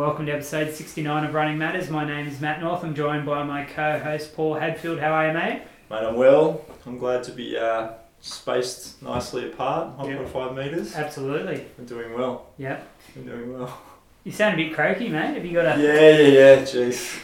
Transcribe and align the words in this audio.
Welcome 0.00 0.24
to 0.24 0.32
episode 0.32 0.72
69 0.72 1.24
of 1.26 1.34
Running 1.34 1.58
Matters. 1.58 1.90
My 1.90 2.06
name 2.06 2.26
is 2.26 2.40
Matt 2.40 2.62
North. 2.62 2.82
I'm 2.82 2.94
joined 2.94 3.26
by 3.26 3.42
my 3.42 3.64
co 3.66 3.98
host 3.98 4.34
Paul 4.34 4.54
Hadfield. 4.54 4.98
How 4.98 5.12
are 5.12 5.26
you, 5.26 5.34
mate? 5.34 5.60
Mate, 5.90 5.96
I'm 6.06 6.14
well. 6.16 6.64
I'm 6.86 6.96
glad 6.96 7.22
to 7.24 7.32
be 7.32 7.58
uh, 7.58 7.90
spaced 8.22 9.02
nicely 9.02 9.52
apart, 9.52 9.98
1.5 9.98 10.56
metres. 10.56 10.96
Absolutely. 10.96 11.66
We're 11.76 11.84
doing 11.84 12.14
well. 12.14 12.46
Yep. 12.56 12.88
We're 13.14 13.22
doing 13.24 13.52
well. 13.52 13.78
You 14.24 14.32
sound 14.32 14.54
a 14.58 14.64
bit 14.64 14.74
croaky, 14.74 15.10
mate. 15.10 15.34
Have 15.34 15.44
you 15.44 15.52
got 15.52 15.78
a. 15.78 15.82
Yeah, 15.82 15.92
yeah, 15.92 16.28
yeah. 16.28 16.62
Jeez. 16.62 17.20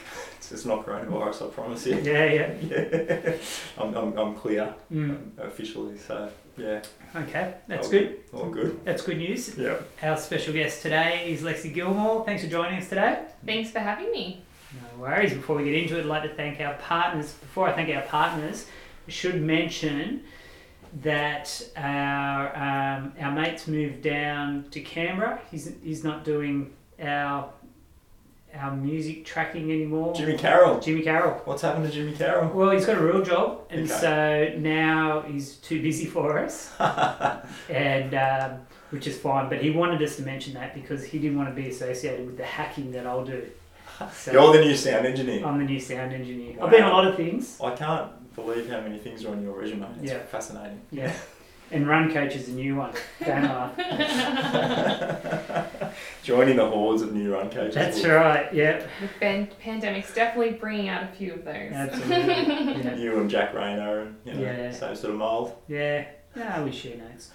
It's 0.53 0.67
not 0.67 0.85
coronavirus, 0.85 1.47
I 1.47 1.55
promise 1.55 1.87
you. 1.87 1.97
Yeah, 2.01 2.25
yeah. 2.27 2.55
Yeah. 2.61 3.37
I'm, 3.79 3.95
I'm, 3.95 4.19
I'm 4.19 4.35
clear 4.35 4.75
Mm. 4.93 5.39
officially, 5.39 5.97
so 5.97 6.29
yeah. 6.57 6.83
Okay, 7.15 7.55
that's 7.67 7.87
all 7.87 7.93
good. 7.93 8.19
All 8.33 8.51
good. 8.51 8.85
That's 8.85 9.03
good 9.03 9.19
news. 9.19 9.57
Yeah. 9.57 9.77
Our 10.03 10.17
special 10.17 10.53
guest 10.53 10.83
today 10.83 11.31
is 11.31 11.43
Lexi 11.43 11.73
Gilmore. 11.73 12.25
Thanks 12.25 12.43
for 12.45 12.51
joining 12.51 12.79
us 12.79 12.89
today. 12.89 13.23
Thanks 13.45 13.71
for 13.71 13.79
having 13.81 14.11
me. 14.11 14.43
No 14.75 15.03
worries. 15.03 15.33
Before 15.33 15.57
we 15.57 15.65
get 15.65 15.75
into 15.75 15.97
it, 15.97 16.01
I'd 16.01 16.07
like 16.07 16.23
to 16.25 16.35
thank 16.35 16.61
our 16.61 16.75
partners. 16.75 17.33
Before 17.33 17.69
I 17.69 17.73
thank 17.73 17.95
our 17.95 18.03
partners, 18.03 18.67
I 19.07 19.11
should 19.11 19.41
mention 19.41 20.25
that 21.03 21.63
our 21.77 22.57
um, 22.57 23.13
our 23.21 23.33
mate's 23.33 23.67
moved 23.67 24.03
down 24.03 24.67
to 24.71 24.81
Canberra. 24.81 25.41
He's 25.51 25.73
he's 25.83 26.05
not 26.05 26.25
doing 26.25 26.73
our 27.01 27.51
our 28.61 28.75
music 28.75 29.25
tracking 29.25 29.71
anymore. 29.71 30.15
Jimmy 30.15 30.37
Carroll. 30.37 30.81
Jimmy 30.81 31.03
Carroll. 31.03 31.35
What's 31.45 31.63
happened 31.63 31.87
to 31.87 31.91
Jimmy 31.93 32.13
Carroll? 32.13 32.51
Well, 32.53 32.71
he's 32.71 32.87
got 32.87 32.97
a 32.99 33.01
real 33.05 33.23
job, 33.23 33.61
and 33.71 33.91
Okay. 33.91 34.01
so 34.55 34.59
now 34.61 35.23
he's 35.23 35.55
too 35.57 35.81
busy 35.83 36.07
for 36.07 36.39
us, 36.39 36.73
and 37.69 38.15
um, 38.15 38.61
which 38.91 39.07
is 39.07 39.19
fine. 39.19 39.49
But 39.49 39.63
he 39.63 39.71
wanted 39.71 40.03
us 40.03 40.17
to 40.17 40.23
mention 40.23 40.55
that 40.55 40.75
because 40.75 41.05
he 41.05 41.19
didn't 41.19 41.37
want 41.37 41.55
to 41.55 41.61
be 41.61 41.69
associated 41.69 42.27
with 42.27 42.37
the 42.37 42.45
hacking 42.45 42.93
that 42.93 43.07
I'll 43.07 43.25
do. 43.25 43.47
So 44.13 44.33
You're 44.33 44.53
the 44.53 44.61
new 44.61 44.77
sound 44.77 45.07
engineer. 45.07 45.47
I'm 45.47 45.59
the 45.59 45.65
new 45.65 45.81
sound 45.81 46.13
engineer. 46.13 46.57
I've 46.63 46.71
been 46.71 46.83
a 46.85 46.91
lot 46.91 47.07
of 47.07 47.17
things. 47.17 47.59
I 47.65 47.71
can't 47.75 48.11
believe 48.35 48.69
how 48.69 48.81
many 48.81 48.99
things 48.99 49.25
are 49.25 49.31
on 49.33 49.43
your 49.43 49.59
resume. 49.59 49.87
It's 50.03 50.13
Yeah. 50.13 50.19
fascinating. 50.25 50.81
Yeah. 50.91 51.13
And 51.73 51.89
Run 51.89 52.13
Coach 52.13 52.37
is 52.37 52.49
a 52.49 52.53
new 52.53 52.77
one. 52.77 52.93
Don't 53.25 53.43
laugh. 53.43 53.77
Joining 56.23 56.57
the 56.57 56.67
hordes 56.69 57.03
of 57.03 57.13
new 57.13 57.33
run 57.35 57.51
coaches. 57.51 57.75
That's 57.75 58.05
right. 58.05 58.53
Yeah. 58.55 58.87
The 59.01 59.09
pan- 59.21 59.49
pandemic's 59.61 60.15
definitely 60.15 60.53
bringing 60.59 60.89
out 60.89 61.03
a 61.05 61.09
few 61.09 61.35
of 61.35 61.45
those. 61.45 61.73
Absolutely. 61.73 62.27
Yeah. 62.87 62.97
You 62.97 63.19
and 63.21 63.29
Jack 63.31 63.55
Rayner 63.55 64.01
and 64.01 64.17
you 64.25 64.35
know, 64.35 64.41
Yeah. 64.41 64.71
same 64.73 64.95
sort 64.97 65.13
of 65.13 65.19
mould. 65.19 65.55
Yeah. 65.69 66.07
No, 66.37 66.65
we 66.65 66.73
share 66.73 66.97
notes. 66.99 67.31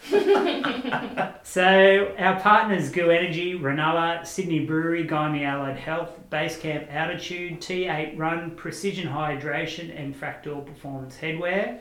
so 1.44 2.14
our 2.20 2.40
partners 2.40 2.90
Goo 2.92 3.10
Energy, 3.10 3.58
Renella, 3.58 4.26
Sydney 4.28 4.60
Brewery, 4.66 5.08
Gymea 5.08 5.46
Allied 5.48 5.78
Health, 5.78 6.12
Basecamp 6.32 6.94
Altitude, 6.94 7.60
T8 7.62 8.16
Run, 8.18 8.52
Precision 8.52 9.08
Hydration, 9.12 9.98
and 10.00 10.14
Fractal 10.16 10.64
Performance 10.66 11.18
Headwear. 11.20 11.80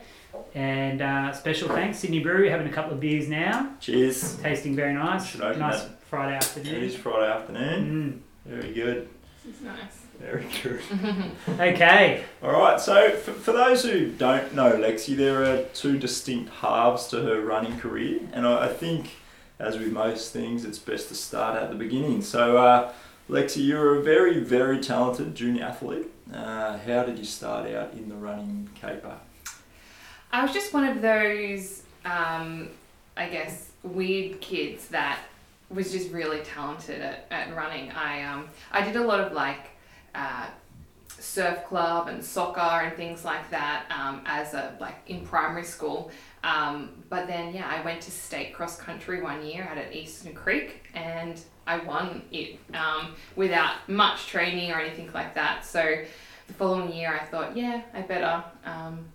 And 0.53 1.01
uh, 1.01 1.31
special 1.33 1.69
thanks, 1.69 1.99
Sydney 1.99 2.19
Brewery, 2.19 2.49
having 2.49 2.67
a 2.67 2.71
couple 2.71 2.93
of 2.93 2.99
beers 2.99 3.27
now, 3.29 3.71
Cheers. 3.79 4.35
tasting 4.37 4.75
very 4.75 4.93
nice. 4.93 5.25
Should 5.27 5.41
open 5.41 5.59
Nice 5.59 5.83
that. 5.83 6.01
Friday 6.03 6.35
afternoon. 6.35 6.83
is 6.83 6.95
Friday 6.95 7.31
afternoon. 7.31 8.23
Mm. 8.45 8.51
Very 8.51 8.73
good. 8.73 9.07
This 9.45 9.55
is 9.55 9.61
nice. 9.61 9.97
Very 10.19 10.45
good. 10.61 10.81
Okay. 11.59 12.23
All 12.43 12.51
right. 12.51 12.79
So 12.79 13.11
for, 13.11 13.31
for 13.31 13.51
those 13.53 13.83
who 13.83 14.09
don't 14.11 14.53
know 14.53 14.73
Lexi, 14.73 15.15
there 15.15 15.43
are 15.43 15.63
two 15.73 15.97
distinct 15.97 16.51
halves 16.55 17.07
to 17.07 17.21
her 17.21 17.41
running 17.41 17.79
career, 17.79 18.19
and 18.33 18.45
I, 18.45 18.65
I 18.65 18.67
think, 18.67 19.09
as 19.57 19.77
with 19.79 19.91
most 19.91 20.31
things, 20.33 20.63
it's 20.65 20.77
best 20.79 21.07
to 21.09 21.15
start 21.15 21.61
at 21.61 21.69
the 21.69 21.75
beginning. 21.75 22.21
So, 22.21 22.57
uh, 22.57 22.91
Lexi, 23.29 23.65
you're 23.65 23.99
a 23.99 24.03
very, 24.03 24.39
very 24.39 24.79
talented 24.79 25.33
junior 25.33 25.63
athlete. 25.63 26.07
Uh, 26.33 26.77
how 26.79 27.03
did 27.03 27.17
you 27.17 27.25
start 27.25 27.69
out 27.71 27.93
in 27.93 28.09
the 28.09 28.15
running 28.15 28.69
caper? 28.75 29.17
I 30.31 30.43
was 30.43 30.53
just 30.53 30.73
one 30.73 30.85
of 30.85 31.01
those, 31.01 31.83
um, 32.05 32.69
I 33.17 33.27
guess, 33.27 33.71
weird 33.83 34.39
kids 34.41 34.87
that 34.89 35.19
was 35.69 35.91
just 35.91 36.11
really 36.11 36.39
talented 36.39 37.01
at, 37.01 37.25
at 37.31 37.55
running. 37.55 37.91
I 37.91 38.23
um, 38.23 38.49
I 38.71 38.83
did 38.83 38.95
a 38.95 39.03
lot 39.03 39.19
of 39.19 39.33
like 39.33 39.69
uh, 40.15 40.47
surf 41.07 41.65
club 41.65 42.07
and 42.07 42.23
soccer 42.23 42.59
and 42.59 42.95
things 42.95 43.23
like 43.23 43.49
that 43.51 43.85
um, 43.89 44.21
as 44.25 44.53
a 44.53 44.75
like 44.79 44.95
in 45.07 45.25
primary 45.25 45.63
school. 45.63 46.11
Um, 46.43 46.89
but 47.09 47.27
then 47.27 47.53
yeah, 47.53 47.69
I 47.69 47.83
went 47.83 48.01
to 48.01 48.11
state 48.11 48.53
cross 48.53 48.77
country 48.77 49.21
one 49.21 49.45
year 49.45 49.67
out 49.69 49.77
at 49.77 49.93
Eastern 49.93 50.33
Creek 50.33 50.83
and 50.93 51.39
I 51.67 51.77
won 51.79 52.23
it 52.31 52.59
um, 52.73 53.15
without 53.35 53.87
much 53.87 54.27
training 54.27 54.71
or 54.71 54.79
anything 54.79 55.11
like 55.13 55.35
that. 55.35 55.63
So 55.65 56.03
the 56.47 56.53
following 56.53 56.91
year, 56.91 57.17
I 57.21 57.23
thought, 57.25 57.55
yeah, 57.55 57.81
I 57.93 58.01
better 58.01 58.43
um, 58.65 59.05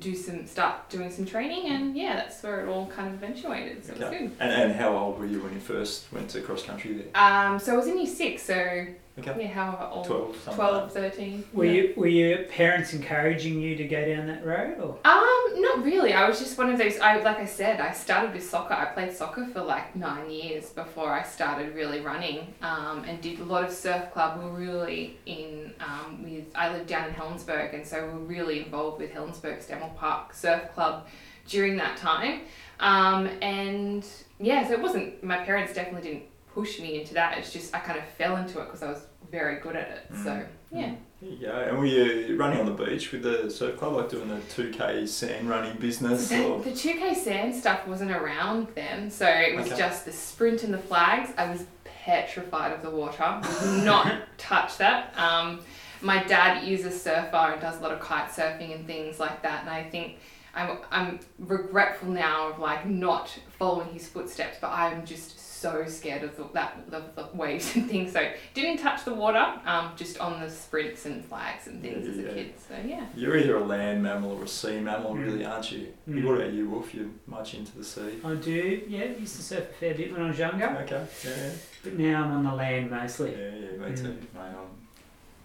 do 0.00 0.14
some 0.14 0.46
start 0.46 0.88
doing 0.88 1.10
some 1.10 1.26
training, 1.26 1.66
and 1.66 1.96
yeah, 1.96 2.16
that's 2.16 2.42
where 2.42 2.64
it 2.64 2.68
all 2.68 2.86
kind 2.86 3.08
of 3.08 3.22
eventuated. 3.22 3.84
So 3.84 3.92
it 3.92 3.98
was 3.98 4.08
good. 4.08 4.30
And, 4.40 4.52
and 4.52 4.72
how 4.72 4.96
old 4.96 5.18
were 5.18 5.26
you 5.26 5.40
when 5.42 5.52
you 5.52 5.60
first 5.60 6.10
went 6.12 6.30
to 6.30 6.40
cross 6.40 6.62
country 6.62 6.94
there? 6.94 7.06
Um, 7.14 7.58
so 7.58 7.74
I 7.74 7.76
was 7.76 7.86
in 7.86 7.98
year 7.98 8.06
six, 8.06 8.42
so 8.42 8.86
Okay. 9.16 9.42
yeah, 9.42 9.46
however 9.46 9.88
old, 9.92 10.06
12, 10.06 10.36
something 10.40 10.54
12 10.54 10.92
13. 10.92 11.44
Were 11.52 11.64
yeah. 11.64 11.72
you 11.72 11.94
were 11.96 12.08
your 12.08 12.38
parents 12.44 12.94
encouraging 12.94 13.60
you 13.60 13.76
to 13.76 13.84
go 13.84 14.04
down 14.04 14.26
that 14.26 14.44
road, 14.44 14.80
or 14.80 14.98
Um, 15.04 15.62
not 15.62 15.84
really. 15.84 16.12
I 16.12 16.28
was 16.28 16.40
just 16.40 16.58
one 16.58 16.68
of 16.70 16.78
those. 16.78 16.98
I 16.98 17.20
like 17.20 17.38
I 17.38 17.44
said, 17.44 17.80
I 17.80 17.92
started 17.92 18.34
with 18.34 18.48
soccer. 18.48 18.74
I 18.74 18.86
played 18.86 19.12
soccer 19.12 19.46
for 19.46 19.62
like 19.62 19.94
nine 19.94 20.30
years 20.30 20.70
before 20.70 21.12
I 21.12 21.22
started 21.22 21.76
really 21.76 22.00
running, 22.00 22.54
um, 22.60 23.04
and 23.04 23.20
did 23.20 23.38
a 23.38 23.44
lot 23.44 23.62
of 23.62 23.70
surf 23.70 24.10
club. 24.12 24.42
We 24.42 24.50
were 24.50 24.56
really 24.56 25.16
in 25.26 25.72
um, 25.78 26.24
with. 26.24 26.46
I 26.56 26.72
lived 26.72 26.88
down 26.88 27.08
in 27.08 27.14
Helensburgh, 27.14 27.72
and 27.72 27.86
so 27.86 28.04
we 28.04 28.12
were 28.14 28.24
really 28.24 28.64
involved 28.64 29.00
with 29.00 29.12
Helensburgh 29.12 29.62
Stanwell 29.62 29.94
Park 29.96 30.34
Surf 30.34 30.74
Club 30.74 31.06
during 31.46 31.76
that 31.76 31.96
time. 31.96 32.40
Um, 32.80 33.28
and 33.40 34.04
yeah, 34.40 34.66
so 34.66 34.72
it 34.72 34.80
wasn't. 34.82 35.22
My 35.22 35.36
parents 35.38 35.72
definitely 35.72 36.10
didn't 36.10 36.24
push 36.54 36.80
me 36.80 37.00
into 37.00 37.14
that. 37.14 37.38
It's 37.38 37.52
just 37.52 37.74
I 37.74 37.80
kind 37.80 37.98
of 37.98 38.04
fell 38.18 38.36
into 38.36 38.60
it 38.60 38.66
because 38.66 38.82
I 38.82 38.88
was 38.90 39.06
very 39.30 39.60
good 39.60 39.76
at 39.76 39.88
it. 39.90 40.06
So 40.22 40.44
yeah. 40.70 40.94
There 41.20 41.30
you. 41.30 41.48
And 41.50 41.78
were 41.78 41.86
you 41.86 42.36
running 42.36 42.60
on 42.60 42.66
the 42.66 42.84
beach 42.84 43.10
with 43.12 43.22
the 43.22 43.50
surf 43.50 43.78
club, 43.78 43.94
like 43.94 44.10
doing 44.10 44.28
the 44.28 44.36
2K 44.54 45.08
sand 45.08 45.48
running 45.48 45.76
business? 45.78 46.28
The, 46.28 46.44
Or? 46.46 46.60
the 46.60 46.70
2K 46.70 47.14
sand 47.16 47.54
stuff 47.54 47.86
wasn't 47.86 48.10
around 48.10 48.68
then, 48.74 49.10
so 49.10 49.26
it 49.26 49.56
was 49.56 49.66
Okay. 49.68 49.76
just 49.78 50.04
the 50.04 50.12
sprint 50.12 50.64
and 50.64 50.74
the 50.74 50.78
flags. 50.78 51.30
I 51.38 51.50
was 51.50 51.64
petrified 51.84 52.72
of 52.72 52.82
the 52.82 52.90
water. 52.90 53.40
Not 53.84 54.12
touch 54.36 54.76
that. 54.78 55.16
Um, 55.18 55.60
my 56.02 56.22
dad 56.24 56.64
is 56.68 56.84
a 56.84 56.90
surfer 56.90 57.36
and 57.52 57.60
does 57.60 57.78
a 57.78 57.80
lot 57.80 57.92
of 57.92 58.00
kite 58.00 58.28
surfing 58.30 58.74
and 58.74 58.86
things 58.86 59.18
like 59.18 59.42
that, 59.42 59.62
and 59.62 59.70
I 59.70 59.84
think 59.84 60.18
I'm, 60.54 60.78
I'm 60.90 61.20
regretful 61.38 62.08
now 62.10 62.48
of 62.50 62.58
like 62.58 62.86
not 62.86 63.30
following 63.58 63.88
his 63.94 64.06
footsteps, 64.06 64.58
but 64.60 64.68
I'm 64.70 65.06
just 65.06 65.38
so 65.54 65.84
scared 65.86 66.22
of 66.24 66.36
the, 66.36 66.44
that 66.52 66.90
the, 66.90 67.02
the 67.14 67.28
waves 67.34 67.74
and 67.76 67.88
things. 67.88 68.12
So 68.12 68.28
didn't 68.54 68.78
touch 68.78 69.04
the 69.04 69.14
water, 69.14 69.44
um, 69.64 69.92
just 69.96 70.18
on 70.18 70.40
the 70.40 70.50
sprints 70.50 71.06
and 71.06 71.24
flags 71.24 71.66
and 71.68 71.80
things 71.80 72.04
Yeah, 72.04 72.12
as 72.12 72.18
a 72.18 72.22
yeah. 72.22 72.28
kid. 72.34 72.54
So 72.68 72.74
yeah. 72.86 73.06
You're 73.14 73.36
either 73.38 73.56
a 73.56 73.64
land 73.64 74.02
mammal 74.02 74.32
or 74.32 74.44
a 74.44 74.48
sea 74.48 74.80
mammal, 74.80 75.14
Mm. 75.14 75.24
really, 75.24 75.44
aren't 75.44 75.70
you? 75.72 75.94
Mm. 76.08 76.24
What 76.24 76.36
about 76.40 76.52
you, 76.52 76.68
Wolf? 76.68 76.92
You're 76.94 77.06
much 77.26 77.54
into 77.54 77.76
the 77.78 77.84
sea. 77.84 78.18
I 78.24 78.34
do? 78.34 78.82
Yeah, 78.88 79.04
used 79.04 79.36
to 79.36 79.42
surf 79.42 79.70
a 79.70 79.72
fair 79.74 79.94
bit 79.94 80.12
when 80.12 80.22
I 80.22 80.28
was 80.28 80.38
younger, 80.38 80.66
Okay. 80.82 81.06
Yeah. 81.24 81.50
but 81.82 81.94
now 81.98 82.24
I'm 82.24 82.32
on 82.32 82.44
the 82.44 82.54
land 82.54 82.90
mostly. 82.90 83.30
yeah, 83.32 83.38
yeah, 83.38 83.70
me 83.78 83.92
Mm. 83.92 83.96
too. 83.96 84.08
Mate, 84.34 84.40
I'm 84.40 84.88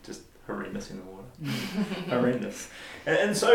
just 0.03 0.21
horrendous 0.47 0.89
in 0.91 0.97
the 0.97 1.03
water. 1.03 1.25
horrendous. 2.09 2.69
And, 3.05 3.17
and 3.17 3.37
so, 3.37 3.49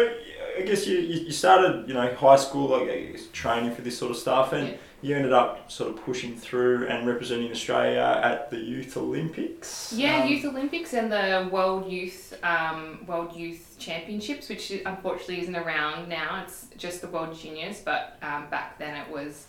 I 0.59 0.63
guess 0.63 0.87
you, 0.87 0.99
you, 0.99 1.21
you 1.27 1.33
started, 1.33 1.89
you 1.89 1.95
know, 1.95 2.15
high 2.15 2.37
school, 2.37 2.69
like 2.69 3.19
training 3.33 3.75
for 3.75 3.83
this 3.83 3.99
sort 3.99 4.11
of 4.13 4.17
stuff, 4.17 4.53
and 4.53 4.69
Yeah. 4.69 4.75
You 5.05 5.15
ended 5.15 5.35
up 5.35 5.71
sort 5.71 5.91
of 5.91 6.03
pushing 6.03 6.35
through 6.35 6.87
and 6.87 7.07
representing 7.07 7.51
Australia 7.51 8.21
at 8.25 8.51
the 8.51 8.57
Youth 8.57 8.97
Olympics. 8.97 9.93
Yeah, 9.95 10.23
Um, 10.23 10.29
Youth 10.29 10.47
Olympics 10.47 10.95
and 10.95 11.13
the 11.13 11.47
World 11.53 11.93
Youth 11.93 12.33
um, 12.43 13.05
World 13.07 13.37
Youth 13.37 13.77
Championships, 13.79 14.49
which 14.49 14.73
unfortunately 14.87 15.41
isn't 15.43 15.57
around 15.57 16.09
now. 16.09 16.43
It's 16.43 16.69
just 16.79 17.03
the 17.03 17.09
World 17.09 17.39
Juniors, 17.39 17.83
but 17.85 18.17
um, 18.23 18.47
back 18.49 18.79
then 18.79 18.97
it 18.97 19.13
was 19.13 19.47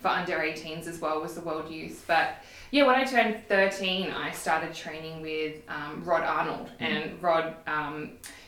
for 0.00 0.08
under 0.08 0.38
18s 0.38 0.88
as 0.88 1.00
well 1.00 1.20
was 1.20 1.36
the 1.36 1.40
World 1.40 1.70
Youth. 1.70 2.02
But 2.08 2.42
yeah, 2.72 2.84
when 2.84 2.96
I 2.96 3.04
turned 3.04 3.46
13, 3.48 4.10
I 4.10 4.32
started 4.32 4.74
training 4.74 5.22
with 5.22 5.54
um, 5.68 6.02
Rod 6.04 6.24
Arnold, 6.24 6.68
and 6.80 7.22
Rod. 7.22 7.54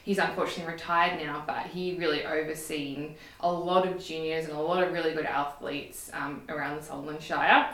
He's 0.09 0.17
unfortunately 0.17 0.73
retired 0.73 1.23
now, 1.23 1.45
but 1.47 1.67
he 1.67 1.95
really 1.99 2.25
overseen 2.25 3.17
a 3.41 3.53
lot 3.53 3.87
of 3.87 4.03
juniors 4.03 4.47
and 4.47 4.55
a 4.55 4.59
lot 4.59 4.83
of 4.83 4.91
really 4.91 5.13
good 5.13 5.27
athletes 5.27 6.11
um, 6.15 6.41
around 6.49 6.79
the 6.79 6.83
Sutherland 6.83 7.21
Shire. 7.21 7.69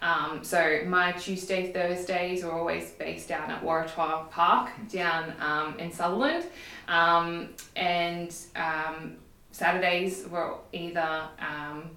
Um, 0.00 0.44
so 0.44 0.82
my 0.86 1.10
Tuesday, 1.10 1.72
Thursdays 1.72 2.44
are 2.44 2.56
always 2.56 2.90
based 2.92 3.28
down 3.28 3.50
at 3.50 3.64
Waratah 3.64 4.30
Park 4.30 4.70
down 4.88 5.34
um, 5.40 5.80
in 5.80 5.90
Sutherland. 5.90 6.44
Um, 6.86 7.48
and 7.74 8.32
um, 8.54 9.16
Saturdays 9.50 10.28
were 10.28 10.58
either 10.72 11.24
um, 11.40 11.90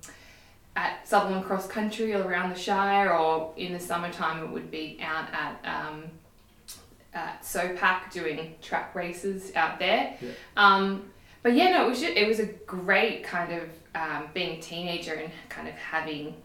at 0.76 1.08
Sutherland 1.08 1.46
Cross 1.46 1.68
Country 1.68 2.16
or 2.16 2.24
around 2.24 2.50
the 2.50 2.60
Shire, 2.60 3.14
or 3.14 3.54
in 3.58 3.74
the 3.74 3.80
summertime 3.80 4.44
it 4.44 4.50
would 4.50 4.72
be 4.72 4.98
out 5.04 5.28
at 5.32 5.64
um, 7.16 7.30
SOPAC 7.42 8.12
doing 8.12 8.56
track 8.62 8.96
races 8.96 9.52
out 9.56 9.80
there. 9.80 10.18
Yeah. 10.22 10.32
Um, 10.58 11.10
but 11.42 11.54
yeah, 11.54 11.72
no, 11.72 11.86
it 11.86 11.90
was 11.90 12.00
just, 12.00 12.14
it 12.14 12.28
was 12.28 12.40
a 12.40 12.46
great 12.46 13.24
kind 13.24 13.52
of 13.54 13.70
um, 13.96 14.30
being 14.34 14.58
a 14.58 14.62
teenager 14.62 15.14
and 15.14 15.32
kind 15.50 15.68
of 15.68 15.76
having 15.76 16.36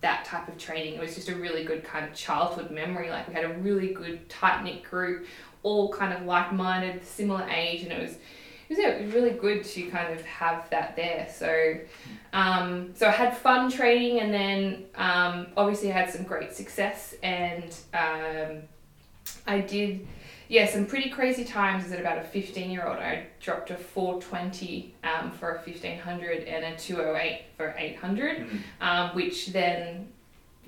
that 0.00 0.24
type 0.24 0.48
of 0.48 0.58
training. 0.58 0.94
It 0.94 1.00
was 1.00 1.14
just 1.14 1.28
a 1.28 1.34
really 1.34 1.64
good 1.64 1.84
kind 1.84 2.04
of 2.04 2.14
childhood 2.14 2.70
memory. 2.70 3.10
Like 3.10 3.28
we 3.28 3.34
had 3.34 3.44
a 3.44 3.54
really 3.54 3.92
good 3.94 4.28
tight 4.28 4.62
knit 4.62 4.82
group, 4.84 5.26
all 5.62 5.92
kind 5.92 6.12
of 6.12 6.24
like 6.24 6.52
minded, 6.52 7.04
similar 7.04 7.48
age, 7.48 7.82
and 7.82 7.92
it 7.92 8.00
was 8.00 8.12
it 8.68 8.76
was, 8.76 8.78
it 8.78 9.04
was 9.04 9.14
really 9.14 9.30
good 9.30 9.64
to 9.64 9.88
kind 9.88 10.12
of 10.12 10.24
have 10.26 10.68
that 10.70 10.94
there. 10.94 11.26
So, 11.32 11.78
um, 12.32 12.90
so 12.94 13.06
I 13.06 13.10
had 13.10 13.36
fun 13.36 13.70
training, 13.70 14.20
and 14.20 14.32
then 14.32 14.84
um, 14.94 15.46
obviously 15.56 15.90
I 15.90 15.94
had 15.94 16.10
some 16.10 16.24
great 16.24 16.52
success, 16.52 17.14
and 17.22 17.74
um, 17.94 18.62
I 19.48 19.60
did, 19.60 20.06
yeah, 20.48 20.66
some 20.66 20.86
pretty 20.86 21.08
crazy 21.10 21.44
times. 21.44 21.84
As 21.86 21.92
at 21.92 22.00
about 22.00 22.18
a 22.18 22.22
fifteen 22.22 22.70
year 22.70 22.86
old, 22.86 22.98
I 22.98 23.26
dropped 23.40 23.70
a 23.70 23.76
four 23.76 24.20
twenty 24.20 24.94
um, 25.02 25.30
for 25.32 25.56
a 25.56 25.58
fifteen 25.60 25.98
hundred 25.98 26.44
and 26.44 26.64
a 26.64 26.76
two 26.76 27.00
oh 27.02 27.16
eight 27.16 27.42
for 27.56 27.74
eight 27.78 27.96
hundred, 27.96 28.46
Mm. 28.46 28.60
um, 28.80 29.16
which 29.16 29.48
then 29.48 30.08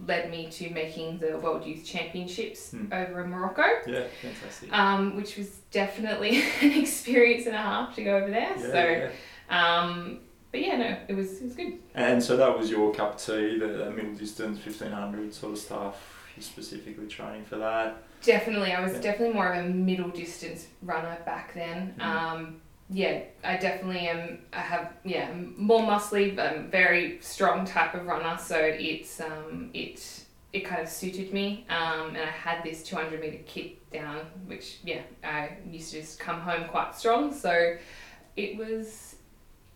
led 0.07 0.31
me 0.31 0.49
to 0.51 0.71
making 0.71 1.19
the 1.19 1.37
World 1.39 1.63
Youth 1.67 1.85
Championships 1.85 2.71
Hmm. 2.71 2.91
over 2.91 3.23
in 3.23 3.29
Morocco 3.31 3.63
Yeah, 3.87 4.05
fantastic. 4.23 4.73
um, 4.73 5.15
which 5.15 5.37
was 5.37 5.59
definitely 5.71 6.43
an 6.63 6.73
experience 6.73 7.45
and 7.45 7.55
a 7.55 7.59
half 7.59 7.95
to 7.97 8.03
go 8.05 8.17
over 8.17 8.31
there. 8.31 8.51
yeah, 8.57 8.73
so, 8.73 9.11
yeah. 9.51 9.81
um, 9.81 10.21
but 10.53 10.63
yeah, 10.63 10.77
no, 10.79 10.97
it 11.07 11.15
was 11.15 11.41
it 11.43 11.45
was 11.45 11.55
good. 11.55 11.75
And 11.95 12.23
so 12.23 12.37
that 12.39 12.59
was 12.59 12.71
your 12.71 12.95
cup 12.95 13.17
of 13.17 13.21
tea, 13.21 13.59
the, 13.59 13.67
the 13.67 13.91
middle 13.91 14.15
distance, 14.15 14.59
1500 14.65 15.35
sort 15.35 15.53
of 15.53 15.59
stuff. 15.59 16.17
You 16.41 16.45
specifically 16.45 17.07
training 17.07 17.45
for 17.45 17.57
that. 17.59 18.03
Definitely, 18.23 18.73
I 18.73 18.81
was 18.81 18.95
Yeah. 18.95 19.01
definitely 19.03 19.35
more 19.35 19.53
of 19.53 19.63
a 19.63 19.69
middle 19.69 20.09
distance 20.09 20.69
runner 20.81 21.19
back 21.27 21.53
then. 21.53 21.95
Mhm. 21.99 22.03
Um, 22.03 22.63
yeah, 22.89 23.25
I 23.45 23.59
definitely 23.59 24.09
am. 24.09 24.39
I 24.51 24.61
have 24.61 24.95
yeah 25.05 25.31
more 25.35 25.83
muscly, 25.83 26.35
but 26.35 26.47
I'm 26.51 26.71
very 26.71 27.19
strong 27.21 27.67
type 27.67 27.93
of 27.93 28.07
runner. 28.07 28.39
So 28.39 28.57
it's 28.59 29.21
um 29.21 29.69
it 29.75 30.25
it 30.55 30.61
kind 30.61 30.81
of 30.81 30.89
suited 30.89 31.31
me. 31.35 31.67
Um, 31.69 32.17
and 32.17 32.19
I 32.25 32.31
had 32.31 32.65
this 32.65 32.83
200 32.85 33.21
meter 33.21 33.43
kick 33.45 33.91
down, 33.91 34.21
which 34.47 34.79
yeah 34.83 35.03
I 35.23 35.59
used 35.71 35.93
to 35.93 36.01
just 36.01 36.19
come 36.19 36.41
home 36.41 36.69
quite 36.69 36.95
strong. 36.97 37.35
So 37.35 37.77
it 38.35 38.57
was 38.57 39.10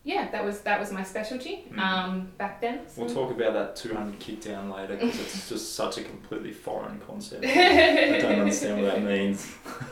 yeah 0.05 0.29
that 0.31 0.43
was 0.45 0.61
that 0.61 0.79
was 0.79 0.91
my 0.91 1.03
specialty 1.03 1.65
Mhm. 1.71 1.79
um 1.79 2.27
back 2.37 2.61
then. 2.61 2.79
So. 2.87 3.01
We'll 3.03 3.13
talk 3.13 3.31
about 3.31 3.53
that 3.53 3.75
200 3.75 4.19
kick 4.19 4.39
down 4.41 4.69
later 4.69 4.95
because 4.95 5.19
it's 5.19 5.49
just 5.53 5.75
such 5.75 5.97
a 5.97 6.03
completely 6.03 6.53
foreign 6.53 6.99
concept. 7.07 7.43
I 7.45 8.19
don't 8.21 8.39
understand 8.39 8.81
what 8.81 8.93
that 8.93 9.03
means. 9.03 9.39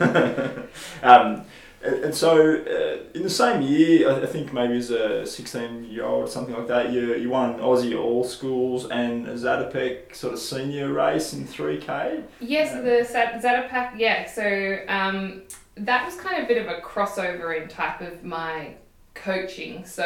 um, 1.02 1.42
and 1.82 2.04
and 2.04 2.14
so, 2.14 2.30
uh, 2.54 2.96
in 3.14 3.22
the 3.22 3.28
same 3.30 3.60
year, 3.60 4.10
I 4.10 4.22
I 4.22 4.26
think 4.26 4.52
maybe 4.54 4.78
as 4.78 4.90
a 4.90 5.26
16 5.26 5.84
year 5.84 6.04
old 6.04 6.24
or 6.24 6.28
something 6.30 6.54
like 6.54 6.66
that, 6.68 6.90
you, 6.92 7.14
you 7.16 7.28
won 7.28 7.58
Aussie 7.58 7.94
All 7.98 8.24
Schools 8.24 8.88
and 8.90 9.28
a 9.28 9.34
Zatopek 9.34 10.14
sort 10.14 10.32
of 10.32 10.38
senior 10.38 10.92
race 10.92 11.34
in 11.34 11.44
3K. 11.46 12.22
Yes, 12.40 12.70
Yeah. 12.72 12.80
the 12.80 13.04
Zat- 13.04 13.42
Zatopek, 13.42 13.98
yeah. 13.98 14.24
So 14.26 14.78
um, 14.88 15.42
that 15.76 16.06
was 16.06 16.14
kind 16.16 16.38
of 16.38 16.44
a 16.44 16.48
bit 16.48 16.56
of 16.64 16.68
a 16.68 16.80
crossover 16.80 17.60
in 17.60 17.68
type 17.68 18.00
of 18.00 18.24
my 18.24 18.76
coaching. 19.14 19.84
So 19.86 20.04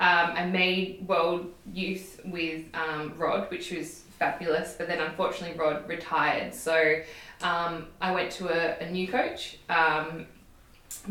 um, 0.00 0.32
I 0.36 0.46
made 0.46 1.06
World 1.06 1.52
Youth 1.72 2.20
with 2.24 2.64
um, 2.74 3.14
Rod, 3.16 3.50
which 3.50 3.70
was 3.70 4.02
fabulous, 4.18 4.74
but 4.76 4.86
then 4.86 5.00
unfortunately 5.00 5.58
Rod 5.58 5.88
retired. 5.88 6.54
So 6.54 7.00
um, 7.42 7.86
I 8.00 8.12
went 8.12 8.30
to 8.32 8.48
a, 8.48 8.84
a 8.84 8.90
new 8.90 9.08
coach 9.08 9.58
um, 9.68 10.26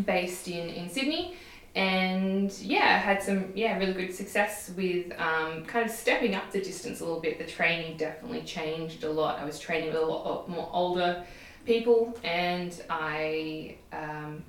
based 0.06 0.48
in, 0.48 0.70
in 0.70 0.90
Sydney. 0.90 1.36
And 1.76 2.52
yeah, 2.60 2.98
had 2.98 3.22
some 3.22 3.52
yeah 3.54 3.78
really 3.78 3.94
good 3.94 4.14
success 4.14 4.72
with 4.76 5.12
um, 5.20 5.64
kind 5.66 5.86
of 5.86 5.92
stepping 5.92 6.34
up 6.34 6.52
the 6.52 6.60
distance 6.60 7.00
a 7.00 7.06
little 7.06 7.22
bit. 7.22 7.38
The 7.38 7.46
training 7.46 7.96
definitely 7.96 8.42
changed 8.42 9.04
a 9.04 9.10
lot. 9.10 9.40
I 9.40 9.46
was 9.46 9.60
training 9.60 9.94
with 9.94 10.02
a 10.02 10.06
lot 10.06 10.50
more 10.50 10.68
older 10.74 11.24
people, 11.66 12.18
and 12.24 12.74
I 12.90 13.76
um, 13.94 14.44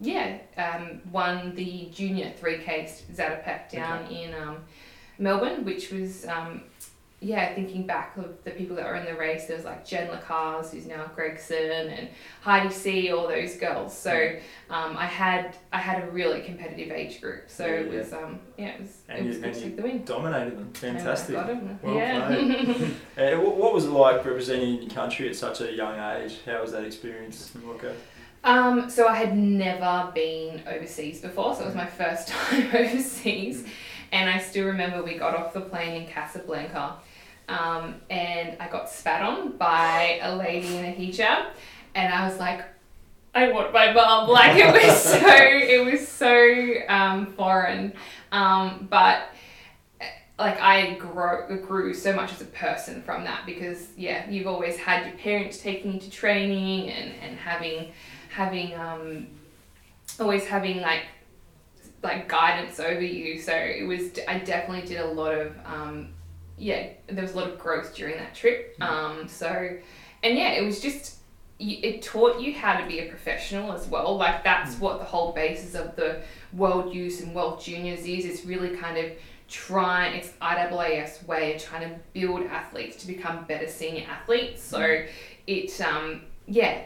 yeah 0.00 0.38
um, 0.56 1.00
won 1.12 1.54
the 1.54 1.88
junior 1.92 2.32
three 2.38 2.58
K 2.58 2.88
Zatopek 3.12 3.70
down 3.70 4.06
in 4.06 4.34
um, 4.34 4.56
Melbourne, 5.18 5.64
which 5.64 5.90
was 5.90 6.26
um, 6.26 6.62
yeah 7.22 7.54
thinking 7.54 7.86
back 7.86 8.16
of 8.16 8.42
the 8.44 8.50
people 8.50 8.74
that 8.76 8.86
were 8.86 8.94
in 8.94 9.04
the 9.04 9.14
race. 9.14 9.44
There 9.46 9.56
was 9.56 9.66
like 9.66 9.84
Jen 9.86 10.08
LaCaze, 10.08 10.70
who's 10.70 10.86
now 10.86 11.04
Gregson, 11.14 11.88
and 11.90 12.08
Heidi 12.40 12.72
See 12.72 13.12
All 13.12 13.28
those 13.28 13.56
girls. 13.56 13.94
So 13.96 14.36
um, 14.70 14.96
I 14.96 15.04
had 15.04 15.54
I 15.70 15.78
had 15.78 16.02
a 16.02 16.10
really 16.10 16.40
competitive 16.40 16.90
age 16.90 17.20
group. 17.20 17.50
So 17.50 17.66
it 17.66 17.90
Yeah. 17.92 17.98
was 17.98 18.12
um, 18.14 18.40
yeah 18.56 18.68
it 18.68 18.80
was 18.80 18.96
And 19.10 19.18
it 19.18 19.24
you- 19.26 19.34
good 19.34 19.44
and 19.44 19.54
to 19.54 19.60
take 19.60 19.76
the 19.76 19.82
win. 19.82 20.04
Dominated 20.06 20.56
them. 20.58 20.72
Fantastic. 20.72 21.36
And 21.36 21.44
I 21.44 21.46
got 21.46 21.50
'em. 21.50 21.78
Well 21.82 21.94
yeah. 21.94 22.88
Uh, 23.34 23.38
what, 23.40 23.56
what 23.56 23.74
was 23.74 23.84
it 23.84 23.90
like 23.90 24.24
representing 24.24 24.80
your 24.80 24.90
country 24.90 25.28
at 25.28 25.36
such 25.36 25.60
a 25.60 25.70
young 25.70 25.98
age? 26.16 26.38
How 26.46 26.62
was 26.62 26.72
that 26.72 26.84
experience 26.84 27.54
in 27.54 27.66
Morocco? 27.66 27.92
Um, 28.42 28.88
so 28.88 29.06
I 29.06 29.16
had 29.16 29.36
never 29.36 30.10
been 30.14 30.62
overseas 30.66 31.20
before, 31.20 31.54
so 31.54 31.62
it 31.62 31.66
was 31.66 31.74
my 31.74 31.86
first 31.86 32.28
time 32.28 32.68
overseas, 32.74 33.66
and 34.12 34.30
I 34.30 34.38
still 34.38 34.66
remember 34.66 35.02
we 35.02 35.18
got 35.18 35.36
off 35.36 35.52
the 35.52 35.60
plane 35.60 36.02
in 36.02 36.08
Casablanca, 36.08 36.96
um, 37.48 37.96
and 38.08 38.56
I 38.58 38.68
got 38.68 38.88
spat 38.88 39.22
on 39.22 39.56
by 39.56 40.20
a 40.22 40.34
lady 40.34 40.76
in 40.76 40.84
a 40.86 40.92
hijab, 40.92 41.48
and 41.94 42.12
I 42.12 42.26
was 42.26 42.38
like, 42.38 42.64
I 43.34 43.52
want 43.52 43.72
my 43.72 43.92
mum. 43.92 44.28
Like 44.30 44.56
it 44.56 44.72
was 44.72 45.02
so, 45.02 45.18
it 45.20 45.92
was 45.92 46.08
so 46.08 46.74
um, 46.88 47.26
foreign, 47.34 47.92
um, 48.32 48.88
but 48.90 49.22
like 50.38 50.58
I 50.60 50.94
grow, 50.94 51.46
grew 51.58 51.92
so 51.92 52.14
much 52.14 52.32
as 52.32 52.40
a 52.40 52.46
person 52.46 53.02
from 53.02 53.24
that 53.24 53.44
because 53.44 53.88
yeah, 53.96 54.28
you've 54.30 54.46
always 54.46 54.78
had 54.78 55.06
your 55.06 55.16
parents 55.18 55.58
taking 55.58 55.92
you 55.92 56.00
to 56.00 56.10
training 56.10 56.88
and, 56.88 57.12
and 57.22 57.36
having 57.36 57.92
having 58.30 58.74
um 58.74 59.26
always 60.18 60.46
having 60.46 60.80
like 60.80 61.04
like 62.02 62.28
guidance 62.28 62.80
over 62.80 63.00
you. 63.00 63.38
So 63.38 63.54
it 63.54 63.86
was 63.86 64.10
i 64.26 64.38
definitely 64.38 64.86
did 64.86 65.00
a 65.00 65.06
lot 65.06 65.32
of 65.34 65.54
um 65.64 66.08
yeah 66.56 66.88
there 67.08 67.22
was 67.22 67.32
a 67.32 67.36
lot 67.36 67.50
of 67.50 67.58
growth 67.58 67.94
during 67.94 68.16
that 68.16 68.34
trip. 68.34 68.76
Um 68.80 69.28
so 69.28 69.48
and 70.22 70.38
yeah 70.38 70.52
it 70.52 70.64
was 70.64 70.80
just 70.80 71.16
it 71.62 72.00
taught 72.00 72.40
you 72.40 72.54
how 72.54 72.80
to 72.80 72.86
be 72.86 73.00
a 73.00 73.08
professional 73.08 73.72
as 73.72 73.86
well. 73.86 74.16
Like 74.16 74.42
that's 74.42 74.78
what 74.78 74.98
the 74.98 75.04
whole 75.04 75.32
basis 75.32 75.74
of 75.74 75.94
the 75.94 76.22
world 76.54 76.94
youth 76.94 77.22
and 77.22 77.34
world 77.34 77.60
juniors 77.60 78.00
is. 78.00 78.24
It's 78.24 78.46
really 78.46 78.76
kind 78.76 78.96
of 78.96 79.12
trying 79.46 80.16
it's 80.16 80.28
IAAF's 80.40 81.26
way 81.26 81.54
of 81.54 81.62
trying 81.62 81.90
to 81.90 81.98
build 82.14 82.44
athletes 82.44 82.96
to 82.96 83.06
become 83.06 83.44
better 83.44 83.68
senior 83.68 84.06
athletes. 84.08 84.62
So 84.62 85.04
it 85.46 85.80
um 85.82 86.22
yeah 86.46 86.82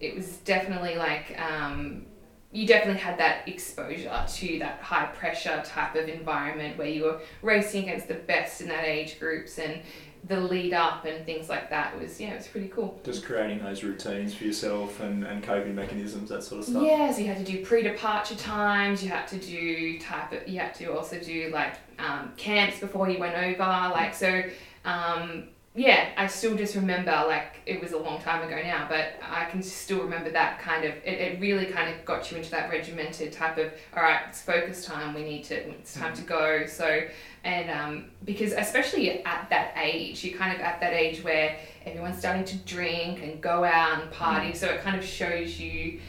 it 0.00 0.14
was 0.16 0.38
definitely 0.38 0.96
like 0.96 1.38
um, 1.38 2.06
you 2.52 2.66
definitely 2.66 3.00
had 3.00 3.18
that 3.18 3.46
exposure 3.46 4.24
to 4.28 4.58
that 4.58 4.80
high 4.80 5.06
pressure 5.06 5.62
type 5.64 5.94
of 5.94 6.08
environment 6.08 6.76
where 6.76 6.88
you 6.88 7.04
were 7.04 7.20
racing 7.42 7.84
against 7.84 8.08
the 8.08 8.14
best 8.14 8.60
in 8.60 8.68
that 8.68 8.84
age 8.84 9.20
groups 9.20 9.58
and 9.58 9.80
the 10.24 10.38
lead 10.38 10.74
up 10.74 11.06
and 11.06 11.24
things 11.24 11.48
like 11.48 11.70
that 11.70 11.98
was 11.98 12.20
yeah 12.20 12.32
it 12.32 12.36
was 12.36 12.46
pretty 12.46 12.68
cool 12.68 13.00
Just 13.04 13.24
creating 13.24 13.62
those 13.62 13.82
routines 13.82 14.34
for 14.34 14.44
yourself 14.44 15.00
and, 15.00 15.24
and 15.24 15.42
coping 15.42 15.74
mechanisms, 15.74 16.28
that 16.28 16.42
sort 16.42 16.60
of 16.60 16.66
stuff. 16.66 16.82
yeah 16.82 17.10
so 17.10 17.20
you 17.20 17.26
had 17.26 17.38
to 17.38 17.52
do 17.52 17.64
pre-departure 17.64 18.34
times 18.34 19.02
you 19.02 19.08
had 19.08 19.26
to 19.28 19.38
do 19.38 19.98
type 19.98 20.32
of, 20.32 20.46
you 20.46 20.60
had 20.60 20.74
to 20.74 20.92
also 20.94 21.18
do 21.20 21.50
like 21.54 21.74
um, 21.98 22.32
camps 22.36 22.80
before 22.80 23.08
you 23.08 23.18
went 23.18 23.34
over 23.34 23.62
like 23.94 24.14
so 24.14 24.42
um, 24.84 25.44
yeah 25.74 26.08
i 26.16 26.26
still 26.26 26.56
just 26.56 26.74
remember 26.74 27.12
like 27.28 27.60
it 27.64 27.80
was 27.80 27.92
a 27.92 27.96
long 27.96 28.20
time 28.20 28.42
ago 28.42 28.60
now 28.60 28.86
but 28.88 29.14
i 29.22 29.44
can 29.44 29.62
still 29.62 30.00
remember 30.00 30.28
that 30.28 30.58
kind 30.58 30.84
of 30.84 30.92
it, 31.04 31.20
it 31.20 31.40
really 31.40 31.66
kind 31.66 31.94
of 31.94 32.04
got 32.04 32.28
you 32.30 32.36
into 32.36 32.50
that 32.50 32.68
regimented 32.70 33.32
type 33.32 33.56
of 33.56 33.72
all 33.96 34.02
right 34.02 34.22
it's 34.28 34.42
focus 34.42 34.84
time 34.84 35.14
we 35.14 35.22
need 35.22 35.44
to 35.44 35.54
it's 35.54 35.94
time 35.94 36.12
to 36.14 36.22
mm. 36.22 36.26
go. 36.26 36.66
So 36.66 37.02
and 37.42 37.70
um, 37.70 38.10
because 38.24 38.52
especially 38.52 39.24
at 39.24 39.48
that 39.50 39.74
age 39.80 40.24
you're 40.24 40.36
kind 40.36 40.54
of 40.54 40.60
at 40.60 40.80
that 40.80 40.92
age 40.92 41.22
where 41.22 41.56
everyone's 41.86 42.18
starting 42.18 42.44
to 42.44 42.56
drink 42.58 43.22
and 43.22 43.40
go 43.40 43.64
out 43.64 44.02
and 44.02 44.10
party 44.10 44.50
mm. 44.50 44.56
so 44.56 44.66
it 44.66 44.82
kind 44.82 44.96
of 44.96 45.04
shows 45.04 45.58
you 45.58 46.00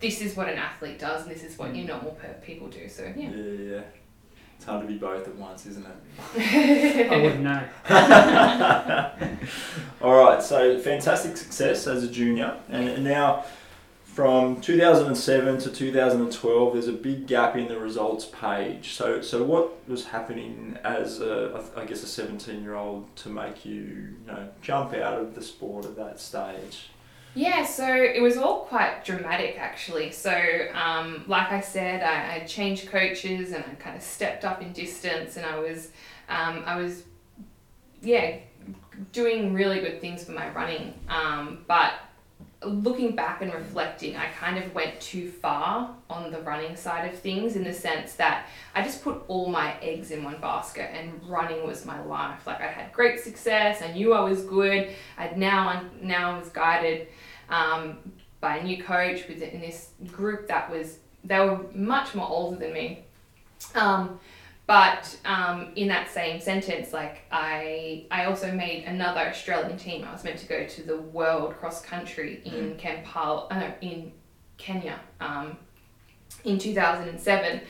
this 0.00 0.20
is 0.20 0.36
what 0.36 0.48
an 0.48 0.56
athlete 0.56 0.98
does 0.98 1.22
and 1.22 1.30
this 1.30 1.42
is 1.42 1.58
what 1.58 1.74
your 1.74 1.84
mm. 1.84 1.88
normal 1.88 2.12
per- 2.12 2.40
people 2.42 2.68
do 2.68 2.88
so 2.88 3.12
yeah 3.16 3.28
Yeah, 3.28 3.74
yeah. 3.74 3.80
It's 4.58 4.66
hard 4.66 4.82
to 4.82 4.88
be 4.88 4.98
both 4.98 5.26
at 5.28 5.36
once, 5.36 5.66
isn't 5.66 5.86
it? 5.86 5.96
I 7.12 7.22
wouldn't 7.22 7.44
know. 7.44 7.62
All 10.02 10.16
right, 10.16 10.42
so 10.42 10.80
fantastic 10.80 11.36
success 11.36 11.86
as 11.86 12.02
a 12.02 12.08
junior, 12.08 12.56
and, 12.68 13.04
now 13.04 13.44
from 14.02 14.60
2007 14.60 15.60
to 15.60 15.70
2012, 15.70 16.72
there's 16.72 16.88
a 16.88 16.92
big 16.92 17.28
gap 17.28 17.54
in 17.54 17.68
the 17.68 17.78
results 17.78 18.24
page. 18.24 18.94
So, 18.94 19.20
so 19.20 19.44
what 19.44 19.88
was 19.88 20.06
happening 20.06 20.76
as 20.82 21.20
a, 21.20 21.64
I 21.76 21.84
guess, 21.84 22.02
a 22.02 22.08
17 22.08 22.60
year 22.60 22.74
old 22.74 23.14
to 23.18 23.28
make 23.28 23.64
you, 23.64 23.74
you 23.74 24.16
know, 24.26 24.48
jump 24.60 24.92
out 24.92 25.20
of 25.20 25.36
the 25.36 25.42
sport 25.42 25.84
at 25.84 25.94
that 25.94 26.18
stage? 26.18 26.88
Yeah, 27.34 27.64
so 27.64 27.86
it 27.86 28.20
was 28.20 28.36
all 28.36 28.64
quite 28.64 29.04
dramatic 29.04 29.58
actually. 29.58 30.10
So, 30.10 30.32
um, 30.74 31.24
like 31.28 31.52
I 31.52 31.60
said, 31.60 32.02
I, 32.02 32.36
I 32.36 32.46
changed 32.46 32.88
coaches 32.88 33.52
and 33.52 33.64
I 33.64 33.74
kind 33.74 33.96
of 33.96 34.02
stepped 34.02 34.44
up 34.44 34.60
in 34.60 34.72
distance, 34.72 35.36
and 35.36 35.46
I 35.46 35.58
was, 35.58 35.92
um, 36.28 36.62
I 36.66 36.76
was, 36.76 37.04
yeah, 38.02 38.38
doing 39.12 39.52
really 39.52 39.80
good 39.80 40.00
things 40.00 40.24
for 40.24 40.32
my 40.32 40.48
running. 40.50 40.94
Um, 41.08 41.64
but 41.68 41.92
looking 42.64 43.14
back 43.14 43.40
and 43.40 43.52
reflecting, 43.54 44.16
I 44.16 44.26
kind 44.30 44.58
of 44.58 44.74
went 44.74 45.00
too 45.00 45.30
far 45.30 45.94
on 46.10 46.32
the 46.32 46.40
running 46.42 46.74
side 46.74 47.12
of 47.12 47.18
things 47.18 47.54
in 47.54 47.62
the 47.62 47.72
sense 47.72 48.14
that 48.14 48.46
I 48.74 48.82
just 48.82 49.04
put 49.04 49.22
all 49.28 49.48
my 49.48 49.78
eggs 49.80 50.10
in 50.10 50.24
one 50.24 50.40
basket 50.40 50.90
and 50.92 51.20
running 51.28 51.66
was 51.66 51.86
my 51.86 52.02
life. 52.02 52.46
Like 52.46 52.60
I 52.60 52.66
had 52.66 52.92
great 52.92 53.20
success, 53.20 53.80
I 53.80 53.92
knew 53.92 54.12
I 54.12 54.20
was 54.20 54.42
good. 54.42 54.90
I'd 55.16 55.38
now 55.38 55.84
now 56.00 56.32
I 56.34 56.38
was 56.38 56.48
guided 56.48 57.08
um, 57.48 57.98
by 58.40 58.56
a 58.56 58.64
new 58.64 58.82
coach 58.82 59.28
within 59.28 59.60
this 59.60 59.90
group 60.10 60.48
that 60.48 60.68
was 60.70 60.98
they 61.22 61.38
were 61.38 61.60
much 61.74 62.14
more 62.14 62.28
older 62.28 62.56
than 62.56 62.72
me. 62.72 63.04
Um, 63.74 64.18
but 64.68 65.16
um, 65.24 65.72
in 65.74 65.88
that 65.88 66.08
same 66.10 66.40
sentence, 66.40 66.92
like 66.92 67.22
I, 67.32 68.04
I 68.10 68.26
also 68.26 68.52
made 68.52 68.84
another 68.84 69.20
Australian 69.22 69.78
team. 69.78 70.04
I 70.04 70.12
was 70.12 70.22
meant 70.22 70.38
to 70.40 70.46
go 70.46 70.64
to 70.66 70.82
the 70.82 70.98
World 70.98 71.56
Cross 71.58 71.82
Country 71.82 72.42
in 72.44 72.52
Mm. 72.74 72.78
Kampala, 72.78 73.46
uh, 73.50 73.70
in 73.80 74.12
Kenya, 74.58 75.00
um, 75.20 75.56
in 76.44 76.58
two 76.58 76.74
thousand 76.74 77.08
and 77.08 77.20
seven. 77.20 77.62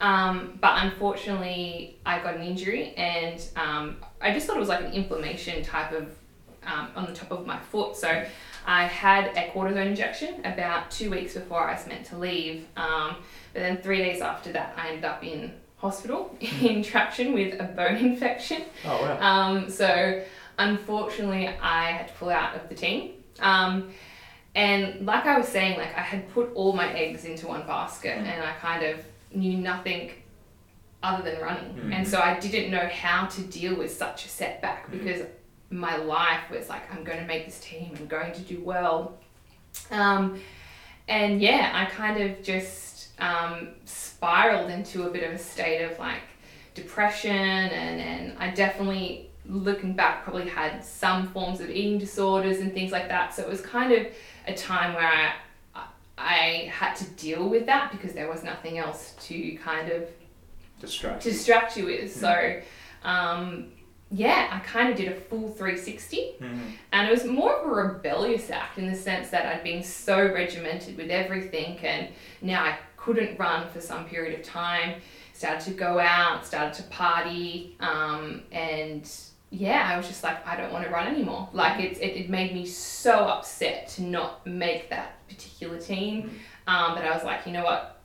Um, 0.00 0.58
but 0.60 0.74
unfortunately, 0.84 1.98
I 2.04 2.18
got 2.18 2.34
an 2.34 2.42
injury, 2.42 2.92
and 2.96 3.40
um, 3.56 3.96
I 4.20 4.32
just 4.34 4.46
thought 4.46 4.56
it 4.56 4.60
was 4.60 4.68
like 4.68 4.84
an 4.84 4.92
inflammation 4.92 5.62
type 5.64 5.92
of 5.92 6.06
um, 6.66 6.88
on 6.94 7.06
the 7.06 7.14
top 7.14 7.30
of 7.30 7.46
my 7.46 7.58
foot. 7.70 7.96
So 7.96 8.24
I 8.66 8.84
had 8.84 9.28
a 9.36 9.50
cortisone 9.52 9.86
injection 9.86 10.44
about 10.44 10.90
two 10.90 11.08
weeks 11.10 11.34
before 11.34 11.62
I 11.68 11.72
was 11.74 11.86
meant 11.86 12.04
to 12.06 12.18
leave. 12.18 12.66
Um, 12.76 13.16
but 13.52 13.60
then 13.60 13.78
three 13.78 13.98
days 13.98 14.20
after 14.20 14.52
that, 14.52 14.74
I 14.76 14.88
ended 14.90 15.04
up 15.04 15.24
in 15.24 15.52
hospital 15.82 16.34
in 16.40 16.82
traction 16.82 17.34
with 17.34 17.60
a 17.60 17.64
bone 17.64 17.96
infection. 17.96 18.62
Oh 18.86 19.02
wow. 19.02 19.18
Um, 19.20 19.68
so 19.68 20.22
unfortunately, 20.58 21.48
I 21.48 21.90
had 21.90 22.08
to 22.08 22.14
pull 22.14 22.30
out 22.30 22.54
of 22.56 22.68
the 22.70 22.74
team. 22.74 23.10
Um, 23.40 23.90
and 24.54 25.04
like 25.06 25.26
I 25.26 25.36
was 25.38 25.48
saying, 25.48 25.78
like 25.78 25.94
I 25.96 26.02
had 26.02 26.32
put 26.32 26.50
all 26.54 26.72
my 26.72 26.92
eggs 26.94 27.24
into 27.24 27.46
one 27.48 27.66
basket, 27.66 28.16
Mm. 28.18 28.26
and 28.26 28.42
I 28.44 28.52
kind 28.60 28.82
of 28.84 28.96
knew 29.34 29.56
nothing 29.58 30.10
other 31.02 31.22
than 31.28 31.40
running. 31.42 31.74
Mm. 31.74 31.94
And 31.94 32.06
so 32.08 32.20
I 32.20 32.38
didn't 32.38 32.70
know 32.70 32.86
how 32.88 33.26
to 33.26 33.40
deal 33.42 33.74
with 33.74 33.90
such 33.92 34.24
a 34.26 34.28
setback 34.28 34.86
Mm. 34.88 34.92
because 34.92 35.22
my 35.70 35.96
life 35.96 36.44
was 36.50 36.68
like, 36.68 36.82
I'm 36.94 37.02
going 37.02 37.18
to 37.18 37.24
make 37.26 37.46
this 37.46 37.58
team, 37.60 37.94
I'm 37.98 38.06
going 38.06 38.32
to 38.34 38.40
do 38.42 38.62
well. 38.62 39.18
Um, 39.90 40.38
and 41.08 41.40
yeah, 41.40 41.72
I 41.74 41.86
kind 41.86 42.22
of 42.22 42.42
just 42.42 42.91
um, 43.18 43.68
spiraled 43.84 44.70
into 44.70 45.06
a 45.06 45.10
bit 45.10 45.22
of 45.24 45.32
a 45.32 45.38
state 45.38 45.82
of 45.82 45.98
like 45.98 46.22
depression, 46.74 47.30
and, 47.36 48.00
and 48.00 48.38
I 48.38 48.50
definitely, 48.50 49.28
looking 49.46 49.94
back, 49.94 50.24
probably 50.24 50.48
had 50.48 50.84
some 50.84 51.28
forms 51.28 51.60
of 51.60 51.70
eating 51.70 51.98
disorders 51.98 52.58
and 52.58 52.72
things 52.72 52.92
like 52.92 53.08
that. 53.08 53.34
So 53.34 53.42
it 53.42 53.48
was 53.48 53.60
kind 53.60 53.92
of 53.92 54.06
a 54.46 54.54
time 54.54 54.94
where 54.94 55.06
I, 55.74 55.82
I 56.18 56.70
had 56.72 56.94
to 56.96 57.04
deal 57.10 57.48
with 57.48 57.66
that 57.66 57.92
because 57.92 58.12
there 58.12 58.28
was 58.30 58.42
nothing 58.42 58.78
else 58.78 59.14
to 59.22 59.56
kind 59.56 59.90
of 59.90 60.08
Distracted. 60.80 61.30
distract 61.30 61.76
you 61.76 61.86
with. 61.86 62.14
So, 62.14 62.60
um, 63.04 63.68
yeah, 64.10 64.48
I 64.50 64.58
kind 64.60 64.90
of 64.90 64.96
did 64.96 65.08
a 65.08 65.14
full 65.14 65.48
360 65.48 66.34
Mhm. 66.40 66.72
and 66.92 67.08
it 67.08 67.10
was 67.10 67.24
more 67.24 67.56
of 67.60 67.70
a 67.70 67.74
rebellious 67.74 68.50
act 68.50 68.76
in 68.78 68.86
the 68.90 68.94
sense 68.96 69.30
that 69.30 69.46
I'd 69.46 69.64
been 69.64 69.82
so 69.82 70.18
regimented 70.32 70.96
with 70.98 71.10
everything 71.10 71.78
and 71.82 72.08
now 72.42 72.62
I 72.64 72.78
couldn't 73.04 73.38
run 73.38 73.68
for 73.68 73.80
some 73.80 74.04
period 74.04 74.38
of 74.38 74.46
time. 74.46 75.00
Started 75.32 75.64
to 75.64 75.70
go 75.72 75.98
out, 75.98 76.46
started 76.46 76.74
to 76.74 76.82
party, 76.84 77.76
um, 77.80 78.42
and 78.52 79.10
yeah, 79.50 79.90
I 79.92 79.96
was 79.96 80.06
just 80.06 80.22
like, 80.22 80.46
I 80.46 80.56
don't 80.56 80.72
want 80.72 80.84
to 80.84 80.90
run 80.90 81.08
anymore. 81.08 81.48
Like 81.52 81.80
it's 81.80 81.98
it, 81.98 82.16
it 82.16 82.30
made 82.30 82.54
me 82.54 82.64
so 82.64 83.24
upset 83.24 83.88
to 83.88 84.02
not 84.02 84.46
make 84.46 84.88
that 84.90 85.26
particular 85.28 85.78
team. 85.78 86.38
Um, 86.66 86.96
I 86.96 87.10
was 87.12 87.24
like, 87.24 87.46
you 87.46 87.52
know 87.52 87.64
what, 87.64 88.00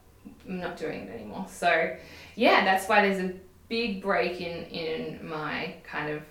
I'm 0.47 0.59
not 0.59 0.77
doing 0.77 1.01
it 1.01 1.09
anymore. 1.11 1.45
So 1.49 1.95
yeah, 2.35 2.65
that's 2.65 2.87
why 2.87 3.01
there's 3.01 3.19
a 3.19 3.33
big 3.69 4.01
break 4.01 4.41
in 4.41 4.65
in 4.65 5.27
my 5.27 5.75
kind 5.83 6.09
of 6.09 6.23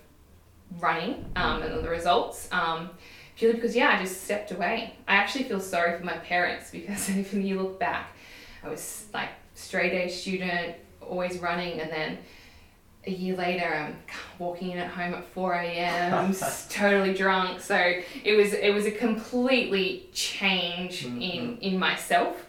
running 0.79 1.25
um, 1.35 1.61
and 1.61 1.83
the 1.83 1.89
results. 1.89 2.49
Um, 2.51 2.89
purely 3.37 3.55
because 3.55 3.75
yeah, 3.75 3.95
I 3.95 4.01
just 4.01 4.23
stepped 4.23 4.51
away. 4.51 4.93
I 5.07 5.15
actually 5.15 5.45
feel 5.45 5.59
sorry 5.59 5.97
for 5.97 6.03
my 6.03 6.17
parents 6.17 6.69
because 6.77 7.09
if 7.09 7.33
you 7.33 7.61
look 7.61 7.79
back, 7.79 8.11
I 8.67 8.71
was 8.71 9.05
like 9.13 9.29
straight 9.55 9.93
A 9.93 10.09
student, 10.09 10.75
always 11.01 11.39
running, 11.39 11.79
and 11.79 11.89
then 11.91 12.17
a 13.05 13.11
year 13.11 13.37
later 13.37 13.73
I'm 13.73 13.95
walking 14.37 14.71
in 14.71 14.77
at 14.79 14.89
home 14.91 15.13
at 15.13 15.25
4 15.27 15.53
a.m. 15.53 16.35
totally 16.69 17.13
drunk. 17.13 17.61
So 17.61 17.75
it 17.77 18.35
was 18.35 18.53
it 18.53 18.73
was 18.73 18.85
a 18.85 18.91
completely 18.91 20.09
change 20.13 21.05
in 21.05 21.57
in 21.61 21.79
myself. 21.79 22.45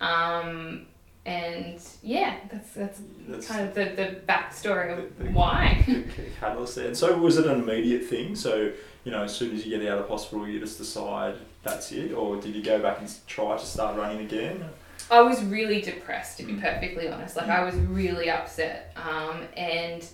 Um, 0.00 0.86
and 1.24 1.80
yeah, 2.02 2.34
that's 2.50 2.70
that's 2.74 3.00
That's 3.28 3.46
kind 3.46 3.66
of 3.68 3.74
the, 3.74 3.84
the 3.96 4.20
backstory 4.28 4.98
of 4.98 5.16
The- 5.18 5.24
the- 5.24 5.30
why. 5.30 5.82
the 5.86 6.04
catalyst 6.40 6.74
there. 6.74 6.88
And 6.88 6.96
so 6.96 7.16
was 7.16 7.38
it 7.38 7.46
an 7.46 7.60
immediate 7.62 8.04
thing? 8.04 8.34
So, 8.34 8.72
you 9.04 9.12
know, 9.12 9.22
as 9.22 9.34
soon 9.34 9.54
as 9.54 9.64
you 9.64 9.78
get 9.78 9.88
out 9.88 9.98
of 9.98 10.08
hospital, 10.08 10.46
you 10.48 10.58
just 10.60 10.78
decide 10.78 11.36
that's 11.62 11.92
it? 11.92 12.12
Or 12.12 12.36
did 12.40 12.56
you 12.56 12.62
go 12.62 12.80
back 12.80 12.98
and 12.98 13.08
try 13.28 13.56
to 13.56 13.64
start 13.64 13.96
running 13.96 14.26
again? 14.26 14.64
I 15.12 15.20
was 15.20 15.44
really 15.44 15.80
depressed, 15.82 16.38
to 16.38 16.42
be 16.44 16.54
Mm. 16.54 16.62
perfectly 16.62 17.08
honest. 17.08 17.36
Like 17.36 17.46
Mm. 17.46 17.58
I 17.60 17.64
was 17.64 17.74
really 17.76 18.30
upset, 18.30 18.92
um, 18.96 19.46
and 19.56 20.04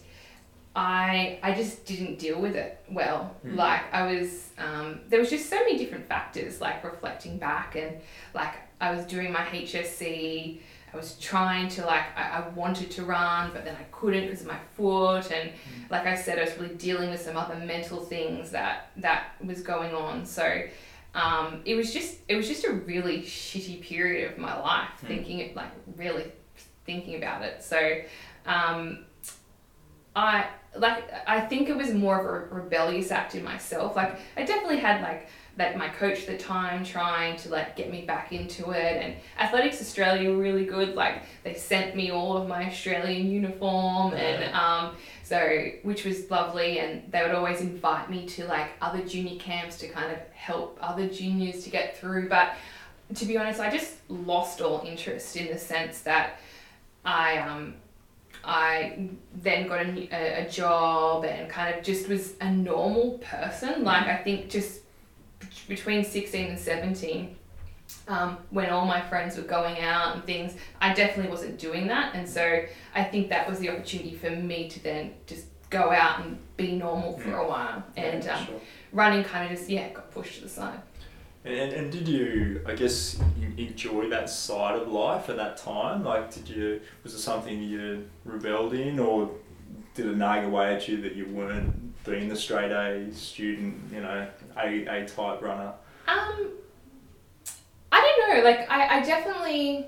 I 0.76 1.38
I 1.43 1.55
just 1.55 1.87
didn't 1.87 2.19
deal 2.19 2.38
with 2.40 2.55
it 2.57 2.81
well. 2.90 3.35
Mm. 3.47 3.57
Like 3.57 3.83
I 3.93 4.02
was, 4.12 4.50
um, 4.59 5.00
there 5.09 5.19
was 5.21 5.31
just 5.31 5.49
so 5.49 5.57
many 5.57 5.78
different 5.78 6.07
factors. 6.09 6.61
Like 6.61 6.83
reflecting 6.85 7.38
back, 7.38 7.76
and 7.76 7.97
like 8.35 8.55
I 8.81 8.93
was 8.95 9.05
doing 9.07 9.33
my 9.33 9.45
HSC. 9.52 10.61
I 10.93 10.97
was 10.97 11.19
trying 11.19 11.69
to 11.76 11.85
like 11.85 12.05
I, 12.17 12.38
I 12.38 12.49
wanted 12.50 12.90
to 12.93 13.05
run, 13.05 13.50
but 13.52 13.64
then 13.64 13.76
I 13.78 13.85
couldn't 13.93 14.25
because 14.26 14.40
of 14.43 14.47
my 14.49 14.59
foot, 14.76 15.31
and 15.31 15.50
like 15.90 16.07
I 16.07 16.14
said, 16.17 16.38
I 16.38 16.45
was 16.45 16.57
really 16.59 16.75
dealing 16.76 17.11
with 17.11 17.21
some 17.21 17.37
other 17.37 17.57
mental 17.57 18.00
things 18.00 18.50
that 18.52 18.90
that 18.97 19.35
was 19.45 19.62
going 19.62 19.95
on. 19.95 20.25
So 20.26 20.62
um, 21.15 21.62
it 21.65 21.75
was 21.75 21.93
just 21.93 22.19
it 22.29 22.37
was 22.37 22.47
just 22.49 22.65
a 22.65 22.73
really 22.73 23.23
shitty 23.23 23.81
period 23.83 24.31
of 24.31 24.38
my 24.38 24.59
life 24.61 24.91
Mm. 25.03 25.09
thinking 25.09 25.38
it 25.41 25.57
like 25.57 25.71
really 25.97 26.31
thinking 26.85 27.17
about 27.17 27.43
it. 27.43 27.62
So 27.62 28.00
um, 28.47 29.05
I 30.15 30.47
like 30.77 31.05
I 31.27 31.41
think 31.41 31.69
it 31.69 31.77
was 31.77 31.93
more 31.95 32.19
of 32.21 32.27
a 32.53 32.55
rebellious 32.55 33.11
act 33.11 33.35
in 33.35 33.43
myself. 33.45 33.97
Like 33.97 34.19
I 34.37 34.45
definitely 34.45 34.79
had 34.79 35.03
like 35.03 35.29
that 35.57 35.77
my 35.77 35.88
coach 35.88 36.21
at 36.21 36.27
the 36.27 36.38
time 36.38 36.85
trying 36.85 37.37
to 37.37 37.49
like 37.49 37.75
get 37.75 37.91
me 37.91 38.03
back 38.03 38.33
into 38.33 38.71
it. 38.71 39.03
And 39.03 39.15
Athletics 39.38 39.81
Australia 39.81 40.31
were 40.31 40.37
really 40.37 40.65
good. 40.65 40.95
Like 40.95 41.23
they 41.43 41.55
sent 41.55 41.97
me 41.97 42.11
all 42.12 42.37
of 42.37 42.49
my 42.49 42.67
Australian 42.69 43.29
uniform 43.31 44.15
and 44.15 44.55
um, 44.55 44.97
so 45.29 45.69
which 45.83 46.05
was 46.05 46.31
lovely 46.31 46.79
and 46.79 47.13
they 47.13 47.23
would 47.23 47.33
always 47.33 47.61
invite 47.61 48.09
me 48.09 48.27
to 48.27 48.47
like 48.47 48.71
other 48.81 49.03
junior 49.05 49.39
camps 49.39 49.79
to 49.79 49.89
kind 49.89 50.11
of 50.11 50.19
help 50.33 50.79
other 50.81 51.07
juniors 51.07 51.65
to 51.65 51.71
get 51.71 51.99
through. 51.99 52.29
But 52.29 52.55
to 53.15 53.27
be 53.27 53.37
honest 53.37 53.61
I 53.61 53.71
just 53.71 53.97
lost 54.09 54.61
all 54.63 54.83
interest 54.87 55.37
in 55.37 55.49
the 55.49 55.59
sense 55.59 56.01
that 56.03 56.41
I 57.05 57.39
um 57.39 57.75
I 58.45 59.11
then 59.35 59.69
got 59.69 59.85
a, 59.85 60.47
a, 60.47 60.49
job 60.49 61.25
and 61.25 61.51
kind 61.51 61.75
of 61.75 61.85
just 61.85 62.09
was 62.09 62.35
a 62.41 62.51
normal 62.51 63.19
person. 63.19 63.85
Like 63.85 64.07
I 64.07 64.17
think 64.17 64.49
just 64.49 64.81
between 65.69 66.05
16 66.05 66.47
and 66.47 66.59
17 66.59 67.37
um, 68.07 68.38
when 68.50 68.71
all 68.71 68.87
my 68.87 69.00
friends 69.00 69.37
were 69.37 69.42
going 69.45 69.78
out 69.80 70.14
and 70.14 70.25
things 70.25 70.54
I 70.80 70.92
definitely 70.95 71.30
wasn't 71.30 71.59
doing 71.59 71.87
that 71.88 72.14
and 72.14 72.28
so 72.28 72.64
I 72.95 73.04
think 73.04 73.28
that 73.30 73.49
was 73.49 73.59
the 73.59 73.71
opportunity 73.71 74.14
for 74.14 74.30
me 74.30 74.68
to 74.71 74.83
then 74.83 75.14
just 75.26 75.47
go 75.71 75.90
out 75.92 76.21
and 76.21 76.38
be 76.57 76.73
normal 76.73 77.18
for 77.18 77.37
a 77.37 77.49
while 77.49 77.83
and 77.97 78.25
Yeah, 78.25 78.37
um, 78.38 78.47
sure. 78.47 78.61
running 78.92 79.25
kind 79.25 79.50
of 79.50 79.57
just 79.59 79.68
yeah 79.71 79.88
got 79.90 80.11
pushed 80.11 80.37
to 80.37 80.42
the 80.42 80.49
side 80.49 80.80
And, 81.45 81.73
and 81.73 81.92
did 81.92 82.07
you, 82.09 82.62
I 82.66 82.75
guess, 82.75 83.18
en- 83.21 83.54
enjoy 83.57 84.09
that 84.11 84.28
side 84.28 84.76
of 84.80 84.88
life 84.88 85.30
at 85.30 85.37
that 85.37 85.57
time? 85.57 86.04
Like, 86.04 86.35
did 86.35 86.49
you, 86.49 86.80
was 87.04 87.14
it 87.14 87.21
something 87.21 87.62
you 87.62 88.04
rebelled 88.25 88.75
in, 88.75 88.99
or 88.99 89.30
did 89.95 90.07
it 90.07 90.16
nag 90.16 90.45
away 90.45 90.75
at 90.75 90.88
you 90.88 91.00
that 91.02 91.14
you 91.14 91.26
weren't 91.26 91.73
being 92.04 92.28
the 92.28 92.37
straight 92.37 92.73
A 92.73 93.11
student, 93.14 93.75
you 93.95 94.00
know, 94.00 94.26
A, 94.59 94.85
A 94.87 95.07
type 95.09 95.40
runner? 95.40 95.73
Um, 96.09 96.50
I 97.92 98.00
don't 98.00 98.37
know. 98.37 98.45
Like, 98.45 98.71
I, 98.71 98.99
I 98.99 99.02
definitely, 99.02 99.87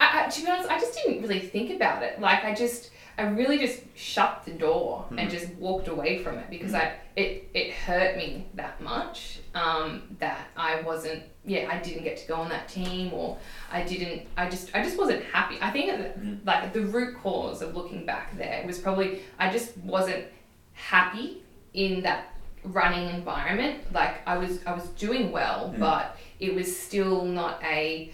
I, 0.00 0.24
I, 0.24 0.28
to 0.28 0.42
be 0.42 0.50
honest, 0.50 0.70
I 0.70 0.78
just 0.78 0.94
didn't 0.94 1.22
really 1.22 1.40
think 1.40 1.70
about 1.74 2.02
it. 2.02 2.20
Like 2.20 2.44
I 2.44 2.54
just, 2.54 2.90
I 3.18 3.22
really 3.22 3.58
just 3.58 3.82
shut 3.94 4.42
the 4.44 4.50
door 4.52 5.04
and 5.10 5.18
Mm. 5.20 5.30
just 5.30 5.52
walked 5.54 5.88
away 5.88 6.18
from 6.18 6.36
it 6.38 6.50
because 6.50 6.74
I 6.74 6.94
it 7.14 7.48
it 7.54 7.72
hurt 7.72 8.16
me 8.16 8.44
that 8.54 8.80
much 8.80 9.38
um, 9.54 10.02
that 10.18 10.48
I 10.56 10.80
wasn't. 10.80 11.22
Yeah, 11.46 11.68
I 11.70 11.78
didn't 11.78 12.02
get 12.04 12.16
to 12.16 12.26
go 12.26 12.34
on 12.36 12.48
that 12.48 12.68
team, 12.68 13.12
or 13.12 13.38
I 13.70 13.82
didn't. 13.84 14.22
I 14.36 14.48
just 14.48 14.74
I 14.74 14.82
just 14.82 14.98
wasn't 14.98 15.22
happy. 15.24 15.58
I 15.60 15.70
think 15.70 15.90
Mm. 15.92 16.44
like 16.44 16.72
the 16.72 16.80
root 16.80 17.16
cause 17.22 17.62
of 17.62 17.76
looking 17.76 18.04
back 18.04 18.36
there 18.36 18.64
was 18.66 18.78
probably 18.80 19.20
I 19.38 19.48
just 19.52 19.76
wasn't 19.78 20.24
happy 20.72 21.42
in 21.72 22.02
that 22.02 22.32
running 22.64 23.10
environment. 23.14 23.92
Like 23.92 24.26
I 24.26 24.38
was 24.38 24.58
I 24.66 24.72
was 24.74 24.88
doing 24.98 25.30
well, 25.30 25.72
Mm. 25.72 25.78
but 25.78 26.16
it 26.40 26.54
was 26.54 26.74
still 26.78 27.24
not 27.24 27.62
a 27.62 28.12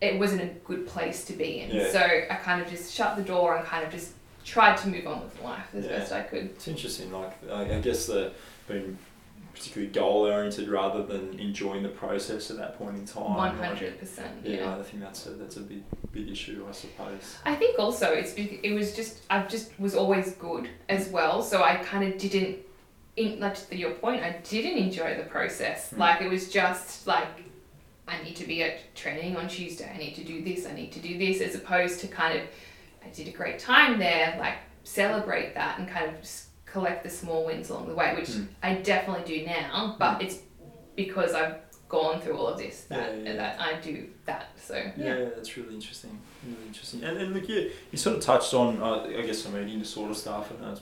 it 0.00 0.18
wasn't 0.18 0.40
a 0.40 0.46
good 0.64 0.86
place 0.86 1.24
to 1.26 1.34
be 1.34 1.60
in. 1.60 1.70
Yeah. 1.70 1.90
So 1.90 2.00
I 2.00 2.34
kind 2.42 2.62
of 2.62 2.68
just 2.70 2.94
shut 2.94 3.16
the 3.16 3.22
door 3.22 3.56
and 3.56 3.66
kind 3.66 3.84
of 3.84 3.92
just 3.92 4.12
tried 4.46 4.76
to 4.78 4.88
move 4.88 5.06
on 5.06 5.22
with 5.22 5.40
life 5.42 5.66
as 5.74 5.84
Yeah. 5.84 5.98
best 5.98 6.12
I 6.12 6.22
could. 6.22 6.44
It's 6.46 6.66
interesting. 6.68 7.12
Like 7.12 7.32
I, 7.50 7.76
I 7.76 7.80
guess 7.80 8.06
the 8.06 8.32
being 8.66 8.96
particularly 9.52 9.92
goal 9.92 10.26
oriented 10.26 10.68
rather 10.70 11.02
than 11.02 11.38
enjoying 11.38 11.82
the 11.82 11.90
process 11.90 12.50
at 12.50 12.56
that 12.56 12.78
point 12.78 12.96
in 12.96 13.04
time. 13.04 13.56
Hundred 13.58 13.98
percent. 13.98 14.30
Yeah, 14.42 14.56
Yeah. 14.56 14.76
I 14.78 14.82
think 14.82 15.02
that's 15.02 15.26
a 15.26 15.30
that's 15.30 15.56
a 15.58 15.60
big 15.60 15.82
big 16.12 16.30
issue, 16.30 16.64
I 16.66 16.72
suppose. 16.72 17.36
I 17.44 17.54
think 17.54 17.78
also 17.78 18.10
it's 18.12 18.32
it 18.36 18.72
was 18.72 18.96
just 18.96 19.20
I 19.28 19.42
just 19.42 19.78
was 19.78 19.94
always 19.94 20.32
good 20.32 20.70
as 20.88 21.08
well. 21.10 21.42
So 21.42 21.62
I 21.62 21.76
kind 21.76 22.10
of 22.10 22.18
didn't. 22.18 22.58
In, 23.16 23.40
like 23.40 23.68
to 23.68 23.76
your 23.76 23.90
point, 23.90 24.22
I 24.22 24.38
didn't 24.48 24.78
enjoy 24.78 25.16
the 25.16 25.24
process. 25.24 25.92
Mm. 25.92 25.98
Like 25.98 26.22
it 26.22 26.30
was 26.30 26.48
just 26.50 27.06
like 27.06 27.26
I 28.10 28.22
need 28.24 28.36
to 28.36 28.44
be 28.46 28.62
at 28.62 28.94
training 28.94 29.36
on 29.36 29.48
Tuesday. 29.48 29.90
I 29.94 29.96
need 29.96 30.14
to 30.16 30.24
do 30.24 30.42
this. 30.42 30.66
I 30.66 30.72
need 30.72 30.92
to 30.92 31.00
do 31.00 31.16
this, 31.18 31.40
as 31.40 31.54
opposed 31.54 32.00
to 32.00 32.08
kind 32.08 32.38
of 32.38 32.44
I 33.04 33.08
did 33.10 33.28
a 33.28 33.30
great 33.30 33.58
time 33.58 33.98
there. 33.98 34.36
Like 34.38 34.56
celebrate 34.84 35.54
that 35.54 35.78
and 35.78 35.88
kind 35.88 36.10
of 36.10 36.20
just 36.20 36.46
collect 36.66 37.04
the 37.04 37.10
small 37.10 37.44
wins 37.46 37.70
along 37.70 37.88
the 37.88 37.94
way, 37.94 38.14
which 38.16 38.28
Mm. 38.30 38.48
I 38.62 38.74
definitely 38.74 39.38
do 39.38 39.46
now. 39.46 39.96
But 39.98 40.22
it's 40.22 40.38
because 40.96 41.34
I've 41.34 41.56
gone 41.88 42.20
through 42.20 42.36
all 42.36 42.46
of 42.48 42.58
this 42.58 42.82
that 42.84 42.98
Yeah, 42.98 43.16
yeah, 43.16 43.30
yeah. 43.30 43.36
that 43.36 43.60
I 43.60 43.80
do 43.80 44.08
that. 44.26 44.48
So 44.56 44.74
Yeah, 44.96 45.26
that's 45.34 45.56
really 45.56 45.74
interesting. 45.74 46.18
Really 46.44 46.66
interesting. 46.68 47.02
And, 47.04 47.16
and 47.18 47.34
look, 47.34 47.48
you, 47.48 47.70
you 47.90 47.98
sort 47.98 48.16
of 48.16 48.22
touched 48.22 48.54
on, 48.54 48.80
uh, 48.82 49.06
I 49.18 49.22
guess, 49.22 49.42
some 49.42 49.56
eating 49.56 49.80
disorder 49.80 50.14
stuff, 50.14 50.50
and 50.52 50.62
that's 50.62 50.80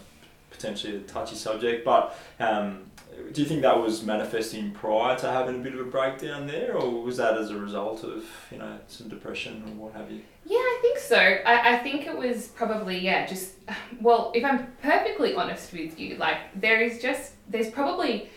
potentially 0.51 0.97
a 0.97 1.01
touchy 1.01 1.35
subject. 1.37 1.85
But 1.85 2.17
um, 2.41 2.91
do 3.33 3.43
you 3.43 3.47
think 3.47 3.63
that 3.63 3.81
was 3.81 4.03
manifesting 4.03 4.71
prior 4.73 5.17
to 5.19 5.31
having 5.31 5.57
a 5.57 5.59
bit 5.59 5.75
of 5.75 5.81
a 5.81 5.91
breakdown 5.91 6.47
there, 6.47 6.77
or 6.77 7.03
was 7.03 7.17
that 7.19 7.37
as 7.37 7.51
a 7.51 7.59
result 7.59 8.05
of 8.05 8.25
you 8.51 8.59
know 8.59 8.79
some 8.89 9.09
depression 9.09 9.63
or 9.67 9.85
what 9.85 9.95
have 9.95 10.11
you? 10.11 10.23
Yeah, 10.49 10.57
I 10.57 10.79
think 10.81 10.99
so. 10.99 11.17
I, 11.19 11.75
I 11.75 11.79
think 11.79 12.07
it 12.07 12.17
was 12.17 12.49
probably, 12.49 12.99
yeah, 12.99 13.27
just, 13.27 13.53
well, 14.01 14.33
if 14.35 14.45
I'm 14.45 14.73
perfectly 14.83 15.35
honest 15.35 15.73
with 15.75 16.01
you, 16.01 16.17
like, 16.17 16.39
there 16.59 16.81
is 16.81 17.03
just, 17.03 17.33
there's 17.49 17.71
probably, 17.71 18.31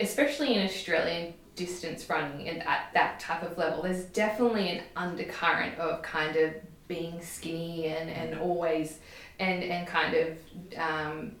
especially 0.00 0.54
in 0.54 0.64
Australian 0.64 1.34
distance 1.54 2.08
running 2.08 2.48
and 2.48 2.62
at 2.62 2.88
that 2.94 3.20
type 3.20 3.42
of 3.42 3.58
level, 3.58 3.82
there's 3.82 4.04
definitely 4.06 4.70
an 4.70 4.84
undercurrent 4.96 5.78
of 5.78 6.00
kind 6.00 6.34
of 6.36 6.54
being 6.88 7.20
skinny 7.20 7.88
and, 7.88 8.08
and 8.08 8.40
always, 8.40 8.98
and, 9.38 9.62
and 9.62 9.86
kind 9.86 10.14
of, 10.14 10.38
um, 10.78 11.32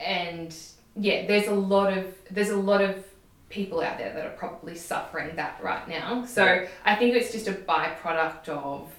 and 0.00 0.54
yeah, 0.96 1.26
there's 1.26 1.46
a 1.46 1.54
lot 1.54 1.96
of, 1.96 2.06
there's 2.30 2.50
a 2.50 2.56
lot 2.56 2.80
of 2.82 3.04
people 3.48 3.80
out 3.80 3.98
there 3.98 4.12
that 4.12 4.26
are 4.26 4.36
probably 4.36 4.74
suffering 4.76 5.36
that 5.36 5.60
right 5.62 5.88
now. 5.88 6.24
So. 6.24 6.66
I 6.84 6.94
think 6.96 7.14
it's 7.14 7.32
just 7.32 7.48
a 7.48 7.52
byproduct 7.52 8.48
of 8.48 8.90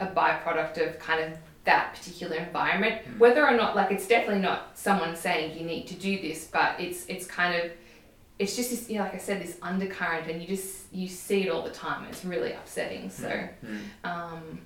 a 0.00 0.06
byproduct 0.06 0.78
of 0.86 0.98
kind 0.98 1.20
of 1.32 1.38
that 1.64 1.94
particular 1.94 2.36
environment. 2.36 3.02
Mm. 3.06 3.18
Whether 3.18 3.46
or 3.46 3.56
not 3.56 3.74
like 3.76 3.90
it's 3.90 4.06
definitely 4.06 4.42
not 4.42 4.76
someone 4.76 5.16
saying 5.16 5.58
you 5.58 5.64
need 5.64 5.86
to 5.86 5.94
do 5.94 6.20
this, 6.20 6.46
but 6.46 6.78
it's 6.78 7.06
it's 7.06 7.26
kind 7.26 7.54
of 7.62 7.70
it's 8.38 8.56
just 8.56 8.70
this, 8.70 8.90
you 8.90 8.98
know, 8.98 9.04
like 9.04 9.14
I 9.14 9.18
said, 9.18 9.40
this 9.40 9.56
undercurrent, 9.62 10.28
and 10.28 10.42
you 10.42 10.48
just 10.48 10.92
you 10.92 11.06
see 11.08 11.44
it 11.44 11.50
all 11.50 11.62
the 11.62 11.70
time. 11.70 12.04
It's 12.08 12.24
really 12.24 12.52
upsetting. 12.52 13.08
So 13.10 13.28
Mm. 13.28 13.78
um, 14.04 14.60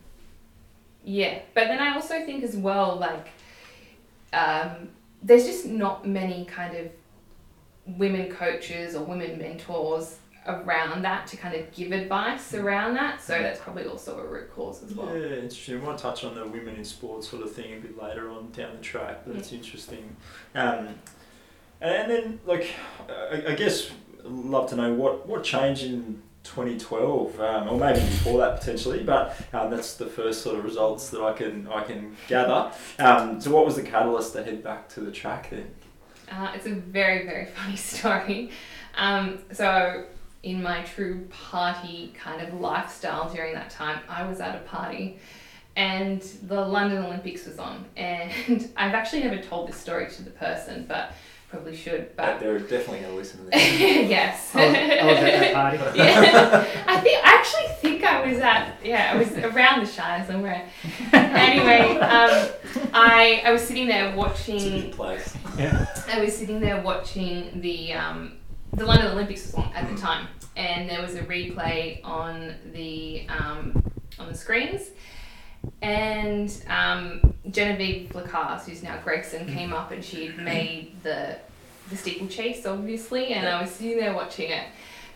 yeah, 1.05 1.41
but 1.55 1.69
then 1.69 1.79
I 1.79 1.95
also 1.95 2.25
think 2.27 2.43
as 2.43 2.57
well, 2.57 2.97
like, 2.97 3.29
um, 4.33 4.89
there's 5.23 5.47
just 5.47 5.67
not 5.67 6.07
many 6.07 6.45
kind 6.45 6.77
of 6.77 6.91
women 7.99 8.31
coaches 8.31 8.95
or 8.95 9.05
women 9.05 9.39
mentors 9.39 10.17
around 10.47 11.03
that 11.03 11.27
to 11.27 11.37
kind 11.37 11.55
of 11.55 11.71
give 11.73 11.93
advice 11.93 12.55
around 12.55 12.95
that. 12.95 13.21
So 13.21 13.33
that's 13.33 13.61
probably 13.61 13.85
also 13.85 14.19
a 14.19 14.27
root 14.27 14.55
cause 14.55 14.83
as 14.83 14.95
well. 14.95 15.15
Yeah, 15.15 15.37
interesting. 15.37 15.81
We 15.81 15.87
might 15.87 15.99
touch 15.99 16.25
on 16.25 16.35
the 16.35 16.47
women 16.47 16.77
in 16.77 16.85
sports 16.85 17.29
sort 17.29 17.43
of 17.43 17.53
thing 17.53 17.75
a 17.75 17.81
bit 17.81 18.01
later 18.01 18.31
on 18.31 18.51
down 18.53 18.77
the 18.77 18.83
track, 18.83 19.23
but 19.27 19.37
it's 19.37 19.53
interesting. 19.53 20.17
Um, 20.55 20.89
and 21.81 22.11
then, 22.11 22.41
like, 22.47 22.71
I, 23.09 23.45
I 23.49 23.55
guess 23.55 23.91
I'd 24.21 24.31
love 24.31 24.71
to 24.71 24.77
know 24.77 24.95
what, 24.95 25.27
what 25.29 25.45
change 25.45 25.83
in 25.83 26.23
2012, 26.49 27.41
um, 27.41 27.69
or 27.69 27.79
maybe 27.79 28.01
before 28.01 28.39
that 28.39 28.59
potentially, 28.59 29.03
but 29.03 29.37
um, 29.53 29.71
that's 29.71 29.95
the 29.95 30.07
first 30.07 30.43
sort 30.43 30.59
of 30.59 30.65
results 30.65 31.11
that 31.11 31.23
I 31.23 31.33
can 31.33 31.69
I 31.69 31.83
can 31.83 32.17
gather. 32.27 32.73
Um, 32.99 33.41
so, 33.41 33.51
what 33.51 33.65
was 33.65 33.77
the 33.77 33.83
catalyst 33.83 34.33
to 34.35 34.43
head 34.43 34.63
back 34.63 34.89
to 34.91 35.01
the 35.01 35.13
track 35.13 35.51
then? 35.51 35.71
Uh, 36.31 36.53
it's 36.55 36.67
a 36.67 36.75
very, 36.75 37.25
very 37.25 37.45
funny 37.57 37.77
story. 37.77 38.51
Um, 38.97 39.39
so, 39.53 40.05
in 40.43 40.63
my 40.63 40.83
true 40.83 41.27
party 41.31 42.15
kind 42.19 42.41
of 42.47 42.61
lifestyle 42.61 43.33
during 43.33 43.55
that 43.55 43.71
time, 43.71 44.01
I 44.09 44.27
was 44.27 44.41
at 44.41 44.55
a 44.57 44.61
party 44.61 45.19
and 45.79 46.21
the 46.49 46.61
London 46.61 47.05
Olympics 47.05 47.47
was 47.47 47.59
on. 47.59 47.85
And 47.97 48.33
I've 48.77 48.95
actually 48.95 49.23
never 49.23 49.41
told 49.41 49.69
this 49.69 49.77
story 49.77 50.11
to 50.11 50.23
the 50.23 50.31
person, 50.31 50.87
but 50.89 51.13
probably 51.49 51.75
should. 51.77 52.15
But 52.17 52.41
They're 52.41 52.59
definitely 52.59 53.01
going 53.01 53.13
to 53.13 53.17
listen 53.17 53.39
to 53.45 53.51
this. 53.51 53.81
yes. 53.81 54.55
I 54.55 54.67
was, 54.67 54.75
I 54.77 55.05
was 55.07 55.19
at 55.19 55.41
that 55.41 55.55
party. 55.55 55.79
yeah, 55.99 56.67
I 56.87 57.01
think 57.01 57.25
I 57.25 57.35
actually 57.35 57.67
think 57.81 58.05
I 58.05 58.27
was 58.31 58.39
at 58.39 58.75
yeah, 58.85 59.13
I 59.15 59.17
was 59.17 59.33
around 59.39 59.85
the 59.87 59.91
Shire 59.91 60.25
somewhere. 60.27 60.69
anyway, 61.13 61.99
um, 61.99 62.49
I 62.93 63.43
I 63.45 63.53
was 63.53 63.63
sitting 63.63 63.87
there 63.89 64.07
It's 64.09 64.15
a 64.15 64.19
watching. 64.19 64.59
big 64.83 64.93
place. 64.93 65.37
Yeah. 65.59 65.87
I 66.13 66.21
was 66.21 66.37
sitting 66.37 66.61
there 66.61 66.81
watching 66.83 67.61
the 67.61 67.93
um, 67.95 68.33
the 68.75 68.85
London 68.85 69.09
Olympics 69.13 69.47
was 69.47 69.55
on 69.55 69.73
at 69.75 69.89
the 69.89 69.97
time, 70.01 70.29
and 70.57 70.89
there 70.89 71.01
was 71.03 71.15
a 71.15 71.23
replay 71.23 72.01
on 72.05 72.55
the 72.73 73.27
um, 73.29 73.83
on 74.19 74.29
the 74.29 74.35
screens, 74.37 74.91
and 75.83 76.65
um, 76.69 77.35
Genevieve 77.51 78.11
LaCaze, 78.11 78.65
who's 78.65 78.83
now 78.83 78.99
Gregson, 79.03 79.47
came 79.47 79.73
up 79.73 79.91
and 79.91 80.05
she 80.05 80.27
had 80.27 80.39
made 80.39 81.03
the 81.03 81.39
the 81.91 81.97
steeplechase, 81.97 82.67
obviously, 82.67 83.29
and 83.29 83.49
I 83.49 83.63
was 83.63 83.71
sitting 83.71 83.97
there 83.97 84.13
watching 84.13 84.51
it, 84.51 84.67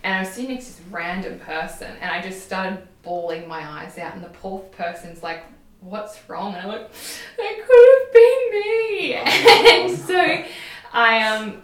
and 0.02 0.14
I 0.14 0.20
was 0.20 0.30
sitting 0.30 0.50
next 0.50 0.68
to 0.68 0.72
this 0.78 0.82
random 0.90 1.38
person, 1.40 1.94
and 2.00 2.10
I 2.10 2.22
just 2.22 2.44
started 2.44 2.86
bawling 3.02 3.46
my 3.46 3.60
eyes 3.60 3.98
out, 3.98 4.14
and 4.14 4.24
the 4.24 4.28
poor 4.28 4.60
person's 4.60 5.22
like. 5.22 5.44
What's 5.80 6.16
wrong? 6.28 6.54
And 6.54 6.62
I'm 6.62 6.68
like, 6.68 6.92
that 6.92 7.62
could 7.66 7.88
have 7.98 8.12
been 8.12 8.50
me. 8.52 9.14
and 9.90 9.98
so 9.98 10.44
I 10.92 11.26
um 11.26 11.60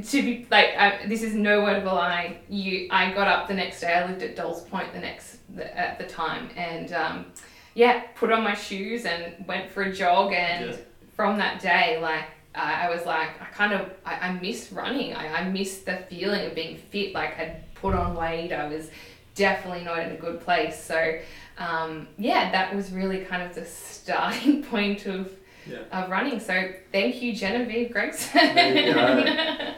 to 0.00 0.22
be 0.22 0.46
like 0.50 0.68
I, 0.76 1.06
this 1.06 1.22
is 1.22 1.34
no 1.34 1.62
word 1.62 1.76
of 1.76 1.84
a 1.84 1.92
lie. 1.92 2.38
You 2.48 2.88
I 2.90 3.12
got 3.12 3.28
up 3.28 3.48
the 3.48 3.54
next 3.54 3.80
day. 3.80 3.92
I 3.92 4.06
lived 4.06 4.22
at 4.22 4.36
Dolls 4.36 4.62
Point 4.62 4.92
the 4.92 5.00
next 5.00 5.38
the, 5.54 5.76
at 5.76 5.98
the 5.98 6.04
time, 6.04 6.48
and 6.56 6.92
um, 6.92 7.26
yeah, 7.74 8.02
put 8.14 8.30
on 8.32 8.42
my 8.42 8.54
shoes 8.54 9.04
and 9.04 9.46
went 9.46 9.70
for 9.70 9.82
a 9.82 9.92
jog. 9.92 10.32
And 10.32 10.70
Yeah. 10.70 10.76
from 11.16 11.38
that 11.38 11.60
day, 11.60 11.98
like 12.00 12.24
I, 12.54 12.86
I 12.86 12.90
was 12.90 13.04
like 13.06 13.30
I 13.40 13.46
kind 13.46 13.72
of 13.72 13.90
I, 14.04 14.28
I 14.28 14.32
missed 14.32 14.72
running. 14.72 15.14
I, 15.14 15.40
I 15.40 15.48
missed 15.48 15.86
the 15.86 15.96
feeling 16.10 16.46
of 16.46 16.54
being 16.54 16.76
fit. 16.76 17.14
Like 17.14 17.38
I'd 17.38 17.62
put 17.74 17.94
on 17.94 18.14
weight. 18.14 18.52
I 18.52 18.66
was 18.68 18.90
definitely 19.34 19.84
not 19.84 19.98
in 20.00 20.12
a 20.12 20.16
good 20.16 20.40
place. 20.40 20.78
So 20.82 21.18
um, 21.58 22.08
yeah, 22.18 22.50
that 22.52 22.74
was 22.74 22.90
really 22.92 23.24
kind 23.24 23.42
of 23.42 23.54
the 23.54 23.64
starting 23.66 24.62
point 24.64 25.06
of 25.06 25.30
Yeah. 25.66 25.78
of 25.92 26.10
running. 26.10 26.40
So 26.40 26.72
thank 26.90 27.22
you, 27.22 27.34
Genevieve 27.34 27.90
Gregson. 27.92 28.54
There 28.54 28.86
you 28.88 28.94
go. 28.94 29.24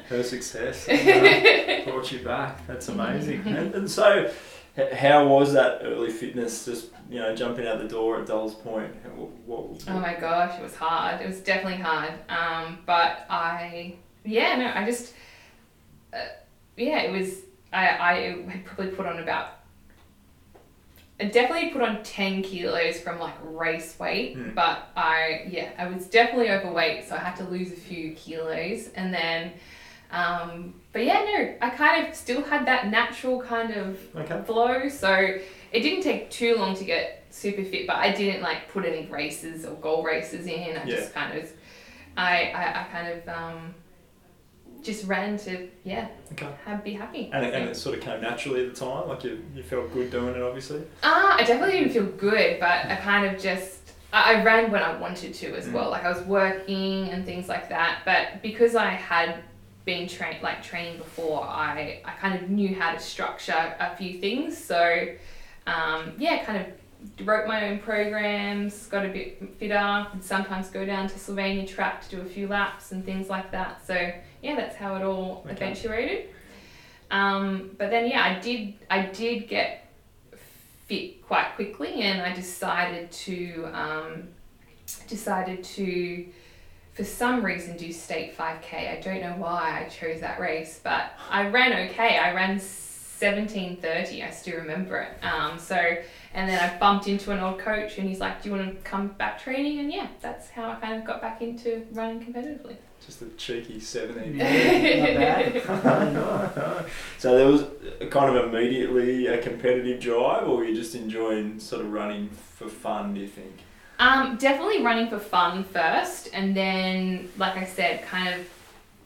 Her 0.09 0.23
success 0.23 0.89
uh, 0.89 1.83
brought 1.91 2.11
you 2.13 2.21
back. 2.25 2.67
That's 2.67 2.89
amazing. 2.89 3.43
And, 3.47 3.75
and 3.75 3.91
so, 3.91 4.31
how 4.77 5.27
was 5.27 5.53
that 5.53 5.81
early 5.83 6.11
fitness? 6.11 6.65
Just 6.65 6.89
you 7.11 7.21
know, 7.21 7.35
jumping 7.35 7.67
out 7.67 7.79
the 7.79 7.89
door 7.89 8.21
at 8.21 8.27
Dolls 8.27 8.55
Point. 8.55 8.93
What, 9.15 9.31
what, 9.47 9.85
oh 9.89 10.01
my 10.01 10.15
gosh, 10.15 10.59
it 10.59 10.63
was 10.63 10.75
hard. 10.75 11.21
It 11.21 11.27
was 11.27 11.41
definitely 11.41 11.83
hard. 11.83 12.13
Um, 12.29 12.79
but 12.87 13.27
I, 13.29 13.97
yeah, 14.25 14.57
no, 14.57 14.73
I 14.75 14.85
just, 14.87 15.13
uh, 16.13 16.19
yeah, 16.77 17.01
it 17.03 17.13
was. 17.13 17.41
I 17.73 17.89
I 17.89 18.15
had 18.49 18.65
probably 18.65 18.89
put 18.95 19.07
on 19.07 19.19
about. 19.19 19.49
I 21.21 21.27
definitely 21.27 21.71
put 21.71 21.81
on 21.81 22.03
10 22.03 22.43
kilos 22.43 22.99
from 22.99 23.21
like 23.21 23.35
race 23.45 23.97
weight, 24.01 24.35
Hmm. 24.37 24.51
but 24.55 24.89
I, 24.97 25.47
yeah, 25.49 25.71
I 25.79 25.87
was 25.87 26.07
definitely 26.07 26.51
overweight, 26.51 27.09
so 27.09 27.15
I 27.15 27.19
had 27.19 27.37
to 27.37 27.45
lose 27.45 27.71
a 27.71 27.77
few 27.77 28.15
kilos. 28.15 28.89
And 28.97 29.15
then 29.15 29.53
Um, 30.15 30.75
but 30.93 31.05
yeah, 31.05 31.25
no, 31.25 31.55
I 31.61 31.71
kind 31.71 32.07
of 32.07 32.15
still 32.15 32.43
had 32.43 32.67
that 32.67 32.89
natural 32.89 33.41
kind 33.43 33.73
of 33.75 33.99
Okay. 34.15 34.41
flow. 34.47 34.89
So 34.89 35.13
it 35.73 35.81
didn't 35.81 36.03
take 36.03 36.31
too 36.31 36.55
long 36.57 36.75
to 36.77 36.85
get 36.85 37.25
super 37.31 37.65
fit, 37.65 37.87
but 37.87 37.97
I 37.97 38.13
didn't 38.13 38.43
like 38.43 38.69
put 38.73 38.85
any 38.85 39.07
races 39.07 39.65
or 39.65 39.75
goal 39.75 40.05
races 40.05 40.47
in. 40.47 40.77
I 40.77 40.85
Yeah. 40.85 40.97
just 40.97 41.13
kind 41.13 41.37
of, 41.37 41.51
I, 42.17 42.53
I, 42.55 42.81
I 42.81 42.85
kind 42.93 43.09
of 43.09 43.29
um, 43.29 43.75
just 44.83 45.05
ran 45.09 45.37
to 45.39 45.69
yeah, 45.83 46.07
Okay. 46.33 46.47
have, 46.65 46.85
be 46.85 46.93
happy. 46.93 47.31
And 47.33 47.45
So- 47.45 47.51
and 47.53 47.69
it 47.71 47.75
sort 47.77 47.99
of 47.99 48.05
came 48.05 48.21
naturally 48.21 48.67
at 48.67 48.73
the 48.75 48.79
time. 48.81 49.09
Like 49.09 49.25
you, 49.25 49.43
you 49.53 49.65
felt 49.65 49.93
good 49.93 50.13
doing 50.13 50.37
it, 50.37 50.43
obviously. 50.43 50.83
Uh, 51.03 51.37
I 51.39 51.43
definitely 51.45 51.81
didn't 51.81 51.93
feel 51.93 52.07
good, 52.07 52.61
but 52.61 52.87
I 52.87 52.95
kind 53.03 53.27
of 53.35 53.43
just 53.43 53.81
I, 54.13 54.35
I 54.37 54.45
ran 54.45 54.71
when 54.71 54.81
I 54.83 54.97
wanted 54.97 55.35
to 55.35 55.57
as 55.57 55.67
Mm. 55.67 55.73
well. 55.73 55.91
Like 55.91 56.05
I 56.05 56.11
was 56.13 56.23
working 56.23 57.09
and 57.09 57.25
things 57.27 57.49
like 57.49 57.69
that. 57.71 58.03
But 58.05 58.43
because 58.43 58.77
I 58.77 58.91
had 58.91 59.43
been 59.85 60.09
trained 60.09 60.43
like 60.43 60.63
training 60.63 60.99
before, 60.99 61.43
I 61.45 62.01
I 62.05 62.13
kind 62.13 62.35
of 62.43 62.49
knew 62.51 62.75
how 62.75 62.93
to 62.93 62.99
structure 62.99 63.77
a 63.79 63.95
few 63.97 64.19
things. 64.19 64.57
So 64.57 65.09
um, 65.67 66.13
yeah, 66.19 66.45
kind 66.45 66.59
of 66.59 67.27
wrote 67.27 67.47
my 67.47 67.69
own 67.69 67.79
programs, 67.81 68.87
got 68.87 69.05
a 69.05 69.09
bit 69.09 69.57
fitter, 69.59 69.75
and 69.75 70.23
sometimes 70.23 70.71
go 70.71 70.85
down 70.87 71.09
to 71.09 71.19
Sylvania 71.19 71.67
track 71.67 72.03
to 72.09 72.17
do 72.17 72.23
a 72.23 72.25
few 72.25 72.49
laps 72.49 72.93
and 72.93 73.05
things 73.05 73.29
like 73.29 73.51
that. 73.53 73.87
So 73.87 74.13
yeah, 74.43 74.57
that's 74.57 74.77
how 74.77 74.97
it 74.97 75.03
all 75.03 75.43
Okay. 75.45 75.53
eventuated. 75.55 76.29
Um, 77.11 77.71
but 77.79 77.91
then 77.91 78.09
yeah, 78.09 78.23
I 78.25 78.41
did 78.41 78.75
I 78.91 79.07
did 79.07 79.49
get 79.49 79.93
fit 80.87 81.23
quite 81.27 81.55
quickly, 81.57 82.01
and 82.03 82.23
I 82.23 82.35
decided 82.35 83.11
to 83.13 83.69
um, 83.73 84.29
decided 85.09 85.63
to 85.65 86.27
for 86.95 87.05
some 87.05 87.45
reason 87.45 87.77
do 87.77 87.93
state 87.93 88.37
5k. 88.37 88.75
I 88.75 89.01
don't 89.01 89.21
know 89.21 89.35
why 89.37 89.85
I 89.85 89.89
chose 89.89 90.21
that 90.21 90.41
race, 90.41 90.81
but 90.83 91.13
I 91.29 91.49
ran 91.49 91.91
okay. 91.91 92.19
I 92.19 92.33
ran 92.33 92.51
1730. 92.51 94.23
I 94.23 94.31
still 94.31 94.57
remember 94.57 94.99
it. 94.99 95.25
Um, 95.25 95.59
so 95.59 95.97
and 96.35 96.51
then 96.51 96.59
I 96.59 96.77
bumped 96.79 97.07
into 97.07 97.31
an 97.31 97.39
old 97.39 97.61
coach, 97.61 97.97
and 97.99 98.09
he's 98.09 98.19
like, 98.19 98.43
"Do 98.43 98.51
you 98.51 98.57
want 98.57 98.69
to 98.69 98.83
come 98.83 99.09
back 99.09 99.41
training?" 99.41 99.79
And 99.79 99.93
yeah, 99.93 100.09
that's 100.21 100.51
how 100.51 100.69
I 100.69 100.75
kind 100.77 100.95
of 100.95 101.05
got 101.05 101.21
back 101.21 101.41
into 101.41 101.87
running 101.93 102.21
competitively. 102.21 102.77
Just 103.05 103.23
a 103.23 103.29
cheeky 103.37 103.79
17. 103.79 104.37
Yeah, 104.37 105.61
not 106.13 106.87
so 107.19 107.37
there 107.37 107.47
was 107.47 107.65
a 108.01 108.07
kind 108.07 108.37
of 108.37 108.53
immediately 108.53 109.27
a 109.29 109.41
competitive 109.41 110.01
drive, 110.01 110.49
or 110.49 110.57
were 110.57 110.65
you 110.65 110.75
just 110.75 110.97
enjoying 110.97 111.61
sort 111.61 111.83
of 111.83 111.93
running 111.93 112.31
for 112.31 112.69
fun? 112.69 113.15
Do 113.15 113.21
you 113.21 113.29
think? 113.29 113.53
Um, 113.99 114.37
definitely 114.37 114.83
running 114.83 115.09
for 115.09 115.19
fun 115.19 115.65
first, 115.65 116.29
and 116.33 116.57
then, 116.57 117.31
like 117.39 117.57
I 117.57 117.65
said, 117.65 118.05
kind 118.05 118.29
of 118.29 118.47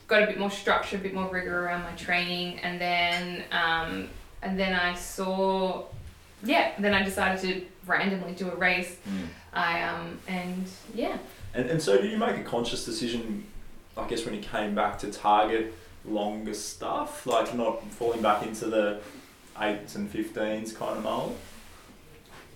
got 0.06 0.22
a 0.22 0.26
bit 0.26 0.38
more 0.38 0.50
structure, 0.50 0.96
a 0.96 1.00
bit 1.00 1.12
more 1.12 1.28
rigor 1.28 1.66
around 1.66 1.82
my 1.82 1.92
training, 1.92 2.58
and 2.60 2.80
then, 2.80 3.44
um, 3.52 4.08
and 4.42 4.58
then 4.58 4.72
I 4.72 4.94
saw, 4.94 5.84
yeah, 6.42 6.72
then 6.78 6.94
I 6.94 7.02
decided 7.02 7.40
to 7.42 7.66
randomly 7.86 8.32
do 8.32 8.50
a 8.50 8.54
race. 8.56 8.96
I 9.52 9.82
um, 9.82 10.18
and 10.26 10.66
yeah, 10.94 11.18
And, 11.54 11.68
and 11.68 11.82
so 11.82 12.00
did 12.00 12.10
you 12.10 12.18
make 12.18 12.36
a 12.36 12.42
conscious 12.42 12.84
decision, 12.84 13.44
I 13.96 14.06
guess, 14.08 14.24
when 14.24 14.34
you 14.34 14.40
came 14.40 14.74
back 14.74 14.98
to 15.00 15.10
target 15.10 15.74
longer 16.04 16.54
stuff, 16.54 17.26
like 17.26 17.54
not 17.54 17.84
falling 17.92 18.22
back 18.22 18.46
into 18.46 18.66
the 18.66 19.00
eights 19.60 19.96
and 19.96 20.10
fifteens 20.10 20.72
kind 20.72 20.96
of 20.98 21.04
mold? 21.04 21.36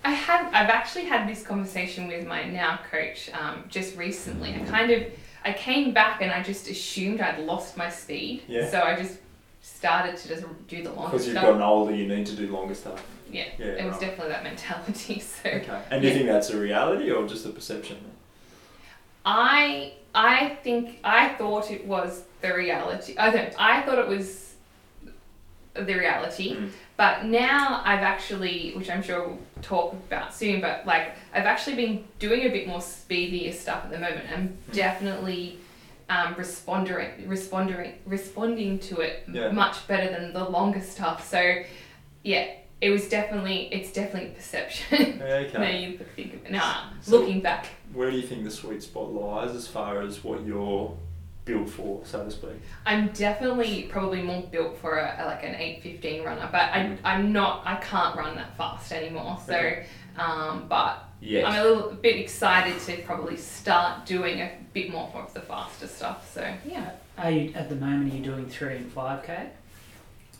I 0.03 0.11
have. 0.11 0.47
I've 0.53 0.69
actually 0.69 1.05
had 1.05 1.27
this 1.29 1.43
conversation 1.43 2.07
with 2.07 2.25
my 2.27 2.43
now 2.43 2.79
coach 2.91 3.29
um, 3.33 3.63
just 3.69 3.95
recently. 3.97 4.53
I 4.53 4.59
kind 4.59 4.91
of, 4.91 5.03
I 5.45 5.53
came 5.53 5.93
back 5.93 6.21
and 6.21 6.31
I 6.31 6.43
just 6.43 6.69
assumed 6.69 7.21
I'd 7.21 7.39
lost 7.39 7.77
my 7.77 7.89
speed. 7.89 8.43
Yeah. 8.47 8.69
So 8.69 8.81
I 8.81 8.95
just 8.95 9.17
started 9.61 10.17
to 10.17 10.27
just 10.27 10.43
do 10.67 10.83
the 10.83 10.91
longer 10.91 11.01
stuff. 11.01 11.11
Because 11.11 11.27
you've 11.27 11.35
gotten 11.35 11.61
older, 11.61 11.95
you 11.95 12.07
need 12.07 12.25
to 12.25 12.35
do 12.35 12.47
longer 12.51 12.75
stuff. 12.75 13.01
Yeah, 13.31 13.45
Yeah, 13.57 13.65
it 13.67 13.83
was 13.85 13.93
right. 13.93 14.01
definitely 14.01 14.29
that 14.29 14.43
mentality. 14.43 15.19
So 15.43 15.49
Okay. 15.49 15.81
And 15.89 16.01
do 16.01 16.07
you 16.07 16.13
Yeah. 16.13 16.19
think 16.19 16.29
that's 16.29 16.49
a 16.49 16.57
reality 16.59 17.09
or 17.09 17.25
just 17.27 17.45
a 17.45 17.49
perception? 17.49 17.97
I 19.25 19.93
I 20.13 20.57
think 20.63 20.99
I 21.03 21.29
thought 21.29 21.71
it 21.71 21.85
was 21.87 22.23
the 22.41 22.53
reality. 22.53 23.15
I 23.17 23.31
don't. 23.31 23.53
I 23.57 23.81
thought 23.83 23.97
it 23.99 24.07
was 24.07 24.53
the 25.73 25.95
reality, 25.95 26.55
Mm. 26.55 26.69
But 26.97 27.25
now 27.25 27.81
I've 27.83 28.01
actually, 28.01 28.73
which 28.75 28.89
I'm 28.89 29.01
sure 29.01 29.27
we'll 29.27 29.39
talk 29.61 29.93
about 29.93 30.33
soon, 30.33 30.61
but 30.61 30.85
like 30.85 31.15
I've 31.33 31.45
actually 31.45 31.75
been 31.75 32.03
doing 32.19 32.41
a 32.45 32.49
bit 32.49 32.67
more 32.67 32.81
speedier 32.81 33.51
stuff 33.51 33.85
at 33.85 33.91
the 33.91 33.99
moment. 33.99 34.25
I'm 34.31 34.57
definitely 34.71 35.59
um, 36.09 36.35
responding, 36.37 37.09
responding, 37.27 37.93
responding 38.05 38.77
to 38.79 38.99
it 39.01 39.25
Yeah. 39.31 39.51
much 39.51 39.87
better 39.87 40.11
than 40.11 40.33
the 40.33 40.43
longer 40.47 40.81
stuff. 40.81 41.27
So 41.29 41.63
yeah, 42.23 42.51
it 42.81 42.89
was 42.89 43.07
definitely 43.09 43.69
it's 43.73 43.91
definitely 43.91 44.31
perception. 44.31 45.19
Okay. 45.21 45.57
now 45.57 45.69
you 45.69 45.97
think 46.15 46.33
of 46.35 46.45
it. 46.45 46.51
Nah, 46.51 46.89
So- 47.01 47.17
looking 47.17 47.41
back. 47.41 47.67
Where 47.93 48.09
do 48.11 48.17
you 48.17 48.25
think 48.27 48.43
the 48.43 48.51
sweet 48.51 48.81
spot 48.83 49.13
lies 49.13 49.55
as 49.55 49.67
far 49.67 50.01
as 50.01 50.23
what 50.23 50.45
you're 50.45 50.95
built 51.45 51.69
for, 51.69 52.01
so 52.05 52.23
to 52.23 52.31
speak? 52.31 52.51
I'm 52.85 53.09
definitely 53.09 53.83
probably 53.83 54.21
more 54.21 54.43
built 54.43 54.77
for 54.77 54.97
a, 54.99 55.15
a- 55.19 55.25
like 55.25 55.43
an 55.43 55.55
eight 55.55 55.81
fifteen 55.83 56.23
runner, 56.23 56.47
but 56.51 56.61
I 56.61 56.97
I'm 57.03 57.31
not 57.33 57.63
I 57.65 57.75
can't 57.75 58.15
run 58.15 58.35
that 58.35 58.55
fast 58.57 58.91
anymore. 58.91 59.39
So, 59.45 59.53
Okay. 59.53 59.85
um, 60.17 60.65
but 60.69 61.03
Yes. 61.21 61.45
I'm 61.45 61.57
a 61.59 61.63
little 61.63 61.91
bit 61.93 62.17
excited 62.17 62.77
to 62.81 63.01
probably 63.03 63.37
start 63.37 64.05
doing 64.05 64.41
a 64.41 64.51
bit 64.73 64.91
more 64.91 65.09
of 65.15 65.33
the 65.33 65.39
faster 65.39 65.87
stuff. 65.87 66.29
So 66.33 66.53
yeah. 66.65 66.91
Are 67.17 67.31
you 67.31 67.53
at 67.55 67.69
the 67.69 67.75
moment? 67.75 68.11
Are 68.11 68.15
you 68.17 68.23
doing 68.23 68.45
three 68.49 68.75
and 68.77 68.91
five 68.91 69.23
k? 69.23 69.47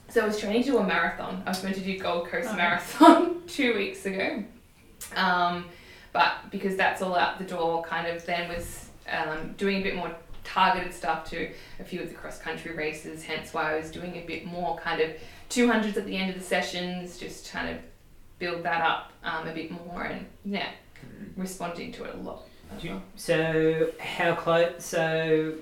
So 0.09 0.21
I 0.21 0.27
was 0.27 0.39
training 0.39 0.63
to 0.63 0.71
do 0.71 0.77
a 0.79 0.83
marathon. 0.85 1.41
I 1.45 1.49
was 1.49 1.63
meant 1.63 1.75
to 1.75 1.81
do 1.81 1.97
Gold 1.97 2.27
Coast 2.27 2.49
Oh. 2.51 2.55
Marathon 2.55 3.41
two 3.47 3.73
weeks 3.75 4.05
ago, 4.05 4.43
um, 5.15 5.65
but 6.11 6.33
because 6.51 6.75
that's 6.75 7.01
all 7.01 7.15
out 7.15 7.39
the 7.39 7.45
door, 7.45 7.81
kind 7.83 8.07
of 8.07 8.23
then 8.25 8.49
was 8.49 8.89
um, 9.11 9.53
doing 9.57 9.79
a 9.79 9.83
bit 9.83 9.95
more 9.95 10.13
targeted 10.43 10.93
stuff 10.93 11.29
to 11.31 11.51
a 11.79 11.83
few 11.83 12.01
of 12.01 12.09
the 12.09 12.15
cross 12.15 12.39
country 12.39 12.73
races. 12.75 13.23
Hence 13.23 13.53
why 13.53 13.73
I 13.73 13.77
was 13.77 13.91
doing 13.91 14.15
a 14.15 14.21
bit 14.25 14.45
more 14.45 14.77
kind 14.77 15.01
of 15.01 15.11
two 15.49 15.67
hundreds 15.67 15.97
at 15.97 16.05
the 16.05 16.15
end 16.17 16.29
of 16.31 16.37
the 16.37 16.43
sessions, 16.45 17.17
just 17.17 17.49
trying 17.49 17.75
to 17.75 17.81
build 18.39 18.63
that 18.63 18.81
up 18.81 19.11
um, 19.23 19.47
a 19.47 19.53
bit 19.53 19.71
more 19.71 20.03
and 20.03 20.25
yeah, 20.45 20.69
responding 21.37 21.91
to 21.93 22.03
it 22.05 22.15
a 22.15 22.17
lot. 22.17 22.43
you- 22.81 23.01
So 23.15 23.91
how 23.99 24.35
close? 24.35 24.83
So, 24.83 25.53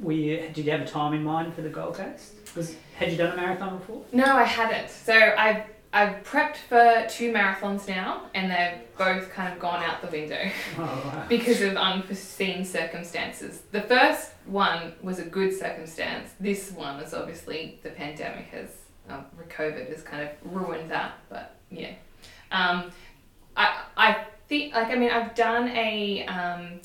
were 0.00 0.12
you, 0.12 0.36
did 0.54 0.64
you 0.64 0.70
have 0.70 0.80
a 0.80 0.86
time 0.86 1.12
in 1.12 1.22
mind 1.22 1.54
for 1.54 1.60
the 1.62 1.68
Gold 1.68 1.94
Coast? 1.96 2.34
Was 2.56 2.74
had 2.96 3.10
you 3.12 3.18
done 3.18 3.32
a 3.32 3.36
marathon 3.36 3.78
before? 3.78 4.02
No, 4.12 4.24
I 4.24 4.44
hadn't. 4.44 4.90
So 4.90 5.12
I've 5.14 5.64
I've 5.92 6.22
prepped 6.22 6.56
for 6.56 7.06
two 7.10 7.32
marathons 7.32 7.88
now, 7.88 8.28
and 8.34 8.50
they've 8.50 8.96
both 8.96 9.32
kind 9.32 9.52
of 9.52 9.58
gone 9.58 9.82
out 9.82 10.00
the 10.02 10.06
window. 10.08 10.48
Oh, 10.78 10.82
wow. 10.82 11.26
because 11.28 11.60
of 11.62 11.76
unforeseen 11.76 12.64
circumstances. 12.64 13.62
The 13.72 13.82
first 13.82 14.30
one 14.46 14.92
was 15.02 15.18
a 15.18 15.24
good 15.24 15.52
circumstance. 15.56 16.30
This 16.38 16.70
one 16.70 17.00
is 17.00 17.12
obviously 17.12 17.80
the 17.82 17.90
pandemic 17.90 18.46
has, 18.46 18.68
um, 19.08 19.24
COVID 19.48 19.88
has 19.90 20.02
kind 20.02 20.22
of 20.22 20.30
ruined 20.44 20.90
that. 20.92 21.14
But 21.28 21.56
yeah, 21.70 21.94
um, 22.52 22.92
I 23.56 23.82
I 23.96 24.24
think 24.48 24.74
like 24.74 24.88
I 24.88 24.94
mean 24.94 25.10
I've 25.10 25.34
done 25.34 25.68
a 25.70 26.24
um, 26.26 26.80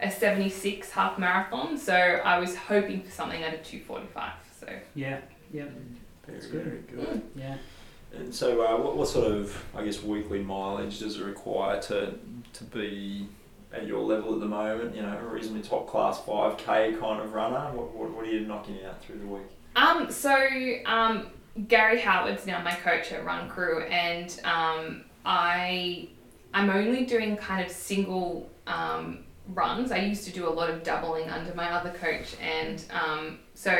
a 0.00 0.10
seventy 0.10 0.48
six 0.48 0.90
half 0.90 1.18
marathon, 1.18 1.76
so 1.76 1.94
I 1.94 2.38
was 2.38 2.56
hoping 2.56 3.02
for 3.02 3.10
something 3.10 3.42
at 3.42 3.52
a 3.52 3.58
two 3.58 3.80
forty 3.80 4.06
five. 4.06 4.32
So 4.58 4.66
Yeah, 4.94 5.20
yeah, 5.52 5.64
Very, 6.26 6.38
That's 6.38 6.46
good. 6.46 6.64
very 6.64 7.04
good. 7.04 7.22
yeah. 7.36 7.56
And 8.18 8.34
so, 8.34 8.60
uh, 8.62 8.76
what, 8.76 8.96
what 8.96 9.08
sort 9.08 9.30
of, 9.30 9.64
I 9.74 9.84
guess, 9.84 10.02
weekly 10.02 10.42
mileage 10.42 10.98
does 10.98 11.18
it 11.18 11.24
require 11.24 11.80
to 11.82 12.14
to 12.54 12.64
be 12.64 13.28
at 13.72 13.86
your 13.86 14.02
level 14.02 14.34
at 14.34 14.40
the 14.40 14.46
moment? 14.46 14.94
You 14.94 15.02
know, 15.02 15.16
a 15.16 15.22
reasonably 15.22 15.62
top 15.62 15.86
class 15.86 16.20
five 16.24 16.56
k 16.58 16.94
kind 16.98 17.22
of 17.22 17.32
runner. 17.32 17.70
What, 17.72 17.94
what, 17.94 18.10
what 18.10 18.26
are 18.26 18.30
you 18.30 18.40
knocking 18.40 18.84
out 18.84 19.02
through 19.02 19.18
the 19.18 19.26
week? 19.26 19.46
Um, 19.76 20.10
so 20.10 20.36
um, 20.86 21.28
Gary 21.68 22.00
Howard's 22.00 22.46
now 22.46 22.60
my 22.62 22.74
coach 22.74 23.12
at 23.12 23.24
Run 23.24 23.48
Crew, 23.48 23.82
and 23.84 24.28
um, 24.44 25.04
I 25.24 26.08
I'm 26.52 26.70
only 26.70 27.04
doing 27.04 27.36
kind 27.36 27.64
of 27.64 27.70
single 27.70 28.50
um, 28.66 29.20
runs. 29.54 29.92
I 29.92 29.98
used 29.98 30.24
to 30.24 30.32
do 30.32 30.48
a 30.48 30.50
lot 30.50 30.70
of 30.70 30.82
doubling 30.82 31.30
under 31.30 31.54
my 31.54 31.70
other 31.70 31.90
coach, 31.90 32.34
and 32.40 32.84
um, 32.90 33.38
so 33.54 33.76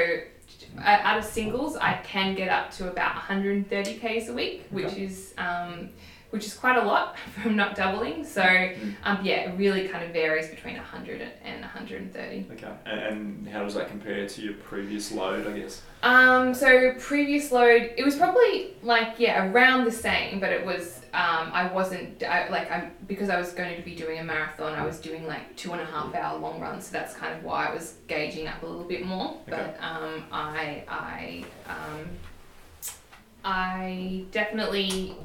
out 0.76 1.18
of 1.18 1.24
singles, 1.24 1.76
I 1.76 1.94
can 2.04 2.34
get 2.34 2.48
up 2.48 2.70
to 2.72 2.90
about 2.90 3.14
130 3.16 3.94
k's 3.98 4.28
a 4.28 4.34
week, 4.34 4.64
which 4.70 4.86
Okay. 4.86 5.04
is 5.04 5.34
um, 5.38 5.88
which 6.30 6.44
is 6.46 6.54
quite 6.54 6.76
a 6.76 6.84
lot 6.84 7.16
from 7.42 7.56
not 7.56 7.74
doubling. 7.74 8.24
So 8.24 8.42
Mm. 8.42 8.94
um, 9.04 9.18
yeah, 9.22 9.50
it 9.50 9.58
really 9.58 9.88
kind 9.88 10.04
of 10.04 10.10
varies 10.12 10.48
between 10.48 10.76
100 10.76 11.22
and 11.44 11.60
130. 11.62 12.46
Okay. 12.52 12.68
And, 12.86 13.00
and 13.00 13.48
how 13.48 13.62
does 13.64 13.74
that 13.74 13.88
compare 13.88 14.26
to 14.28 14.42
your 14.42 14.54
previous 14.54 15.10
load? 15.12 15.46
I 15.46 15.58
guess. 15.58 15.82
Um, 16.02 16.54
so 16.54 16.92
previous 16.98 17.50
load, 17.50 17.90
it 17.96 18.04
was 18.04 18.16
probably 18.16 18.74
like 18.82 19.18
yeah 19.18 19.50
around 19.50 19.84
the 19.84 19.90
same, 19.92 20.38
but 20.40 20.50
it 20.50 20.64
was 20.64 20.96
um, 21.14 21.50
I 21.52 21.72
wasn't 21.72 22.22
I, 22.22 22.48
like 22.50 22.70
I'm 22.70 22.92
because 23.06 23.30
I 23.30 23.38
was 23.40 23.52
going 23.52 23.74
to 23.76 23.82
be 23.82 23.94
doing 23.94 24.18
a 24.18 24.22
marathon. 24.24 24.74
I 24.74 24.84
was 24.84 25.00
doing 25.00 25.26
like 25.26 25.56
two 25.56 25.72
and 25.72 25.80
a 25.80 25.84
half 25.86 26.14
hour 26.14 26.38
long 26.38 26.60
runs, 26.60 26.86
so 26.86 26.92
that's 26.92 27.14
kind 27.14 27.34
of 27.34 27.42
why 27.42 27.66
I 27.66 27.74
was 27.74 27.94
gauging 28.06 28.46
up 28.46 28.62
a 28.62 28.66
little 28.66 28.84
bit 28.84 29.04
more. 29.06 29.30
Okay. 29.48 29.50
But 29.50 29.78
um, 29.82 30.24
I 30.30 30.84
I 30.86 31.44
um, 31.66 32.08
I 33.50 34.24
definitely 34.30 35.16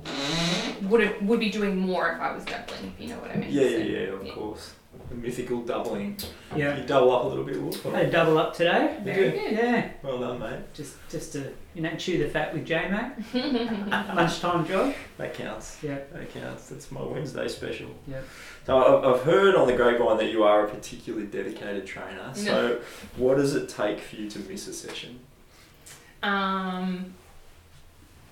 would 0.83 1.01
have 1.01 1.21
would 1.23 1.41
be 1.41 1.49
doing 1.49 1.77
more 1.77 2.13
if 2.13 2.21
I 2.21 2.31
was 2.33 2.45
doubling, 2.45 2.93
if 2.95 3.01
you 3.03 3.09
know 3.09 3.19
what 3.19 3.31
I 3.31 3.35
mean. 3.35 3.51
Yeah, 3.51 3.63
So, 3.63 3.67
yeah, 3.67 3.83
yeah. 3.83 3.97
Of 4.13 4.25
yeah. 4.25 4.33
course. 4.33 4.73
The 5.09 5.15
mythical 5.15 5.61
doubling. 5.63 6.15
Yeah. 6.55 6.77
You 6.77 6.85
double 6.85 7.11
up 7.13 7.25
a 7.25 7.27
little 7.27 7.43
bit, 7.43 7.61
Wolf. 7.61 7.85
I 7.87 8.05
double 8.05 8.37
up 8.37 8.55
today. 8.55 8.97
Very 9.03 9.31
good. 9.31 9.51
Yeah. 9.51 9.89
Well 10.01 10.19
done, 10.19 10.39
mate. 10.39 10.73
Just 10.73 10.95
just 11.09 11.33
to 11.33 11.51
you 11.73 11.81
know 11.81 11.93
chew 11.97 12.17
the 12.17 12.29
fat 12.29 12.53
with 12.53 12.65
J 12.65 12.87
Mac. 12.89 13.19
Lunchtime 14.15 14.65
jog. 14.67 14.93
That 15.17 15.33
counts. 15.33 15.79
Yeah. 15.83 15.97
That 16.13 16.33
counts. 16.33 16.69
That's 16.69 16.89
my 16.93 17.01
Wednesday 17.01 17.49
special. 17.49 17.89
Yep. 18.07 18.23
So 18.65 18.77
I've, 18.77 19.03
I've 19.15 19.21
heard 19.23 19.55
on 19.55 19.67
the 19.67 19.75
grapevine 19.75 20.15
that 20.17 20.31
you 20.31 20.43
are 20.43 20.65
a 20.65 20.69
particularly 20.69 21.25
dedicated 21.27 21.85
trainer. 21.85 22.31
So 22.33 22.79
what 23.17 23.35
does 23.35 23.53
it 23.53 23.67
take 23.67 23.99
for 23.99 24.15
you 24.15 24.29
to 24.29 24.39
miss 24.39 24.69
a 24.69 24.73
session? 24.73 25.19
Um, 26.21 27.13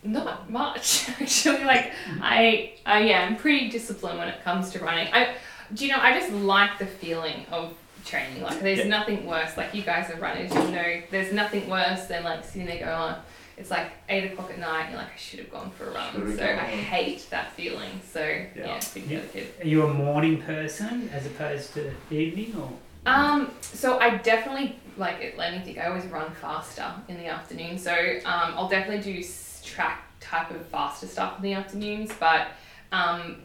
not 0.03 0.49
much 0.49 1.09
actually. 1.21 1.63
Like 1.63 1.91
I, 2.21 2.73
I 2.85 2.99
yeah, 3.03 3.21
I'm 3.27 3.35
pretty 3.35 3.69
disciplined 3.69 4.19
when 4.19 4.27
it 4.27 4.43
comes 4.43 4.71
to 4.71 4.79
running. 4.79 5.07
I, 5.13 5.35
do 5.73 5.85
you 5.85 5.91
know, 5.91 5.99
I 6.01 6.17
just 6.19 6.31
like 6.33 6.77
the 6.79 6.85
feeling 6.85 7.45
of 7.51 7.73
training. 8.05 8.41
Like 8.41 8.59
there's 8.61 8.79
Yeah. 8.79 8.85
nothing 8.87 9.25
worse. 9.25 9.55
Like 9.57 9.73
you 9.75 9.83
guys 9.83 10.09
are 10.11 10.17
runners, 10.19 10.51
you 10.53 10.71
know, 10.71 11.01
there's 11.11 11.31
nothing 11.33 11.69
worse 11.69 12.05
than 12.05 12.23
like 12.23 12.43
sitting 12.43 12.65
there 12.65 12.79
going, 12.85 13.15
it's 13.57 13.69
like 13.69 13.91
eight 14.09 14.31
o'clock 14.31 14.49
at 14.49 14.57
night. 14.59 14.89
You're 14.89 14.97
like, 14.97 15.13
I 15.13 15.17
should 15.17 15.39
have 15.39 15.51
gone 15.51 15.69
for 15.71 15.85
a 15.85 15.91
run. 15.91 16.13
Should've 16.13 16.37
So 16.37 16.45
I 16.45 16.55
hate 16.65 17.29
that 17.29 17.51
feeling. 17.53 18.01
So 18.11 18.21
Yeah. 18.25 18.47
yeah 18.55 18.79
big 18.93 19.07
yeah. 19.09 19.19
Are 19.61 19.67
you 19.67 19.85
a 19.85 19.93
morning 19.93 20.41
person 20.41 21.09
as 21.13 21.25
opposed 21.27 21.73
to 21.75 21.91
evening 22.09 22.55
or? 22.59 22.71
Um, 23.05 23.51
so 23.61 23.99
I 23.99 24.17
definitely 24.17 24.77
like 24.97 25.21
it. 25.21 25.37
Let 25.37 25.53
me 25.53 25.59
think. 25.59 25.77
I 25.77 25.85
always 25.87 26.05
run 26.05 26.31
faster 26.33 26.91
in 27.07 27.17
the 27.17 27.27
afternoon. 27.27 27.77
So 27.77 27.91
um, 28.25 28.53
I'll 28.55 28.67
definitely 28.69 29.13
do 29.13 29.19
s- 29.19 29.50
track 29.71 30.03
type 30.19 30.51
of 30.51 30.65
faster 30.67 31.07
stuff 31.07 31.37
in 31.37 31.43
the 31.43 31.53
afternoons. 31.53 32.11
But 32.19 32.47
um, 32.91 33.37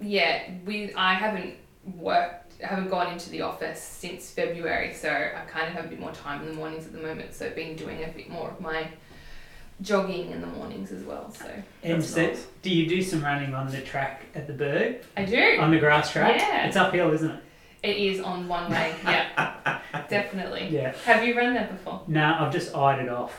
yeah, 0.00 0.50
we 0.66 0.92
I 0.94 1.14
haven't 1.14 1.54
worked, 1.96 2.54
I 2.62 2.66
haven't 2.66 2.88
gone 2.88 3.12
into 3.12 3.30
the 3.30 3.42
office 3.42 3.80
since 3.80 4.30
February. 4.30 4.92
So 4.94 5.08
I 5.10 5.40
kind 5.48 5.66
of 5.68 5.72
have 5.74 5.86
a 5.86 5.88
bit 5.88 6.00
more 6.00 6.12
time 6.12 6.42
in 6.42 6.48
the 6.48 6.54
mornings 6.54 6.86
at 6.86 6.92
the 6.92 6.98
moment. 7.00 7.34
So 7.34 7.46
I've 7.46 7.56
been 7.56 7.76
doing 7.76 8.02
a 8.04 8.08
bit 8.08 8.28
more 8.28 8.50
of 8.50 8.60
my 8.60 8.88
jogging 9.80 10.32
in 10.32 10.40
the 10.40 10.46
mornings 10.48 10.90
as 10.90 11.04
well. 11.04 11.30
So 11.32 11.48
And 11.84 12.02
That's 12.02 12.12
so, 12.12 12.26
nice. 12.26 12.46
do 12.62 12.70
you 12.70 12.88
do 12.88 13.00
some 13.00 13.22
running 13.22 13.54
on 13.54 13.70
the 13.70 13.80
track 13.80 14.22
at 14.34 14.46
the 14.48 14.52
Berg 14.52 15.02
I 15.16 15.24
do. 15.24 15.58
on 15.60 15.70
the 15.70 15.78
grass 15.78 16.10
track? 16.12 16.40
Yeah. 16.40 16.66
It's 16.66 16.76
uphill, 16.76 17.12
isn't 17.12 17.30
it? 17.30 17.42
It 17.84 17.96
is 17.96 18.20
on 18.20 18.48
one 18.48 18.68
way. 18.72 18.92
Yeah, 19.04 19.78
definitely. 20.10 20.66
Yeah. 20.68 20.92
Have 21.04 21.22
you 21.24 21.36
run 21.36 21.54
that 21.54 21.70
before? 21.70 22.02
No, 22.08 22.36
I've 22.40 22.52
just 22.52 22.74
eyed 22.74 22.98
it 22.98 23.08
off. 23.08 23.32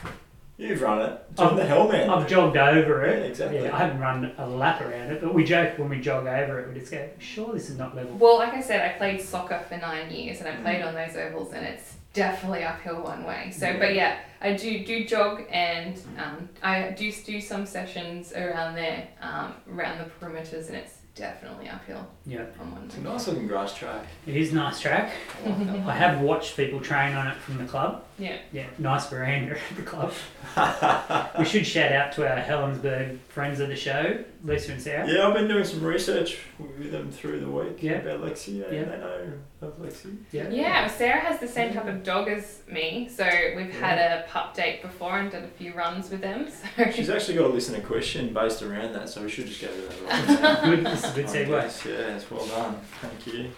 You've 0.60 0.82
run 0.82 1.00
it. 1.00 1.18
I've- 1.38 1.56
the 1.56 1.64
helmet. 1.64 2.08
I've 2.08 2.28
jogged 2.28 2.56
over 2.58 3.06
Yeah, 3.06 3.12
it. 3.12 3.30
exactly. 3.30 3.62
Yeah, 3.62 3.74
I 3.74 3.78
haven't 3.78 3.98
run 3.98 4.30
a 4.36 4.46
lap 4.46 4.82
around 4.82 5.10
it, 5.10 5.22
but 5.22 5.32
we 5.32 5.42
joke 5.42 5.78
when 5.78 5.88
we 5.88 6.00
jog 6.00 6.26
over 6.26 6.60
it, 6.60 6.68
we 6.68 6.78
just 6.78 6.92
go, 6.92 7.08
sure, 7.18 7.54
this 7.54 7.70
is 7.70 7.78
not 7.78 7.96
level. 7.96 8.14
Well, 8.18 8.36
like 8.38 8.52
I 8.52 8.60
said, 8.60 8.82
I 8.84 8.98
played 8.98 9.22
soccer 9.22 9.58
for 9.68 9.78
nine 9.78 10.10
years 10.10 10.40
and 10.40 10.48
I 10.48 10.52
Mm. 10.52 10.62
played 10.62 10.82
on 10.82 10.94
those 10.94 11.16
ovals, 11.16 11.54
and 11.54 11.64
it's 11.64 11.94
definitely 12.12 12.62
uphill 12.64 13.00
one 13.02 13.24
way. 13.24 13.50
So, 13.52 13.66
Yeah. 13.68 13.78
but 13.78 13.94
yeah, 13.94 14.16
I 14.42 14.52
do 14.52 14.84
do 14.84 15.04
jog, 15.06 15.44
and 15.50 15.96
um, 16.18 16.48
I 16.62 16.90
do 16.90 17.10
do 17.10 17.40
some 17.40 17.64
sessions 17.64 18.34
around 18.34 18.74
there, 18.74 19.04
um, 19.22 19.54
around 19.72 19.98
the 19.98 20.10
perimeters, 20.26 20.66
and 20.68 20.76
it's 20.76 20.98
definitely 21.20 21.68
uphill 21.68 22.06
Yeah, 22.26 22.44
on 22.58 22.72
one 22.72 22.84
It's 22.86 22.96
a 22.96 23.00
nice 23.02 23.28
looking 23.28 23.46
grass 23.46 23.74
track. 23.74 24.06
it 24.26 24.34
is 24.36 24.52
nice 24.52 24.80
track. 24.80 25.12
I 25.44 25.48
like 25.50 25.66
that. 25.66 25.86
I 25.86 25.94
have 25.94 26.20
watched 26.22 26.56
people 26.56 26.80
train 26.80 27.14
on 27.14 27.28
it 27.28 27.36
from 27.36 27.58
the 27.58 27.64
club. 27.64 28.04
Yeah. 28.18 28.38
Yeah, 28.52 28.66
nice 28.78 29.06
veranda 29.08 29.56
at 29.70 29.76
the 29.76 29.82
club. 29.82 30.12
we 31.38 31.44
should 31.44 31.66
shout 31.66 31.92
out 31.92 32.12
to 32.12 32.26
our 32.28 32.40
Helensburgh 32.42 33.18
friends 33.28 33.60
of 33.60 33.68
the 33.68 33.76
show, 33.76 34.24
Lisa 34.42 34.72
and 34.72 34.80
Sarah. 34.80 35.06
Yeah, 35.10 35.26
I've 35.28 35.34
been 35.34 35.48
doing 35.48 35.64
some 35.64 35.82
research 35.82 36.38
with 36.58 36.92
them 36.92 37.10
through 37.10 37.40
the 37.40 37.48
week 37.48 37.82
Yeah. 37.82 37.92
about 37.98 38.22
Lexi, 38.22 38.64
and 38.66 38.74
Yeah. 38.74 38.84
they 38.84 38.98
know 38.98 39.32
of 39.60 39.78
Lexi. 39.78 40.16
Yeah. 40.32 40.48
Yeah, 40.48 40.80
well, 40.80 40.88
Sarah 40.90 41.20
has 41.20 41.38
the 41.40 41.48
same 41.48 41.74
type 41.74 41.86
of 41.86 42.02
dog 42.02 42.28
as 42.28 42.60
me, 42.66 43.10
so 43.14 43.28
we've 43.56 43.78
had 43.78 43.98
a 43.98 44.24
pup 44.28 44.54
date 44.54 44.80
before 44.82 45.18
and 45.18 45.30
done 45.30 45.44
a 45.44 45.48
few 45.58 45.74
runs 45.74 46.10
with 46.10 46.22
them. 46.22 46.46
So 46.76 46.90
She's 46.90 47.10
actually 47.10 47.34
got 47.36 47.46
a 47.46 47.52
listener 47.52 47.80
question 47.80 48.32
based 48.32 48.62
around 48.62 48.94
that, 48.94 49.08
so 49.10 49.22
we 49.22 49.28
should 49.28 49.46
just 49.46 49.60
go 49.60 49.68
to 49.68 49.74
that 50.06 50.30
right 50.30 50.40
now. 50.64 50.70
Good, 50.70 50.86
this 50.86 51.04
is 51.04 51.10
a 51.10 51.14
good 51.14 51.26
I 51.26 51.28
segue. 51.28 51.48
guess, 51.62 51.84
Yes, 51.86 52.30
well 52.30 52.46
done. 52.46 52.80
Thank 53.02 53.26
you. 53.26 53.50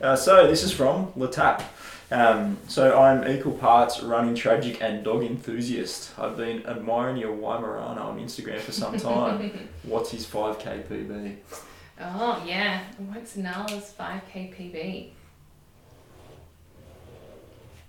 Uh, 0.00 0.14
so 0.14 0.46
this 0.46 0.62
is 0.62 0.70
from 0.72 1.08
Latap. 1.14 1.62
Um, 2.10 2.56
so 2.68 2.98
I'm 2.98 3.28
equal 3.28 3.52
parts 3.52 4.02
running 4.02 4.34
tragic 4.34 4.80
and 4.80 5.04
dog 5.04 5.22
enthusiast. 5.22 6.18
I've 6.18 6.36
been 6.36 6.64
admiring 6.66 7.18
your 7.18 7.36
Weimaraner 7.36 8.00
on 8.00 8.18
Instagram 8.18 8.60
for 8.60 8.72
some 8.72 8.96
time. 8.96 9.68
What's 9.82 10.10
his 10.10 10.24
5k 10.26 10.84
PB? 10.84 11.36
oh 12.00 12.42
yeah, 12.46 12.82
what's 13.12 13.36
Nala's 13.36 13.90
five 13.90 14.22
k 14.30 14.54
PB? 14.56 15.10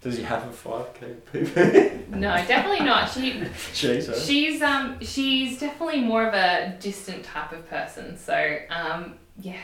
Does 0.02 0.18
he 0.18 0.24
have 0.24 0.46
a 0.46 0.50
5k 0.50 1.16
PB? 1.32 2.08
No, 2.10 2.36
definitely 2.48 2.86
not. 2.86 3.12
She 3.12 3.44
Jesus. 3.74 4.26
She's 4.26 4.62
um 4.62 4.98
she's 5.02 5.60
definitely 5.60 6.02
more 6.02 6.28
of 6.28 6.34
a 6.34 6.76
distant 6.80 7.24
type 7.24 7.52
of 7.52 7.70
person. 7.70 8.18
So 8.18 8.58
um 8.70 9.16
yeah, 9.40 9.62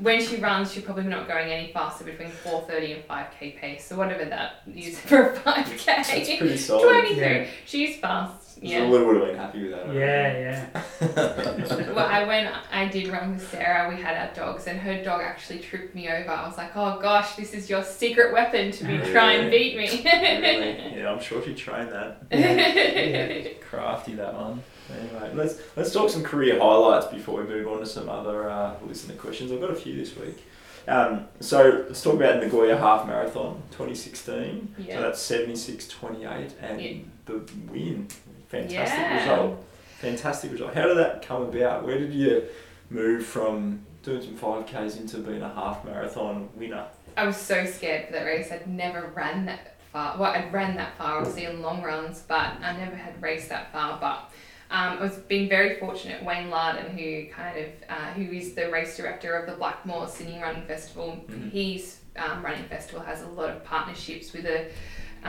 when 0.00 0.20
she 0.24 0.36
runs, 0.36 0.72
she's 0.72 0.82
probably 0.82 1.04
not 1.04 1.28
going 1.28 1.50
any 1.50 1.72
faster 1.72 2.04
between 2.04 2.30
four 2.30 2.62
thirty 2.62 2.92
and 2.92 3.04
five 3.04 3.26
k 3.38 3.50
pace. 3.52 3.84
So 3.86 3.96
whatever 3.96 4.24
that 4.24 4.62
is 4.74 4.98
for 5.00 5.30
a 5.30 5.36
five 5.36 5.66
That's 5.86 6.08
k. 6.10 6.38
pretty 6.38 6.56
solid. 6.68 6.88
Twenty 6.88 7.14
three. 7.14 7.22
Yeah. 7.22 7.46
She's 7.66 7.96
fast. 7.98 8.58
Yeah. 8.62 8.84
Yeah. 8.84 8.88
would 8.88 9.16
have 9.16 9.26
been 9.26 9.36
happy 9.36 9.62
with 9.64 9.72
that. 9.72 9.86
I 9.88 9.92
Yeah, 9.92 10.22
reckon. 10.22 11.82
yeah. 11.84 11.84
Well, 11.94 12.06
I 12.06 12.24
when 12.24 12.50
I 12.72 12.88
did 12.88 13.08
run 13.08 13.32
with 13.34 13.48
Sarah, 13.50 13.88
we 13.94 14.00
had 14.00 14.16
our 14.16 14.34
dogs, 14.34 14.66
and 14.66 14.80
her 14.80 15.02
dog 15.02 15.20
actually 15.22 15.58
tripped 15.58 15.94
me 15.94 16.08
over. 16.08 16.30
I 16.30 16.46
was 16.46 16.56
like, 16.56 16.70
"Oh 16.76 16.98
gosh, 17.00 17.34
this 17.36 17.52
is 17.52 17.68
your 17.68 17.82
secret 17.84 18.32
weapon 18.32 18.70
to 18.72 18.84
be 18.84 18.98
try 19.12 19.32
and 19.34 19.50
beat 19.50 19.76
me." 19.76 19.88
really? 20.04 20.94
Yeah, 20.98 21.10
I'm 21.12 21.20
sure 21.20 21.42
she 21.44 21.54
trained 21.54 21.90
that. 21.92 22.18
Yeah. 22.30 23.48
Crafty 23.68 24.14
that 24.14 24.34
one. 24.34 24.62
Anyway, 24.92 25.30
let's 25.34 25.56
let's 25.76 25.92
talk 25.92 26.10
some 26.10 26.22
career 26.22 26.58
highlights 26.58 27.06
before 27.06 27.40
we 27.42 27.48
move 27.48 27.66
on 27.68 27.78
to 27.80 27.86
some 27.86 28.08
other 28.08 28.50
uh, 28.50 28.74
listener 28.86 29.14
questions. 29.14 29.50
I've 29.50 29.60
got 29.60 29.70
a 29.70 29.74
few 29.74 29.96
this 29.96 30.16
week. 30.16 30.44
Um, 30.86 31.26
so 31.40 31.84
let's 31.88 32.02
talk 32.02 32.14
about 32.14 32.40
Nagoya 32.42 32.76
Half 32.76 33.06
Marathon 33.06 33.62
2016. 33.70 34.74
Yeah. 34.78 34.96
So 34.96 35.02
that's 35.02 35.30
76.28 35.30 36.50
and 36.60 36.80
Yeah. 36.80 36.92
the 37.24 37.38
win. 37.70 38.08
Fantastic 38.48 38.98
Yeah. 38.98 39.20
result. 39.20 39.64
Fantastic 40.00 40.52
result. 40.52 40.74
How 40.74 40.86
did 40.86 40.98
that 40.98 41.22
come 41.22 41.42
about? 41.42 41.86
Where 41.86 41.98
did 41.98 42.12
you 42.12 42.44
move 42.90 43.24
from 43.24 43.80
doing 44.02 44.20
some 44.20 44.36
5Ks 44.36 44.98
into 45.00 45.16
being 45.18 45.40
a 45.40 45.48
half 45.54 45.82
marathon 45.86 46.50
winner? 46.54 46.84
I 47.16 47.24
was 47.24 47.36
so 47.38 47.64
scared 47.64 48.06
for 48.08 48.12
that 48.12 48.24
race. 48.24 48.52
I'd 48.52 48.66
never 48.66 49.10
ran 49.14 49.46
that 49.46 49.76
far. 49.90 50.18
Well, 50.18 50.32
I'd 50.32 50.52
ran 50.52 50.76
that 50.76 50.98
far, 50.98 51.18
obviously, 51.18 51.46
in 51.46 51.62
long 51.62 51.82
runs, 51.82 52.22
but 52.28 52.52
I 52.60 52.76
never 52.76 52.94
had 52.96 53.22
raced 53.22 53.48
that 53.48 53.72
far. 53.72 53.98
But 53.98 54.30
um, 54.74 54.98
I 54.98 55.02
was 55.02 55.16
being 55.32 55.48
very 55.48 55.78
fortunate. 55.78 56.24
Wayne 56.24 56.50
Larden, 56.50 56.88
who 56.98 57.32
kind 57.32 57.56
of 57.58 57.66
uh, 57.88 58.10
who 58.16 58.24
is 58.40 58.54
the 58.54 58.70
race 58.70 58.96
director 58.96 59.36
of 59.36 59.44
the 59.48 59.56
Blackmores 59.62 60.10
Sydney 60.10 60.40
Running 60.42 60.66
Festival, 60.66 61.24
Mhm. 61.28 61.50
his 61.52 62.00
um, 62.16 62.44
running 62.44 62.64
festival 62.64 63.02
has 63.04 63.22
a 63.22 63.28
lot 63.28 63.50
of 63.50 63.64
partnerships 63.64 64.32
with 64.32 64.44
the 64.44 64.60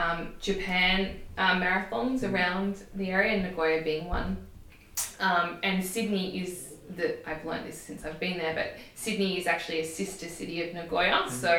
um, 0.02 0.34
Japan 0.40 1.16
uh, 1.38 1.54
marathons 1.54 2.22
around 2.30 2.72
the 2.94 3.10
area, 3.10 3.42
Nagoya 3.42 3.82
being 3.82 4.06
one. 4.08 4.36
Um, 5.20 5.58
and 5.62 5.82
Sydney 5.84 6.40
is 6.42 6.74
the 6.96 7.08
I've 7.28 7.44
learned 7.44 7.66
this 7.68 7.80
since 7.80 8.04
I've 8.04 8.20
been 8.20 8.38
there, 8.38 8.54
but 8.54 8.68
Sydney 8.94 9.38
is 9.38 9.46
actually 9.46 9.80
a 9.80 9.84
sister 9.84 10.28
city 10.28 10.62
of 10.68 10.74
Nagoya, 10.74 11.22
Mhm. 11.24 11.30
so 11.30 11.52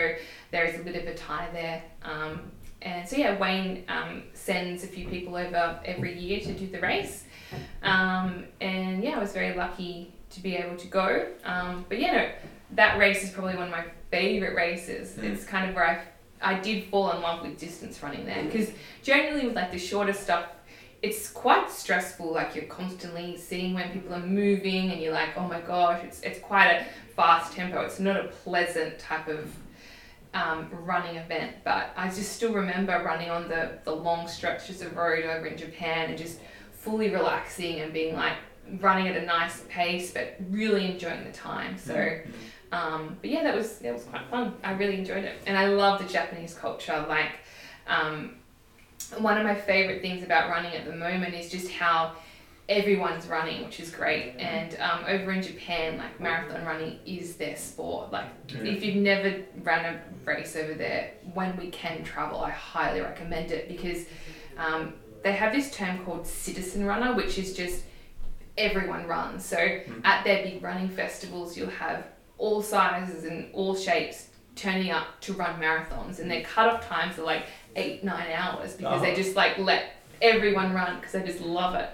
there 0.52 0.66
is 0.66 0.80
a 0.80 0.84
bit 0.84 0.96
of 0.96 1.08
a 1.08 1.16
tie 1.16 1.50
there. 1.54 1.84
Um, 2.04 2.52
and 2.82 3.08
so 3.08 3.16
yeah, 3.16 3.38
Wayne 3.38 3.84
um, 3.88 4.24
sends 4.34 4.84
a 4.84 4.88
few 4.88 5.08
people 5.08 5.36
over 5.36 5.80
every 5.84 6.18
year 6.18 6.40
to 6.42 6.54
do 6.54 6.68
the 6.68 6.80
race, 6.80 7.26
um, 7.82 8.46
and 8.62 9.04
yeah, 9.04 9.18
I 9.18 9.20
was 9.20 9.34
very 9.34 9.56
lucky 9.56 10.14
to 10.30 10.42
be 10.42 10.56
able 10.56 10.78
to 10.78 10.88
go. 10.88 11.28
Um, 11.44 11.86
but 11.90 12.00
yeah, 12.00 12.14
no, 12.14 12.30
that 12.72 13.00
race 13.00 13.24
is 13.24 13.32
probably 13.32 13.56
one 13.56 13.66
of 13.66 13.72
my 13.72 13.86
favorite 14.12 14.56
races. 14.56 15.18
Mm. 15.18 15.24
It's 15.24 15.44
kind 15.44 15.70
of 15.70 15.76
where 15.76 15.86
I 15.86 16.02
I 16.40 16.60
did 16.60 16.86
fall 16.86 17.12
in 17.12 17.22
love 17.22 17.42
with 17.42 17.58
distance 17.60 18.02
running 18.04 18.26
there 18.26 18.44
because 18.44 18.70
generally 19.02 19.48
with 19.48 19.56
like 19.56 19.72
the 19.72 19.80
shorter 19.80 20.14
stuff, 20.14 20.46
it's 21.02 21.30
quite 21.30 21.72
stressful. 21.72 22.32
Like 22.32 22.56
you're 22.56 22.66
constantly 22.66 23.38
seeing 23.38 23.74
when 23.74 23.92
people 23.92 24.14
are 24.14 24.26
moving, 24.26 24.92
and 24.92 25.02
you're 25.02 25.14
like, 25.14 25.30
oh 25.36 25.48
my 25.48 25.62
gosh, 25.62 26.04
it's 26.04 26.22
it's 26.22 26.40
quite 26.40 26.70
a 26.70 26.86
fast 27.16 27.54
tempo. 27.54 27.82
It's 27.82 28.00
not 28.00 28.18
a 28.18 28.28
pleasant 28.28 29.00
type 29.00 29.28
of 29.28 29.52
um, 30.38 30.70
running 30.72 31.16
event. 31.16 31.56
But 31.64 31.92
I 31.96 32.08
just 32.08 32.34
still 32.34 32.54
remember 32.54 33.02
running 33.04 33.30
on 33.30 33.48
the 33.50 33.80
the 33.84 33.92
long 33.92 34.28
stretches 34.28 34.82
of 34.82 34.96
road 34.96 35.26
over 35.26 35.48
in 35.48 35.58
Japan 35.58 36.10
and 36.10 36.18
just 36.18 36.40
fully 36.72 37.10
relaxing 37.10 37.80
and 37.82 37.92
being 37.92 38.16
like 38.16 38.38
running 38.80 39.08
at 39.08 39.16
a 39.16 39.26
nice 39.26 39.64
pace, 39.70 40.12
but 40.12 40.36
really 40.50 40.92
enjoying 40.92 41.24
the 41.24 41.32
time. 41.32 41.78
So. 41.78 41.96
Mm. 41.96 42.26
Um, 42.70 43.18
but 43.22 43.30
yeah, 43.30 43.44
that 43.44 43.56
was 43.56 43.78
that 43.80 43.94
was 43.94 44.04
quite 44.04 44.28
fun. 44.30 44.54
I 44.62 44.74
really 44.74 44.98
enjoyed 44.98 45.24
it, 45.24 45.38
and 45.46 45.58
I 45.58 45.68
love 45.70 46.06
the 46.06 46.12
Japanese 46.12 46.54
culture. 46.54 47.06
Like, 47.08 47.32
um, 47.88 48.36
one 49.20 49.38
of 49.38 49.46
my 49.46 49.56
favorite 49.56 50.02
things 50.02 50.22
about 50.22 50.50
running 50.50 50.74
at 50.74 50.84
the 50.84 50.94
moment 50.94 51.34
is 51.34 51.50
just 51.50 51.72
how 51.72 52.18
everyone's 52.70 53.28
running, 53.28 53.64
which 53.66 53.80
is 53.80 53.90
great. 53.90 54.36
And 54.38 54.76
um, 54.80 55.04
over 55.08 55.32
in 55.32 55.42
Japan, 55.42 55.98
like 55.98 56.20
marathon 56.20 56.66
running 56.66 57.00
is 57.06 57.36
their 57.38 57.56
sport. 57.56 58.12
Like, 58.12 58.26
Yeah. 58.50 58.64
if 58.72 58.84
you've 58.84 58.98
never 58.98 59.42
run 59.64 59.86
a 59.86 60.02
race 60.26 60.56
over 60.56 60.74
there, 60.74 61.12
when 61.34 61.56
we 61.58 61.70
can 61.70 62.04
travel, 62.04 62.42
I 62.42 62.50
highly 62.52 63.02
recommend 63.02 63.52
it 63.52 63.68
because 63.70 64.06
um, 64.58 64.94
they 65.24 65.32
have 65.34 65.54
this 65.54 65.72
term 65.72 66.04
called 66.04 66.28
citizen 66.28 66.86
runner, 66.86 67.14
which 67.16 67.38
is 67.38 67.56
just 67.56 67.84
everyone 68.58 69.08
runs. 69.08 69.46
So 69.46 69.58
at 70.04 70.24
their 70.26 70.44
big 70.44 70.62
running 70.62 70.90
festivals, 70.90 71.56
you'll 71.58 71.70
have 71.70 72.06
all 72.38 72.62
sizes 72.62 73.24
and 73.24 73.48
all 73.54 73.76
shapes 73.76 74.28
turning 74.56 74.90
up 74.92 75.20
to 75.22 75.34
run 75.34 75.60
marathons, 75.62 76.20
and 76.20 76.30
their 76.30 76.42
cut-off 76.44 76.88
times 76.88 77.18
are 77.20 77.24
like 77.24 77.46
eight, 77.76 78.04
nine 78.04 78.32
hours 78.32 78.74
because 78.74 79.02
they 79.02 79.12
Oh. 79.12 79.16
just 79.16 79.36
like 79.36 79.58
let 79.60 79.94
everyone 80.22 80.74
run 80.74 80.96
because 80.98 81.12
they 81.14 81.24
just 81.24 81.42
love 81.42 81.76
it. 81.76 81.88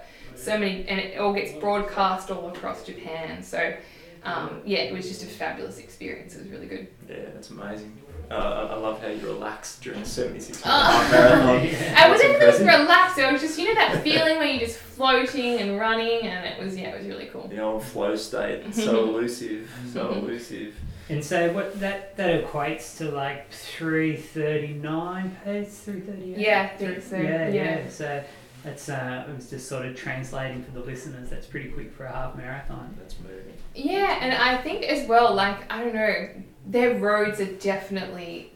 So 0.43 0.58
many, 0.58 0.86
and 0.88 0.99
it 0.99 1.17
all 1.19 1.34
gets 1.34 1.53
broadcast 1.53 2.29
all 2.32 2.49
across 2.49 2.84
Japan. 2.86 3.41
So 3.43 3.75
um, 4.23 4.62
yeah, 4.65 4.79
it 4.79 4.93
was 4.93 5.08
just 5.08 5.23
a 5.23 5.27
fabulous 5.27 5.77
experience. 5.77 6.36
It 6.36 6.43
was 6.43 6.49
really 6.51 6.67
good. 6.67 6.88
Yeah, 7.10 7.15
that's 7.34 7.49
amazing. 7.49 7.97
Uh, 8.32 8.36
I 8.69 8.73
I 8.73 8.77
love 8.77 9.01
how 9.01 9.10
you 9.10 9.25
relaxed 9.25 9.82
during 9.84 9.99
the 9.99 10.06
76 10.08 10.62
Oh. 10.65 10.69
half 10.69 11.12
marathon. 11.12 11.95
I 11.97 12.10
wasn't 12.10 12.39
really 12.39 12.63
relaxed. 12.65 13.17
It 13.17 13.32
was 13.32 13.41
just 13.41 13.60
you 13.60 13.65
know 13.67 13.75
that 13.75 14.01
feeling 14.03 14.38
where 14.38 14.47
you're 14.47 14.60
just 14.65 14.77
floating 14.79 15.60
and 15.60 15.79
running, 15.79 16.21
and 16.21 16.45
it 16.45 16.63
was 16.63 16.77
yeah, 16.77 16.89
it 16.89 16.99
was 16.99 17.08
really 17.08 17.25
cool. 17.27 17.47
The 17.49 17.60
old 17.62 17.84
flow 17.84 18.15
state, 18.15 18.73
so 18.75 19.03
elusive, 19.10 19.69
so 19.91 20.12
elusive. 20.13 20.73
And 21.10 21.23
so 21.23 21.51
what 21.51 21.79
that 21.82 22.15
that 22.15 22.45
equates 22.45 22.97
to 22.99 23.12
like 23.12 23.51
three 23.51 24.15
thirty 24.15 24.73
nine 24.73 25.36
pace, 25.43 25.79
three 25.79 25.99
thirty 25.99 26.34
eight. 26.36 26.39
Yeah, 26.39 26.69
I 26.73 26.77
think 26.77 27.03
so. 27.03 27.17
yeah, 27.17 27.47
yeah. 27.49 27.79
yeah. 27.79 27.89
So 27.89 28.23
that's 28.63 28.88
uh, 28.89 29.26
it 29.30 29.36
was 29.36 29.49
just 29.49 29.67
sort 29.67 29.86
of 29.86 29.95
translating 29.95 30.63
for 30.63 30.71
the 30.71 30.80
listeners. 30.80 31.30
That's 31.30 31.45
pretty 31.45 31.69
quick 31.69 31.91
for 31.93 32.06
a 32.06 32.12
half 32.12 32.36
marathon. 32.36 32.95
That's 32.97 33.15
moving. 33.19 33.54
Yeah, 33.76 34.17
and 34.21 34.34
I 34.34 34.62
think 34.62 34.84
as 34.84 35.08
well, 35.08 35.34
like, 35.34 35.71
I 35.71 35.84
don't 35.84 35.95
know, 35.95 36.30
their 36.67 36.97
roads 36.97 37.39
are 37.41 37.52
definitely 37.54 38.52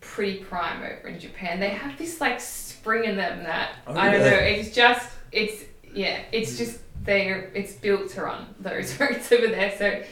pretty 0.00 0.38
prime 0.44 0.82
over 0.82 1.08
in 1.08 1.18
Japan. 1.18 1.58
They 1.60 1.70
have 1.70 1.96
this, 1.98 2.20
like, 2.20 2.40
spring 2.40 3.04
in 3.04 3.16
them 3.16 3.42
that, 3.44 3.72
Oh, 3.86 3.94
I 3.96 4.10
don't 4.10 4.20
yeah. 4.20 4.30
know, 4.30 4.36
it's 4.36 4.74
just, 4.74 5.10
it's, 5.32 5.64
yeah, 5.94 6.20
it's 6.32 6.56
just, 6.58 6.80
they're, 7.02 7.50
it's 7.54 7.72
built 7.72 8.10
to 8.10 8.22
run 8.22 8.46
those 8.60 8.98
roads 9.00 9.32
over 9.32 9.48
there. 9.48 9.74
So, 9.76 10.02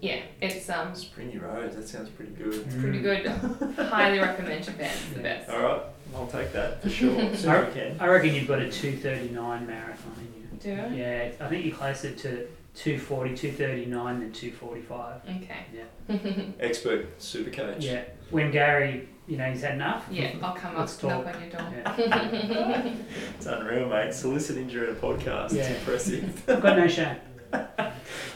yeah, 0.00 0.20
it's, 0.40 0.68
um, 0.70 0.94
Springy 0.94 1.38
roads, 1.38 1.76
that 1.76 1.86
sounds 1.88 2.08
pretty 2.10 2.32
good. 2.32 2.54
it's 2.66 2.74
pretty 2.76 3.00
good. 3.00 3.26
Highly 3.76 4.18
recommend 4.20 4.64
Japan. 4.64 4.90
It's 4.92 5.14
the 5.16 5.20
best. 5.20 5.50
Alright, 5.50 5.82
I'll 6.14 6.26
take 6.26 6.52
that 6.52 6.82
for 6.82 6.88
sure. 6.90 7.20
As 7.20 7.40
soon 7.40 7.72
can. 7.72 7.96
I 8.00 8.06
reckon 8.06 8.34
you've 8.34 8.48
got 8.48 8.60
a 8.60 8.70
two 8.70 8.96
thirty 8.96 9.28
nine 9.30 9.66
marathon 9.66 10.12
in 10.18 10.42
you. 10.42 10.48
Do 10.58 10.68
you. 10.68 10.74
it? 10.74 10.98
Yeah, 11.38 11.44
I 11.44 11.48
think 11.48 11.64
you're 11.64 11.76
closer 11.76 12.10
to 12.12 12.46
240, 12.74 13.36
239 13.36 14.20
than 14.20 14.32
two 14.32 14.52
forty 14.52 14.80
five. 14.82 15.20
Okay. 15.24 15.66
Yeah. 15.74 16.16
Expert 16.60 17.20
super 17.20 17.50
coach. 17.50 17.84
Yeah. 17.84 18.04
When 18.30 18.50
Gary, 18.50 19.08
you 19.26 19.36
know, 19.36 19.44
he's 19.50 19.62
had 19.62 19.74
enough. 19.74 20.06
Yeah, 20.10 20.34
I'll 20.42 20.54
come 20.54 20.72
up, 20.72 20.80
Let's 20.80 21.02
knock 21.02 21.24
talk. 21.24 21.34
on 21.34 21.40
your 21.42 21.50
door. 21.50 21.72
Yeah. 21.98 22.94
It's 23.36 23.46
unreal, 23.46 23.88
mate. 23.88 24.12
Soliciting 24.14 24.68
during 24.68 24.90
a 24.90 24.98
podcast. 24.98 25.52
Yeah. 25.52 25.62
It's 25.68 25.78
impressive. 25.80 26.44
I've 26.48 26.60
got 26.62 26.76
no 26.76 26.88
shame. 26.88 27.16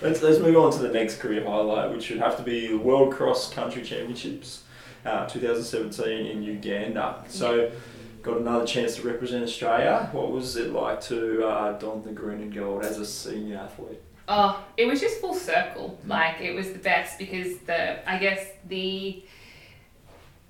Let's, 0.00 0.22
let's 0.22 0.38
move 0.40 0.56
on 0.56 0.72
to 0.72 0.78
the 0.78 0.88
next 0.88 1.18
career 1.20 1.44
highlight, 1.44 1.90
which 1.92 2.04
should 2.04 2.18
have 2.18 2.36
to 2.38 2.42
be 2.42 2.68
the 2.68 2.78
World 2.78 3.12
Cross 3.12 3.52
Country 3.52 3.82
Championships 3.82 4.62
uh, 5.04 5.26
2017 5.26 6.26
in 6.26 6.42
Uganda. 6.42 7.24
So, 7.28 7.70
got 8.22 8.38
another 8.38 8.64
chance 8.66 8.96
to 8.96 9.02
represent 9.02 9.42
Australia. 9.44 10.08
What 10.12 10.30
was 10.30 10.56
it 10.56 10.72
like 10.72 11.00
to 11.02 11.44
uh, 11.46 11.78
don 11.78 12.02
the 12.02 12.12
green 12.12 12.40
and 12.40 12.54
gold 12.54 12.84
as 12.84 12.98
a 12.98 13.06
senior 13.06 13.58
athlete? 13.58 14.00
Oh, 14.28 14.64
it 14.76 14.86
was 14.86 15.00
just 15.00 15.20
full 15.20 15.34
circle. 15.34 15.98
Like 16.06 16.40
it 16.40 16.54
was 16.54 16.72
the 16.72 16.78
best 16.78 17.18
because 17.18 17.58
the 17.66 18.08
I 18.08 18.18
guess 18.18 18.46
the 18.68 19.24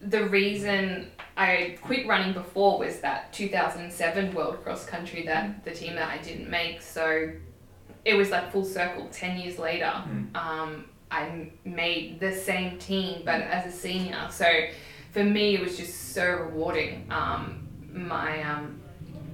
the 0.01 0.25
reason 0.29 1.11
I 1.37 1.79
quit 1.81 2.07
running 2.07 2.33
before 2.35 2.79
was 2.79 3.01
that 3.01 3.33
2007 3.33 4.35
World 4.35 4.63
Cross 4.63 4.87
Country 4.87 5.23
that 5.27 5.65
the 5.65 5.71
team 5.71 5.95
that 5.95 6.11
I 6.11 6.19
didn't 6.19 6.51
make. 6.51 6.83
So 6.83 7.31
it 8.05 8.15
was 8.15 8.31
like 8.31 8.53
full 8.53 8.65
circle. 8.65 9.09
Ten 9.13 9.39
years 9.39 9.59
later, 9.59 9.93
Mm. 10.07 10.37
um, 10.37 10.85
I 11.13 11.51
made 11.65 12.19
the 12.21 12.33
same 12.35 12.79
team, 12.79 13.23
but 13.25 13.43
as 13.43 13.73
a 13.73 13.77
senior. 13.77 14.29
So 14.31 14.47
for 15.13 15.23
me, 15.23 15.55
it 15.55 15.61
was 15.61 15.77
just 15.77 16.13
so 16.15 16.25
rewarding. 16.27 17.07
Um, 17.11 17.69
my 17.93 18.43
um, 18.43 18.81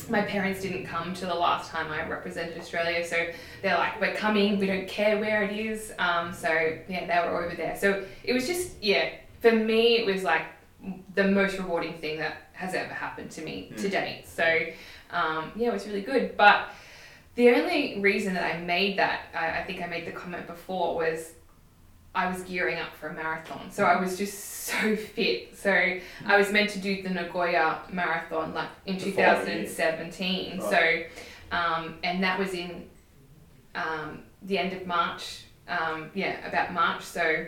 my 0.08 0.22
parents 0.22 0.62
didn't 0.62 0.86
come 0.86 1.14
to 1.14 1.26
the 1.26 1.34
last 1.34 1.70
time 1.70 1.90
I 1.92 2.08
represented 2.08 2.58
Australia, 2.58 3.06
so 3.06 3.16
they're 3.62 3.78
like, 3.78 4.00
"We're 4.00 4.14
coming. 4.14 4.58
We 4.58 4.66
don't 4.66 4.88
care 4.88 5.18
where 5.20 5.42
it 5.44 5.56
is." 5.56 5.92
Um, 5.98 6.32
so 6.32 6.48
yeah, 6.88 7.06
they 7.06 7.28
were 7.30 7.44
over 7.44 7.54
there. 7.54 7.76
So 7.76 8.04
it 8.24 8.32
was 8.32 8.46
just 8.46 8.82
yeah. 8.82 9.10
For 9.40 9.52
me, 9.52 9.98
it 9.98 10.06
was 10.06 10.24
like 10.24 10.42
the 11.14 11.24
most 11.24 11.56
rewarding 11.58 11.94
thing 11.94 12.18
that 12.18 12.48
has 12.52 12.74
ever 12.74 12.92
happened 12.92 13.30
to 13.32 13.40
me 13.42 13.72
to 13.76 13.88
Mm. 13.88 13.90
date. 13.92 14.24
So 14.26 14.44
um, 15.10 15.52
yeah, 15.56 15.68
it 15.68 15.72
was 15.72 15.86
really 15.86 16.02
good. 16.02 16.36
But 16.36 16.70
the 17.36 17.50
only 17.50 18.00
reason 18.00 18.34
that 18.34 18.44
I 18.52 18.58
made 18.58 18.98
that, 18.98 19.20
I, 19.32 19.60
I 19.60 19.64
think 19.64 19.80
I 19.80 19.86
made 19.86 20.06
the 20.06 20.10
comment 20.12 20.46
before, 20.48 20.96
was 20.96 21.34
I 22.14 22.28
was 22.30 22.42
gearing 22.42 22.78
up 22.78 22.94
for 22.94 23.08
a 23.08 23.14
marathon. 23.14 23.70
So 23.70 23.84
I 23.84 24.00
was 24.00 24.16
just 24.18 24.38
so 24.68 24.96
fit. 24.96 25.56
So 25.56 25.70
I 25.72 26.36
was 26.36 26.50
meant 26.52 26.70
to 26.70 26.78
do 26.78 27.02
the 27.02 27.10
Nagoya 27.10 27.80
marathon 27.92 28.54
like 28.54 28.68
in 28.86 28.96
The 28.98 29.04
2017. 29.04 30.58
Right. 30.60 30.70
So, 31.50 31.56
um, 31.56 31.94
and 32.02 32.22
that 32.22 32.38
was 32.38 32.54
in 32.54 32.88
um, 33.74 34.22
the 34.42 34.58
end 34.58 34.72
of 34.72 34.86
March. 34.86 35.44
Um, 35.68 36.10
yeah, 36.14 36.46
about 36.48 36.72
March. 36.72 37.02
So 37.02 37.46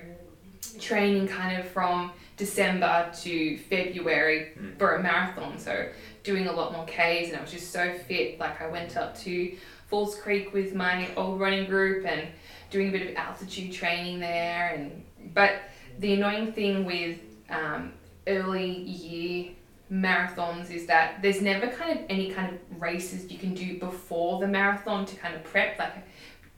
training 0.78 1.26
kind 1.26 1.58
of 1.58 1.66
from 1.68 2.12
December 2.36 3.10
to 3.22 3.58
February 3.58 4.52
Mm. 4.58 4.78
for 4.78 4.96
a 4.96 5.02
marathon. 5.02 5.58
So 5.58 5.88
doing 6.22 6.46
a 6.46 6.52
lot 6.52 6.72
more 6.72 6.84
Ks 6.86 7.28
and 7.28 7.36
I 7.36 7.40
was 7.40 7.50
just 7.50 7.72
so 7.72 7.92
fit. 8.06 8.38
Like 8.38 8.60
I 8.60 8.68
went 8.68 8.96
up 8.96 9.18
to 9.20 9.56
Falls 9.88 10.14
Creek 10.16 10.52
with 10.52 10.74
my 10.74 11.08
old 11.16 11.40
running 11.40 11.66
group 11.66 12.06
and 12.06 12.28
doing 12.70 12.88
a 12.88 12.92
bit 12.92 13.08
of 13.10 13.16
altitude 13.16 13.72
training 13.72 14.20
there. 14.20 14.74
And 14.74 15.04
but 15.34 15.62
the 15.98 16.14
annoying 16.14 16.52
thing 16.52 16.84
with 16.84 17.18
um, 17.50 17.92
early 18.26 18.70
year 18.70 19.52
marathons 19.92 20.70
is 20.70 20.86
that 20.86 21.20
there's 21.20 21.42
never 21.42 21.66
kind 21.66 21.98
of 21.98 22.04
any 22.08 22.30
kind 22.30 22.54
of 22.54 22.80
races 22.80 23.30
you 23.30 23.38
can 23.38 23.54
do 23.54 23.78
before 23.80 24.38
the 24.40 24.46
marathon 24.46 25.04
to 25.06 25.16
kind 25.16 25.34
of 25.34 25.42
prep. 25.44 25.78
Like 25.78 25.94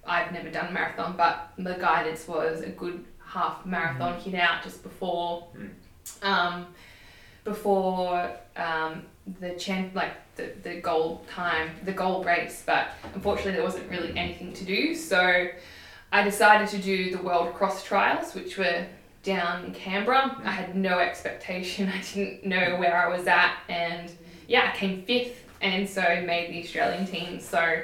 I've 0.05 0.33
never 0.33 0.51
done 0.51 0.66
a 0.68 0.72
marathon, 0.72 1.16
but 1.16 1.53
the 1.59 1.75
guidance 1.75 2.29
was 2.29 2.61
a 2.61 2.68
good 2.68 3.05
half 3.25 3.64
marathon 3.64 4.20
hit 4.20 4.35
out 4.35 4.62
just 4.62 4.83
before, 4.83 5.46
Mm. 5.57 5.70
um, 6.22 6.66
before 7.44 8.31
um, 8.57 9.03
the 9.40 9.51
champ 9.55 9.94
like 9.94 10.12
the, 10.37 10.53
the 10.62 10.81
goal 10.81 11.25
time, 11.31 11.70
the 11.85 11.92
goal 11.92 12.22
race. 12.25 12.62
But 12.66 12.90
unfortunately, 13.14 13.53
there 13.53 13.62
wasn't 13.62 13.88
really 13.90 14.16
anything 14.16 14.53
to 14.55 14.64
do, 14.64 14.94
so 14.94 15.48
I 16.12 16.22
decided 16.22 16.68
to 16.68 16.79
do 16.79 17.11
the 17.11 17.22
World 17.22 17.55
Cross 17.55 17.85
Trials, 17.85 18.35
which 18.35 18.59
were 18.59 18.85
down 19.22 19.64
in 19.64 19.72
Canberra. 19.72 20.40
I 20.44 20.51
had 20.51 20.77
no 20.77 20.98
expectation. 20.98 21.88
I 21.94 22.03
didn't 22.14 22.44
know 22.44 22.77
where 22.77 22.96
I 22.96 23.09
was 23.09 23.27
at, 23.27 23.57
and 23.68 24.12
yeah, 24.46 24.70
I 24.72 24.77
came 24.77 25.03
fifth, 25.03 25.42
and 25.62 25.88
so 25.88 26.03
made 26.27 26.53
the 26.53 26.62
Australian 26.62 27.07
team. 27.07 27.40
So 27.40 27.83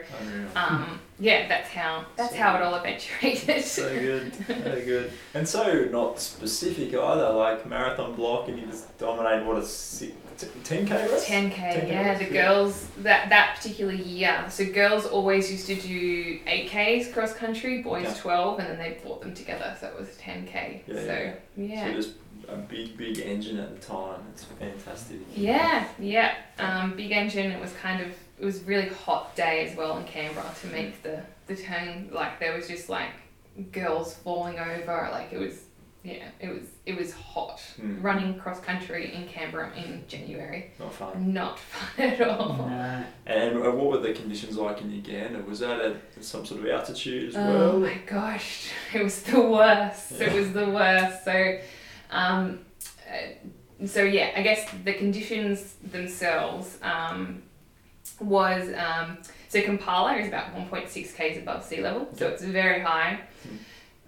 um, 0.54 1.00
yeah, 1.18 1.48
that's 1.48 1.70
how 1.70 2.04
that's 2.16 2.34
how 2.34 2.56
it 2.56 2.62
all 2.62 2.74
eventuated. 2.74 3.64
So 3.64 3.88
good, 3.98 4.34
so 4.46 4.82
good. 4.84 5.12
And 5.34 5.48
so 5.48 5.84
not 5.90 6.20
specific 6.20 6.88
either, 6.94 7.30
like 7.30 7.66
marathon 7.66 8.14
block 8.14 8.48
and 8.48 8.58
you 8.58 8.66
just 8.66 8.96
dominate 8.98 9.46
what 9.46 9.56
a 9.56 9.64
si- 9.64 10.14
t- 10.38 10.46
10k 10.64 10.90
race? 10.90 11.24
10k, 11.24 11.52
10K 11.52 11.88
yeah. 11.88 12.10
race, 12.10 12.18
The 12.18 12.34
yeah. 12.34 12.48
girls 12.48 12.86
that 12.98 13.28
that 13.28 13.56
particular 13.56 13.92
year. 13.92 14.44
So 14.48 14.64
girls 14.66 15.06
always 15.06 15.50
used 15.50 15.66
to 15.66 15.74
do 15.74 16.38
8ks 16.46 17.12
cross 17.12 17.32
country, 17.34 17.82
boys 17.82 18.04
Yeah. 18.04 18.14
12, 18.14 18.58
and 18.60 18.68
then 18.68 18.78
they 18.78 18.98
brought 19.02 19.20
them 19.22 19.34
together, 19.34 19.76
so 19.80 19.88
it 19.88 19.98
was 19.98 20.08
10k. 20.16 20.82
Yeah, 20.86 20.94
so 20.94 21.00
yeah. 21.02 21.34
yeah. 21.56 21.84
So 21.86 21.92
just 21.92 22.12
a 22.48 22.56
big, 22.56 22.96
big 22.96 23.18
engine 23.20 23.58
at 23.58 23.78
the 23.80 23.86
time. 23.86 24.20
It's 24.32 24.44
fantastic. 24.44 25.18
Yeah, 25.34 25.86
yeah. 25.98 26.34
Um, 26.58 26.94
big 26.96 27.12
engine. 27.12 27.50
It 27.52 27.60
was 27.60 27.72
kind 27.74 28.00
of 28.02 28.08
it 28.40 28.44
was 28.44 28.62
a 28.62 28.64
really 28.64 28.88
hot 28.88 29.34
day 29.34 29.66
as 29.66 29.76
well 29.76 29.96
in 29.98 30.04
Canberra 30.04 30.50
to 30.62 30.66
make 30.68 31.02
the 31.02 31.22
the 31.46 31.56
turn. 31.56 32.08
Like 32.12 32.40
there 32.40 32.54
was 32.54 32.68
just 32.68 32.88
like 32.88 33.10
girls 33.72 34.14
falling 34.14 34.58
over. 34.58 35.08
Like 35.12 35.32
it 35.32 35.38
was 35.38 35.60
yeah, 36.04 36.28
it 36.40 36.48
was 36.48 36.68
it 36.86 36.96
was 36.96 37.12
hot. 37.12 37.60
Mm. 37.80 38.02
Running 38.02 38.38
cross 38.38 38.60
country 38.60 39.14
in 39.14 39.26
Canberra 39.26 39.72
in 39.76 40.04
January, 40.08 40.70
Not 40.78 40.94
fun. 40.94 41.32
not 41.32 41.58
fun 41.58 42.04
at 42.06 42.20
all. 42.20 42.66
No. 42.68 43.04
And 43.26 43.60
what 43.60 43.76
were 43.76 43.98
the 43.98 44.12
conditions 44.12 44.56
like 44.56 44.80
in 44.80 44.90
Uganda? 44.90 45.40
Was 45.42 45.58
that 45.60 45.80
at 45.80 45.96
some 46.24 46.46
sort 46.46 46.60
of 46.60 46.66
altitude 46.68 47.30
as 47.30 47.36
Oh 47.36 47.40
well? 47.46 47.62
Oh 47.72 47.78
my 47.80 47.98
gosh, 48.06 48.70
it 48.94 49.02
was 49.02 49.22
the 49.22 49.40
worst. 49.40 50.12
It 50.20 50.32
was 50.32 50.52
the 50.52 50.68
worst. 50.70 51.24
So, 51.24 51.58
um, 52.10 52.60
uh, 53.08 53.86
so 53.86 54.02
yeah, 54.02 54.32
I 54.36 54.42
guess 54.42 54.68
the 54.84 54.94
conditions 54.94 55.74
themselves 55.90 56.78
um, 56.82 57.42
was 58.20 58.68
um, 58.76 59.18
so 59.48 59.60
Kampala 59.62 60.16
is 60.16 60.28
about 60.28 60.54
1.6 60.54 61.16
k's 61.16 61.38
above 61.38 61.64
sea 61.64 61.80
level, 61.80 62.08
so 62.16 62.28
it's 62.28 62.42
very 62.42 62.80
high, 62.80 63.20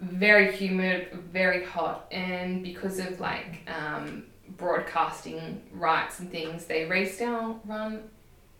very 0.01 0.51
humid, 0.55 1.07
very 1.31 1.63
hot, 1.63 2.07
and 2.11 2.63
because 2.63 2.99
of 2.99 3.19
like 3.19 3.61
um, 3.67 4.23
broadcasting 4.57 5.61
rights 5.73 6.19
and 6.19 6.29
things, 6.31 6.65
they 6.65 6.85
raced 6.85 7.21
our 7.21 7.55
run 7.65 8.03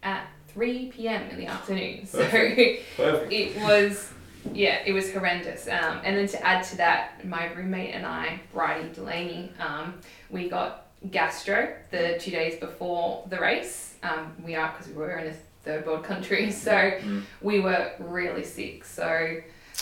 at 0.04 0.28
3 0.50 0.88
p.m. 0.92 1.30
in 1.30 1.38
the 1.38 1.48
afternoon. 1.48 2.06
So. 2.06 2.20
Perfect. 2.28 3.32
It 3.32 3.56
was, 3.62 4.12
yeah, 4.54 4.82
it 4.86 4.92
was 4.94 5.12
horrendous. 5.12 5.68
Um, 5.68 6.02
and 6.04 6.18
then 6.18 6.28
to 6.28 6.46
add 6.46 6.64
to 6.66 6.78
that, 6.78 7.26
my 7.26 7.52
roommate 7.54 7.94
and 7.96 8.06
I, 8.06 8.42
Bridie 8.54 8.89
Delaney, 8.94 9.52
um, 9.60 9.96
we 10.30 10.50
got 10.50 10.88
gastro 11.10 11.74
the 11.92 12.18
two 12.20 12.32
days 12.32 12.60
before 12.60 13.24
the 13.30 13.39
race. 13.39 13.96
Um, 14.04 14.36
we 14.44 14.56
are 14.56 14.72
because 14.72 14.88
we 14.88 14.94
were 14.96 15.18
in 15.18 15.28
a 15.28 15.36
third 15.64 15.86
world 15.86 16.04
country, 16.04 16.52
so 16.68 16.72
Mm. 16.72 17.24
we 17.42 17.60
were 17.62 17.92
really 18.00 18.44
sick. 18.44 18.84
So, 18.86 19.38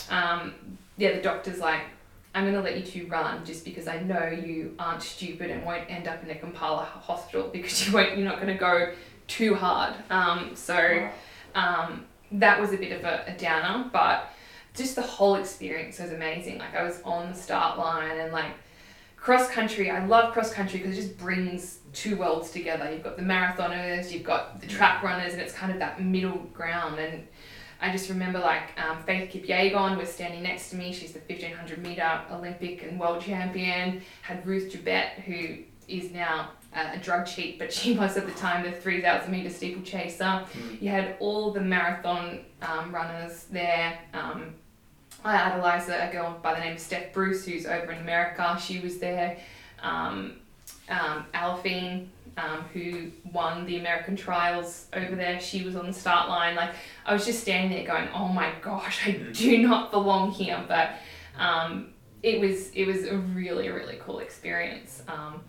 um, 0.09 0.53
yeah, 0.99 1.15
the 1.15 1.21
doctor's 1.21 1.59
like, 1.59 1.81
I'm 2.35 2.43
going 2.43 2.55
to 2.55 2.61
let 2.61 2.77
you 2.77 2.85
two 2.85 3.07
run 3.07 3.43
just 3.43 3.65
because 3.65 3.87
I 3.87 3.99
know 4.01 4.29
you 4.29 4.75
aren't 4.77 5.01
stupid 5.01 5.49
and 5.49 5.65
won't 5.65 5.89
end 5.89 6.07
up 6.07 6.23
in 6.23 6.29
a 6.29 6.35
Kampala 6.35 6.83
hospital 6.83 7.49
because 7.51 7.87
you 7.87 7.93
won't, 7.93 8.17
you're 8.17 8.27
not 8.27 8.39
going 8.39 8.53
to 8.53 8.59
go 8.59 8.93
too 9.27 9.55
hard. 9.55 9.95
Um, 10.11 10.51
so, 10.55 11.09
um, 11.55 12.05
that 12.33 12.59
was 12.59 12.73
a 12.73 12.77
bit 12.77 12.91
of 12.91 13.03
a, 13.03 13.23
a 13.27 13.37
downer, 13.37 13.89
but 13.91 14.31
just 14.75 14.95
the 14.95 15.01
whole 15.01 15.35
experience 15.35 15.99
was 15.99 16.11
amazing. 16.11 16.59
Like 16.59 16.75
I 16.75 16.83
was 16.83 17.01
on 17.03 17.31
the 17.31 17.37
start 17.37 17.79
line 17.79 18.19
and 18.19 18.31
like 18.31 18.51
cross 19.15 19.49
country. 19.49 19.89
I 19.89 20.05
love 20.05 20.33
cross 20.33 20.53
country 20.53 20.79
because 20.79 20.97
it 20.97 21.01
just 21.01 21.17
brings 21.17 21.79
two 21.93 22.17
worlds 22.17 22.51
together. 22.51 22.91
You've 22.91 23.03
got 23.03 23.17
the 23.17 23.23
marathoners, 23.23 24.11
you've 24.11 24.23
got 24.23 24.61
the 24.61 24.67
track 24.67 25.03
runners, 25.03 25.33
and 25.33 25.41
it's 25.41 25.53
kind 25.53 25.71
of 25.71 25.79
that 25.79 26.01
middle 26.01 26.37
ground. 26.53 26.99
And 26.99 27.27
I 27.81 27.91
just 27.91 28.09
remember 28.09 28.39
like 28.39 28.77
um, 28.79 29.01
Faith 29.03 29.31
Kipyegon 29.31 29.97
was 29.97 30.09
standing 30.09 30.43
next 30.43 30.69
to 30.71 30.75
me. 30.75 30.91
She's 30.91 31.13
the 31.13 31.19
1500 31.19 31.77
meter 31.79 32.21
Olympic 32.31 32.83
and 32.83 32.99
world 32.99 33.21
champion. 33.21 34.01
Had 34.21 34.45
Ruth 34.45 34.71
Jebet, 34.73 35.21
who 35.21 35.63
is 35.87 36.11
now 36.11 36.51
uh, 36.75 36.91
a 36.93 36.97
drug 36.97 37.25
cheat, 37.25 37.57
but 37.57 37.71
she 37.71 37.93
was 37.97 38.17
at 38.17 38.25
the 38.25 38.33
time 38.33 38.63
the 38.63 38.71
3000 38.71 39.31
meter 39.31 39.49
steeplechaser. 39.49 40.23
Mm. 40.23 40.81
You 40.81 40.89
had 40.89 41.15
all 41.19 41.51
the 41.51 41.61
marathon 41.61 42.39
um, 42.61 42.93
runners 42.93 43.45
there. 43.45 43.97
Um, 44.13 44.55
I 45.23 45.51
idolise 45.51 45.89
a 45.89 46.09
girl 46.11 46.37
by 46.41 46.55
the 46.55 46.61
name 46.61 46.73
of 46.73 46.79
Steph 46.79 47.13
Bruce, 47.13 47.45
who's 47.45 47.65
over 47.65 47.91
in 47.91 47.99
America. 47.99 48.57
She 48.61 48.79
was 48.79 48.99
there. 48.99 49.37
Um, 49.81 50.35
um, 50.89 51.25
Aliphine, 51.33 52.07
um, 52.39 52.63
who 52.73 53.11
won 53.31 53.65
the 53.65 53.77
American 53.77 54.15
trials 54.15 54.87
over 54.93 55.15
there, 55.15 55.39
she 55.39 55.63
was 55.63 55.75
on 55.75 55.87
the 55.87 55.93
start 55.93 56.29
line. 56.29 56.55
Like 56.55 56.71
I 57.05 57.13
was 57.13 57.25
just 57.25 57.41
standing 57.41 57.71
there 57.71 57.85
going, 57.85 58.09
"Oh 58.13 58.27
my 58.27 58.51
gosh, 58.61 59.07
I 59.07 59.11
do 59.33 59.57
not 59.57 59.91
belong 59.91 60.31
here." 60.31 60.63
But 60.67 60.91
um, 61.37 61.93
it 62.23 62.39
was 62.39 62.69
it 62.71 62.85
was 62.85 63.05
a 63.05 63.17
really 63.17 63.69
really 63.69 63.97
cool 64.01 64.19
experience. 64.19 65.03
Um, 65.07 65.41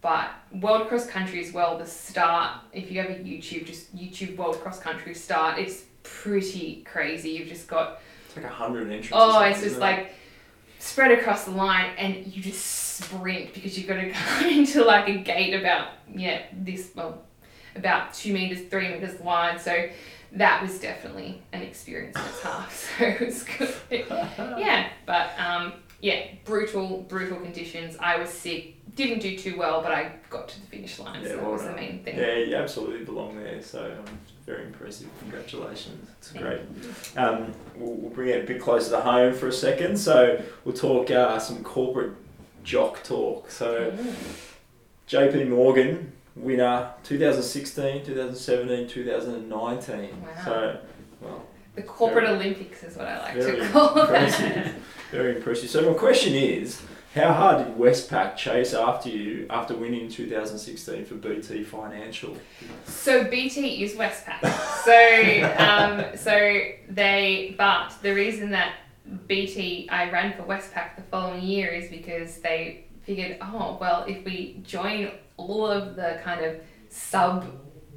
but 0.00 0.30
World 0.60 0.88
Cross 0.88 1.06
Country 1.06 1.44
as 1.44 1.52
well, 1.52 1.76
the 1.76 1.86
start, 1.86 2.60
if 2.72 2.90
you 2.90 3.00
ever 3.00 3.12
YouTube, 3.12 3.66
just 3.66 3.94
YouTube 3.94 4.36
World 4.36 4.58
Cross 4.62 4.80
Country 4.80 5.14
start, 5.14 5.58
it's 5.58 5.84
pretty 6.02 6.82
crazy. 6.90 7.30
You've 7.32 7.48
just 7.48 7.68
got, 7.68 8.00
It's 8.26 8.34
like 8.36 8.46
a 8.46 8.48
hundred 8.48 8.90
entries. 8.90 9.12
oh, 9.14 9.40
it's 9.42 9.60
just 9.60 9.78
like 9.78 10.14
spread 10.80 11.12
across 11.12 11.44
the 11.44 11.52
line 11.52 11.92
and 11.98 12.26
you 12.26 12.42
just 12.42 12.64
sprint 12.64 13.54
because 13.54 13.78
you've 13.78 13.86
got 13.86 13.96
to 13.96 14.12
go 14.40 14.48
into 14.48 14.84
like 14.84 15.08
a 15.08 15.18
gate 15.18 15.54
about, 15.54 15.88
yeah, 16.12 16.42
this, 16.52 16.90
well, 16.94 17.22
about 17.76 18.12
two 18.12 18.32
meters, 18.32 18.66
three 18.68 18.88
meters 18.88 19.20
wide. 19.20 19.60
So 19.60 19.88
that 20.32 20.62
was 20.62 20.78
definitely 20.78 21.42
an 21.52 21.62
experience 21.62 22.16
in 22.16 22.22
its 22.22 22.40
half. 22.42 22.94
So 22.98 23.04
it 23.04 23.20
was 23.20 23.42
good. 23.44 23.74
yeah, 24.58 24.88
but 25.06 25.30
um, 25.38 25.74
yeah, 26.00 26.26
brutal, 26.44 27.04
brutal 27.08 27.38
conditions. 27.38 27.96
I 28.00 28.16
was 28.18 28.30
sick, 28.30 28.76
didn't 28.96 29.20
do 29.20 29.36
too 29.36 29.56
well, 29.58 29.82
but 29.82 29.92
I 29.92 30.12
got 30.30 30.48
to 30.48 30.60
the 30.60 30.66
finish 30.66 30.98
line, 30.98 31.22
Yeah, 31.22 31.28
so 31.28 31.34
that 31.36 31.42
well 31.42 31.52
was 31.52 31.62
the 31.64 31.72
main 31.72 32.02
thing. 32.02 32.18
Yeah, 32.18 32.34
you 32.36 32.56
absolutely 32.56 33.04
belong 33.04 33.36
there. 33.36 33.62
So 33.62 33.84
um, 33.84 34.18
very 34.46 34.64
impressive. 34.66 35.08
Congratulations. 35.20 36.08
It's 36.18 36.32
great. 36.32 36.60
Um, 37.16 37.52
we'll, 37.76 37.94
we'll 37.94 38.10
bring 38.10 38.28
it 38.30 38.44
a 38.44 38.46
bit 38.46 38.60
closer 38.60 38.90
to 38.90 39.00
home 39.00 39.34
for 39.34 39.48
a 39.48 39.52
second. 39.52 39.96
So 39.96 40.42
we'll 40.64 40.74
talk 40.74 41.10
uh, 41.10 41.38
some 41.38 41.62
corporate 41.62 42.12
jock 42.64 43.02
talk. 43.02 43.50
So 43.50 43.90
Mm. 43.90 44.14
JP 45.08 45.48
Morgan 45.48 46.12
winner 46.36 46.90
2016, 47.02 48.04
2017, 48.06 48.86
2019. 48.88 50.22
Wow. 50.22 50.28
So 50.44 50.78
well, 51.20 51.42
The 51.74 51.82
corporate 51.82 52.28
Olympics 52.28 52.84
is 52.84 52.96
what 52.96 53.06
I 53.08 53.18
like 53.20 53.34
to 53.34 53.68
call 53.70 53.98
it. 53.98 54.72
very 55.10 55.36
impressive. 55.36 55.70
So 55.70 55.90
my 55.90 55.96
question 55.96 56.34
is. 56.34 56.82
How 57.14 57.32
hard 57.32 57.66
did 57.66 57.76
Westpac 57.76 58.36
chase 58.36 58.72
after 58.72 59.08
you 59.08 59.44
after 59.50 59.74
winning 59.74 60.08
2016 60.08 61.04
for 61.06 61.16
BT 61.16 61.64
Financial? 61.64 62.36
So 62.84 63.24
BT 63.24 63.82
is 63.82 63.94
Westpac. 63.94 64.46
So 64.84 65.56
um, 65.58 66.16
so 66.16 66.60
they 66.88 67.56
but 67.58 67.94
the 68.02 68.14
reason 68.14 68.50
that 68.50 68.74
BT 69.26 69.88
I 69.90 70.08
ran 70.12 70.36
for 70.36 70.44
Westpac 70.44 70.94
the 70.94 71.02
following 71.10 71.42
year 71.42 71.70
is 71.70 71.90
because 71.90 72.38
they 72.38 72.84
figured 73.02 73.38
oh 73.42 73.76
well 73.80 74.04
if 74.06 74.24
we 74.24 74.60
join 74.62 75.10
all 75.36 75.66
of 75.66 75.96
the 75.96 76.20
kind 76.22 76.44
of 76.44 76.60
sub 76.90 77.44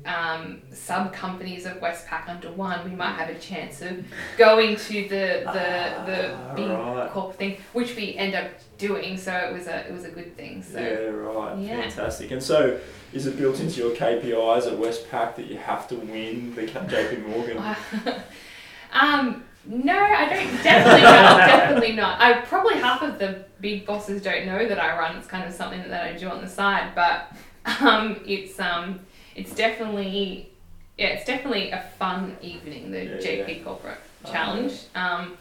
um, 0.05 0.61
sub 0.73 1.13
companies 1.13 1.65
of 1.65 1.77
Westpac 1.77 2.27
under 2.27 2.51
one, 2.51 2.83
we 2.89 2.95
might 2.95 3.13
have 3.13 3.29
a 3.29 3.39
chance 3.39 3.81
of 3.81 4.03
going 4.37 4.75
to 4.75 4.93
the 5.03 5.43
the, 5.45 6.11
the 6.11 6.33
Ah, 6.35 6.53
big 6.55 6.69
right. 6.69 7.09
corp 7.11 7.35
thing, 7.35 7.57
which 7.73 7.95
we 7.95 8.15
end 8.15 8.35
up 8.35 8.51
doing. 8.77 9.17
So 9.17 9.31
it 9.33 9.53
was 9.53 9.67
a 9.67 9.87
it 9.87 9.93
was 9.93 10.03
a 10.05 10.11
good 10.11 10.35
thing. 10.35 10.61
So 10.63 10.79
Yeah, 10.79 10.87
right. 11.09 11.57
Yeah. 11.57 11.81
Fantastic. 11.83 12.31
And 12.31 12.43
so, 12.43 12.79
is 13.13 13.27
it 13.27 13.37
built 13.37 13.59
into 13.59 13.79
your 13.79 13.95
KPIs 13.95 14.67
at 14.71 14.77
Westpac 14.77 15.35
that 15.35 15.45
you 15.45 15.57
have 15.57 15.87
to 15.89 15.95
win 15.95 16.53
the 16.55 16.63
JP 16.67 17.27
Morgan? 17.27 17.57
um, 18.91 19.43
no, 19.65 19.97
I 19.97 20.27
don't. 20.27 20.63
Definitely 20.63 21.03
not. 21.03 21.37
definitely 21.47 21.91
not. 21.93 22.21
I 22.21 22.41
probably 22.41 22.75
half 22.75 23.01
of 23.01 23.17
the 23.19 23.45
big 23.61 23.85
bosses 23.85 24.21
don't 24.21 24.45
know 24.45 24.67
that 24.67 24.79
I 24.79 24.97
run. 24.97 25.15
It's 25.15 25.27
kind 25.27 25.45
of 25.47 25.53
something 25.53 25.81
that 25.89 26.03
I 26.03 26.17
do 26.17 26.27
on 26.27 26.41
the 26.41 26.49
side, 26.49 26.91
but 26.93 27.31
um, 27.79 28.19
it's 28.25 28.59
um, 28.59 28.99
it's 29.35 29.53
definitely 29.55 30.49
yeah, 30.97 31.07
it's 31.07 31.25
definitely 31.25 31.71
a 31.71 31.81
fun 31.97 32.37
evening. 32.41 32.91
The 32.91 33.03
Yeah, 33.05 33.17
JP 33.17 33.63
Corporate 33.63 33.97
Oh, 34.25 34.31
Challenge, 34.31 34.73
um, 34.95 35.35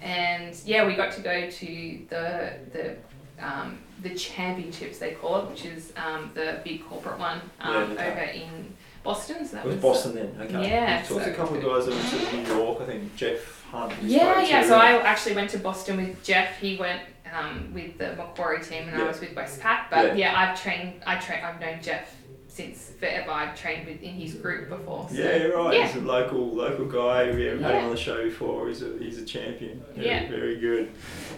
and 0.00 0.54
yeah, 0.64 0.86
we 0.86 0.94
got 0.94 1.12
to 1.12 1.20
go 1.20 1.50
to 1.50 1.66
the 2.10 2.52
the. 2.72 2.96
Um, 3.42 3.78
the 4.02 4.14
championships 4.14 4.98
they 4.98 5.12
call 5.12 5.40
it, 5.42 5.50
which 5.50 5.64
is 5.64 5.92
um, 5.96 6.30
the 6.34 6.60
big 6.64 6.86
corporate 6.86 7.18
one 7.18 7.40
um, 7.60 7.94
Yeah, 7.94 8.06
over 8.06 8.20
in 8.20 8.74
Boston. 9.02 9.46
So 9.46 9.56
that 9.56 9.64
It 9.64 9.68
was 9.68 9.74
was 9.76 9.82
Boston 9.82 10.14
then. 10.14 10.36
Okay. 10.40 10.68
Yeah, 10.70 11.00
We've 11.00 11.08
talked 11.08 11.24
to 11.24 11.30
a 11.30 11.34
couple 11.34 11.56
of 11.56 11.62
guys 11.64 11.86
that 11.86 11.94
went 11.94 12.30
to 12.30 12.36
New 12.54 12.62
York. 12.62 12.80
I 12.80 12.86
think 12.86 13.16
Jeff 13.16 13.62
Hunt. 13.70 13.92
Yeah, 14.02 14.40
yeah. 14.42 14.62
to. 14.62 14.68
So 14.68 14.76
I 14.76 14.92
actually 15.02 15.34
went 15.34 15.50
to 15.50 15.58
Boston 15.58 15.96
with 15.98 16.22
Jeff. 16.22 16.58
He 16.58 16.76
went 16.76 17.02
um, 17.34 17.72
with 17.74 17.98
the 17.98 18.14
Macquarie 18.16 18.62
team, 18.62 18.88
and 18.88 18.96
Yeah. 18.98 19.04
I 19.04 19.08
was 19.08 19.20
with 19.20 19.34
Westpac. 19.34 19.84
But 19.90 20.16
yeah. 20.16 20.38
I've 20.38 20.60
trained. 20.60 21.02
I 21.06 21.16
train. 21.16 21.42
I've 21.44 21.60
known 21.60 21.78
Jeff 21.82 22.14
since 22.50 22.90
forever. 22.98 23.30
I've 23.30 23.58
trained 23.58 23.86
with 23.86 24.02
in 24.02 24.14
his 24.14 24.34
group 24.34 24.68
before. 24.68 25.08
So. 25.08 25.16
Yeah, 25.16 25.44
right. 25.46 25.74
Yeah. 25.78 25.86
He's 25.86 26.02
a 26.02 26.04
local 26.04 26.54
local 26.54 26.86
guy. 26.86 27.30
We 27.30 27.44
haven't 27.44 27.62
had 27.62 27.76
him 27.76 27.84
on 27.84 27.90
the 27.90 27.96
show 27.96 28.24
before. 28.24 28.68
He's 28.68 28.82
a 28.82 28.96
he's 28.98 29.18
a 29.18 29.24
champion. 29.24 29.82
Very, 29.94 30.06
Yeah. 30.06 30.28
very 30.28 30.58
good. 30.58 30.90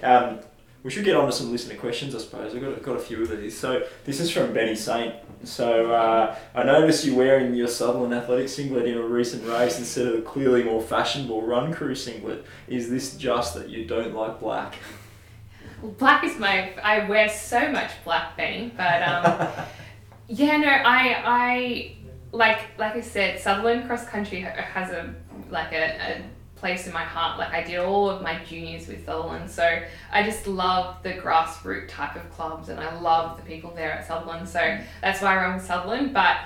Um, 0.02 0.40
we 0.82 0.90
should 0.90 1.04
get 1.04 1.14
on 1.14 1.26
to 1.26 1.32
some 1.32 1.52
listener 1.52 1.76
questions, 1.76 2.12
I 2.12 2.18
suppose. 2.18 2.52
I've 2.56 2.60
got, 2.60 2.82
got 2.82 2.96
a 2.96 2.98
few 2.98 3.22
of 3.22 3.28
these. 3.30 3.56
So 3.56 3.84
this 4.04 4.18
is 4.18 4.30
from 4.32 4.52
Benny 4.52 4.74
Saint. 4.74 5.14
So 5.44 5.92
uh, 5.92 6.36
I 6.56 6.64
noticed 6.64 7.04
you 7.04 7.14
wearing 7.14 7.54
your 7.54 7.68
Sutherland 7.68 8.12
Athletic 8.14 8.48
singlet 8.48 8.86
in 8.86 8.96
a 8.98 9.02
recent 9.02 9.46
race 9.46 9.78
instead 9.78 10.08
of 10.08 10.14
the 10.14 10.22
clearly 10.22 10.64
more 10.64 10.80
fashionable 10.82 11.42
Run 11.42 11.72
Crew 11.72 11.94
singlet. 11.94 12.44
Is 12.66 12.90
this 12.90 13.16
just 13.16 13.54
that 13.54 13.68
you 13.68 13.84
don't 13.84 14.12
like 14.14 14.40
black? 14.40 14.74
Well, 15.82 15.92
black 15.92 16.24
is 16.24 16.36
my. 16.38 16.72
I 16.82 17.08
wear 17.08 17.28
so 17.28 17.70
much 17.70 17.90
black, 18.04 18.36
Benny. 18.36 18.72
But 18.76 19.02
um, 19.02 19.48
yeah, 20.32 20.56
no, 20.56 20.68
I 20.68 21.22
I 21.26 21.96
like 22.32 22.60
like 22.78 22.96
I 22.96 23.02
said, 23.02 23.38
Sutherland 23.38 23.86
Cross 23.86 24.06
Country 24.06 24.40
has 24.40 24.90
a 24.90 25.14
like 25.50 25.72
a, 25.72 25.84
a 26.00 26.22
place 26.56 26.86
in 26.86 26.92
my 26.94 27.04
heart. 27.04 27.38
Like 27.38 27.52
I 27.52 27.62
did 27.62 27.78
all 27.78 28.08
of 28.08 28.22
my 28.22 28.42
juniors 28.42 28.88
with 28.88 29.04
Sutherland, 29.04 29.50
so 29.50 29.82
I 30.10 30.22
just 30.22 30.46
love 30.46 31.02
the 31.02 31.12
grassroots 31.12 31.88
type 31.88 32.16
of 32.16 32.30
clubs, 32.30 32.70
and 32.70 32.80
I 32.80 32.98
love 32.98 33.36
the 33.36 33.42
people 33.42 33.72
there 33.74 33.92
at 33.92 34.06
Sutherland. 34.06 34.48
So 34.48 34.78
that's 35.02 35.20
why 35.20 35.34
I 35.34 35.36
run 35.36 35.56
with 35.56 35.66
Sutherland. 35.66 36.14
But 36.14 36.38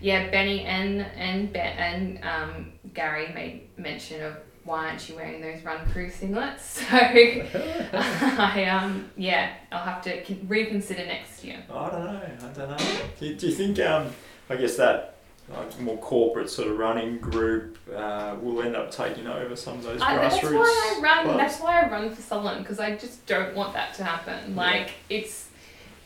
yeah, 0.00 0.30
Benny 0.30 0.62
and 0.62 1.02
and 1.02 1.52
ben, 1.52 1.76
and 1.76 2.24
um, 2.24 2.72
Gary 2.94 3.30
made 3.34 3.68
mention 3.76 4.22
of 4.22 4.38
why 4.64 4.88
aren't 4.88 5.08
you 5.08 5.16
wearing 5.16 5.40
those 5.40 5.62
run 5.62 5.86
crew 5.90 6.10
singlets? 6.10 6.78
So 6.84 6.96
I 7.98 8.64
um 8.64 9.10
yeah, 9.16 9.54
I'll 9.70 9.84
have 9.84 10.02
to 10.02 10.22
reconsider 10.46 11.04
next 11.06 11.44
year. 11.44 11.62
I 11.70 11.90
don't 11.90 12.04
know. 12.04 12.20
I 12.20 12.52
don't 12.52 12.70
know. 12.70 12.76
Do 13.18 13.26
you, 13.26 13.34
do 13.36 13.46
you 13.48 13.54
think? 13.54 13.78
Um, 13.80 14.10
I 14.48 14.56
guess 14.56 14.76
that 14.76 15.14
like 15.48 15.78
more 15.80 15.98
corporate 15.98 16.48
sort 16.48 16.68
of 16.68 16.78
running 16.78 17.18
group 17.18 17.78
uh, 17.94 18.36
will 18.40 18.62
end 18.62 18.74
up 18.74 18.90
taking 18.90 19.26
over 19.26 19.54
some 19.54 19.78
of 19.78 19.82
those 19.84 20.00
I, 20.00 20.16
grassroots. 20.16 20.30
that's 20.30 20.42
why 20.42 20.96
I 20.96 21.02
run. 21.02 21.24
clubs? 21.24 21.38
That's 21.38 21.60
why 21.60 21.82
I 21.82 21.90
run 21.90 22.14
for 22.14 22.22
Sutherland 22.22 22.62
because 22.62 22.80
I 22.80 22.96
just 22.96 23.26
don't 23.26 23.54
want 23.54 23.74
that 23.74 23.94
to 23.94 24.04
happen. 24.04 24.56
Like 24.56 24.92
it's, 25.10 25.48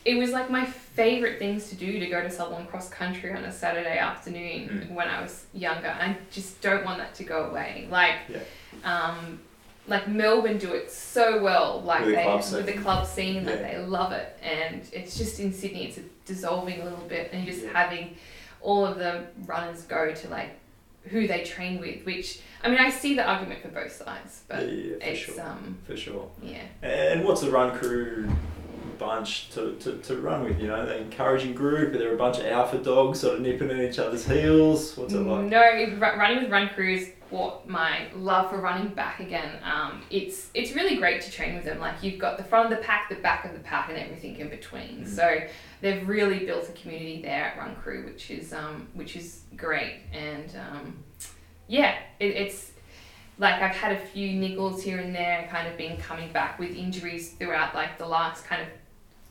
it 0.05 0.15
was 0.15 0.31
like 0.31 0.51
my 0.51 0.67
favorite 1.03 1.39
things 1.39 1.69
to 1.71 1.77
do 1.77 2.01
to 2.01 2.07
go 2.07 2.21
to 2.23 2.29
Sutherland 2.31 2.69
cross 2.69 2.89
country 2.89 3.31
on 3.33 3.45
a 3.45 3.53
Saturday 3.53 3.99
afternoon 3.99 4.61
Mm. 4.69 4.95
when 4.97 5.07
I 5.09 5.23
was 5.23 5.47
younger. 5.55 5.89
I 6.07 6.17
just 6.33 6.61
don't 6.61 6.85
want 6.85 6.99
that 6.99 7.15
to 7.21 7.25
go 7.25 7.45
away. 7.51 7.87
Like, 7.89 8.17
um, 8.85 9.39
like 9.87 10.09
Melbourne 10.09 10.59
do 10.59 10.73
it 10.75 10.91
so 10.91 11.41
well. 11.43 11.81
Like 11.83 12.01
With 12.01 12.09
the 12.11 12.17
they 12.17 12.23
club 12.25 12.37
with 12.39 12.45
scene. 12.47 12.67
the 12.67 12.73
club 12.85 13.07
scene, 13.07 13.47
like 13.47 13.61
Yeah. 13.61 13.71
they 13.71 13.79
love 13.99 14.11
it, 14.13 14.37
and 14.43 14.83
it's 14.93 15.17
just 15.17 15.39
in 15.41 15.53
Sydney. 15.53 15.87
It's 15.87 16.01
dissolving 16.27 16.81
a 16.81 16.85
little 16.85 17.07
bit, 17.09 17.31
and 17.33 17.47
just 17.47 17.65
having 17.67 18.17
all 18.61 18.85
of 18.85 18.99
the 18.99 19.13
runners 19.47 19.83
go 19.83 20.13
to 20.13 20.29
like 20.29 20.51
who 21.05 21.27
they 21.29 21.43
train 21.45 21.81
with, 21.81 22.05
which 22.05 22.41
I 22.63 22.69
mean, 22.69 22.79
I 22.81 22.91
see 22.91 23.15
the 23.15 23.25
argument 23.25 23.63
for 23.63 23.69
both 23.69 23.93
sides, 23.93 24.43
Yeah, 24.51 24.57
but 24.57 24.63
yeah, 24.69 24.95
for 24.99 25.05
it's 25.11 25.21
sure. 25.21 25.41
um 25.43 25.79
For 25.87 25.97
sure. 25.97 26.29
yeah. 26.43 26.65
And 26.83 27.25
what's 27.25 27.41
the 27.41 27.51
run 27.51 27.71
crew 27.79 28.29
bunch 28.99 29.51
to, 29.51 29.75
to, 29.77 29.99
to 29.99 30.17
run 30.17 30.45
with? 30.45 30.61
You 30.61 30.69
know, 30.69 30.85
the 30.85 30.99
encouraging 30.99 31.55
group. 31.55 31.93
They're 31.93 32.01
there 32.01 32.15
a 32.15 32.19
bunch 32.19 32.39
of 32.39 32.47
alpha 32.47 32.79
dogs 32.79 33.21
sort 33.21 33.37
of 33.37 33.41
nipping 33.41 33.71
at 33.71 33.81
each 33.81 33.99
other's 33.99 34.27
heels? 34.27 34.97
What's 34.97 35.15
it 35.15 35.19
like? 35.19 35.47
No, 35.47 35.61
running 35.99 36.43
with 36.43 36.51
Run 36.51 36.69
Crew 36.71 36.95
is 36.95 37.13
what 37.31 37.69
my 37.69 38.07
love 38.15 38.51
for 38.51 38.59
running 38.59 38.89
back 38.89 39.21
again. 39.21 39.59
Um, 39.63 40.03
it's 40.11 40.49
it's 40.55 40.73
really 40.73 40.97
great 40.97 41.21
to 41.23 41.31
train 41.31 41.55
with 41.55 41.65
them. 41.65 41.79
Like 41.79 42.03
you've 42.03 42.19
got 42.19 42.39
the 42.39 42.45
front 42.45 42.73
of 42.73 42.79
the 42.79 42.85
pack, 42.85 43.09
the 43.09 43.17
back 43.17 43.45
of 43.45 43.53
the 43.53 43.61
pack, 43.61 43.89
and 43.89 43.99
everything 43.99 44.37
in 44.37 44.49
between. 44.49 45.05
Mm. 45.05 45.09
So 45.09 45.41
they've 45.81 46.07
really 46.09 46.47
built 46.47 46.69
a 46.69 46.73
community 46.73 47.21
there 47.23 47.47
at 47.47 47.59
Run 47.59 47.77
Crew, 47.77 48.05
which 48.05 48.31
is 48.31 48.53
um, 48.53 48.89
which 48.95 49.17
is 49.17 49.43
great. 49.57 50.01
And 50.13 50.55
um, 50.57 50.97
yeah, 51.67 51.99
it, 52.19 52.37
it's 52.37 52.73
like 53.39 53.61
I've 53.61 53.77
had 53.77 53.93
a 53.93 53.99
few 53.99 54.31
niggles 54.31 54.83
here 54.83 54.99
and 54.99 55.15
there, 55.15 55.49
kind 55.51 55.69
of 55.69 55.77
been 55.77 55.97
coming 55.99 56.33
back 56.33 56.59
with 56.59 56.75
injuries 56.75 57.33
throughout 57.33 57.75
like 57.75 57.99
the 57.99 58.07
last 58.07 58.45
kind 58.45 58.63
of 58.63 58.69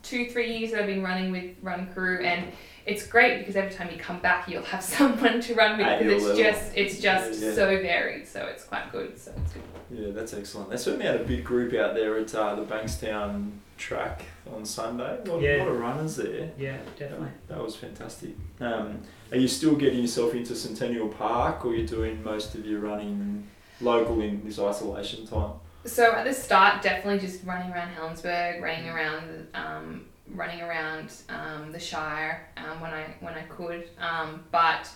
two 0.02 0.28
three 0.30 0.56
years 0.56 0.70
that 0.72 0.80
I've 0.80 0.86
been 0.86 1.02
running 1.02 1.32
with 1.32 1.56
Run 1.62 1.88
Crew 1.92 2.20
and 2.24 2.52
it's 2.86 3.06
great 3.06 3.40
because 3.40 3.54
every 3.56 3.70
time 3.70 3.90
you 3.92 3.98
come 3.98 4.18
back, 4.20 4.48
you'll 4.48 4.62
have 4.62 4.82
someone 4.98 5.40
to 5.42 5.54
run 5.54 5.76
with 5.76 5.98
because 5.98 6.12
it's 6.14 6.24
level. 6.24 6.42
just 6.42 6.72
it's 6.76 7.00
just 7.00 7.40
Yeah, 7.42 7.48
yeah. 7.48 7.54
so 7.54 7.66
varied. 7.82 8.26
So 8.26 8.46
it's 8.46 8.64
quite 8.64 8.90
good. 8.92 9.18
So 9.18 9.32
it's 9.42 9.52
good. 9.52 9.62
Yeah, 9.90 10.10
that's 10.12 10.32
excellent. 10.32 10.70
They 10.70 10.76
certainly 10.76 11.06
had 11.06 11.16
a 11.20 11.24
big 11.24 11.44
group 11.44 11.74
out 11.74 11.94
there 11.94 12.16
at 12.18 12.34
uh, 12.34 12.54
the 12.54 12.62
Bankstown 12.64 13.50
track 13.76 14.22
on 14.54 14.64
Sunday. 14.64 15.18
A 15.24 15.28
lot, 15.30 15.40
Yeah. 15.42 15.56
lot 15.58 15.68
of 15.68 15.78
runners 15.78 16.16
there. 16.16 16.50
Yeah, 16.58 16.78
definitely. 16.98 17.28
That 17.48 17.62
was 17.62 17.76
fantastic. 17.76 18.30
Um, 18.60 19.00
are 19.30 19.36
you 19.38 19.48
still 19.48 19.76
getting 19.76 20.00
yourself 20.00 20.34
into 20.34 20.54
Centennial 20.54 21.08
Park, 21.08 21.64
or 21.66 21.74
you're 21.74 21.86
doing 21.86 22.22
most 22.24 22.54
of 22.54 22.64
your 22.66 22.80
running 22.80 23.46
local 23.80 24.20
in 24.22 24.42
this 24.44 24.58
isolation 24.58 25.26
time? 25.26 25.52
So 25.84 26.12
at 26.12 26.24
the 26.24 26.34
start, 26.34 26.82
definitely 26.82 27.20
just 27.20 27.44
running 27.44 27.72
around 27.72 27.90
Helensburgh, 27.94 28.60
running 28.60 28.88
around, 28.88 29.46
um, 29.54 30.04
running 30.34 30.60
around 30.60 31.12
um, 31.28 31.72
the 31.72 31.78
Shire 31.78 32.46
um, 32.56 32.80
when 32.80 32.92
I 32.92 33.14
when 33.20 33.34
I 33.34 33.42
could. 33.42 33.88
Um, 34.00 34.44
but 34.50 34.88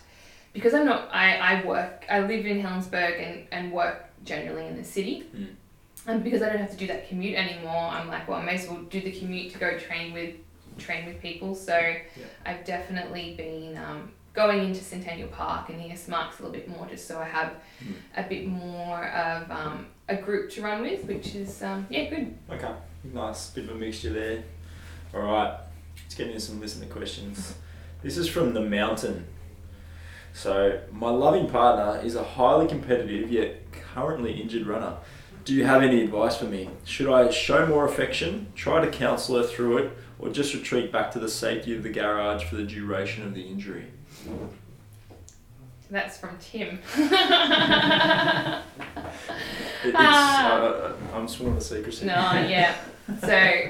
because 0.52 0.74
I'm 0.74 0.84
not, 0.84 1.08
I, 1.12 1.36
I 1.36 1.64
work, 1.64 2.04
I 2.10 2.20
live 2.20 2.44
in 2.44 2.62
Helensburgh 2.62 3.18
and, 3.22 3.46
and 3.52 3.72
work 3.72 4.04
generally 4.24 4.66
in 4.66 4.76
the 4.76 4.84
city. 4.84 5.24
Mm. 5.34 5.54
And 6.06 6.24
because 6.24 6.42
I 6.42 6.48
don't 6.48 6.58
have 6.58 6.72
to 6.72 6.76
do 6.76 6.88
that 6.88 7.08
commute 7.08 7.36
anymore, 7.36 7.76
I'm 7.76 8.08
like, 8.08 8.28
well, 8.28 8.38
I 8.40 8.44
may 8.44 8.56
as 8.56 8.66
well 8.68 8.82
do 8.82 9.00
the 9.00 9.12
commute 9.12 9.52
to 9.52 9.58
go 9.58 9.78
train 9.78 10.12
with 10.12 10.34
train 10.78 11.06
with 11.06 11.20
people. 11.22 11.54
So 11.54 11.94
I've 12.44 12.64
definitely 12.64 13.34
been 13.36 13.76
um, 13.78 14.10
going 14.34 14.64
into 14.64 14.82
Centennial 14.82 15.28
Park 15.28 15.68
and 15.68 15.78
the 15.78 16.10
Marks 16.10 16.40
a 16.40 16.42
little 16.42 16.52
bit 16.52 16.68
more, 16.68 16.86
just 16.86 17.06
so 17.06 17.18
I 17.20 17.24
have 17.24 17.52
Mm. 17.82 17.94
a 18.16 18.22
bit 18.28 18.46
more 18.46 19.08
of 19.08 19.50
um, 19.50 19.86
a 20.12 20.22
group 20.22 20.50
to 20.50 20.62
run 20.62 20.82
with, 20.82 21.04
which 21.04 21.34
is 21.34 21.62
um, 21.62 21.86
yeah 21.90 22.08
good. 22.08 22.36
Okay, 22.50 22.72
nice 23.12 23.50
bit 23.50 23.64
of 23.64 23.70
a 23.70 23.74
mixture 23.74 24.10
there. 24.10 24.42
All 25.14 25.20
right, 25.20 25.58
let's 25.96 26.14
get 26.14 26.28
into 26.28 26.40
some 26.40 26.60
listener 26.60 26.86
questions. 26.86 27.54
This 28.02 28.16
is 28.16 28.28
from 28.28 28.54
the 28.54 28.60
mountain. 28.60 29.26
So, 30.34 30.80
my 30.90 31.10
loving 31.10 31.48
partner 31.48 32.00
is 32.04 32.16
a 32.16 32.24
highly 32.24 32.66
competitive 32.66 33.30
yet 33.30 33.70
currently 33.70 34.40
injured 34.40 34.66
runner. 34.66 34.96
Do 35.44 35.54
you 35.54 35.64
have 35.64 35.82
any 35.82 36.02
advice 36.02 36.36
for 36.36 36.46
me? 36.46 36.70
Should 36.84 37.12
I 37.12 37.30
show 37.30 37.66
more 37.66 37.84
affection, 37.84 38.52
try 38.54 38.84
to 38.84 38.90
counsel 38.90 39.36
her 39.36 39.42
through 39.42 39.78
it, 39.78 39.98
or 40.18 40.30
just 40.30 40.54
retreat 40.54 40.92
back 40.92 41.10
to 41.12 41.18
the 41.18 41.28
safety 41.28 41.76
of 41.76 41.82
the 41.82 41.90
garage 41.90 42.44
for 42.44 42.56
the 42.56 42.62
duration 42.62 43.26
of 43.26 43.34
the 43.34 43.42
injury? 43.42 43.86
That's 45.92 46.16
from 46.18 46.36
Tim. 46.40 46.80
It's, 49.84 49.96
Ah. 49.98 50.58
uh, 50.60 50.92
I'm 51.12 51.26
sworn 51.26 51.56
to 51.56 51.60
secrecy. 51.60 52.06
no, 52.06 52.14
yeah. 52.14 52.74
So 53.20 53.60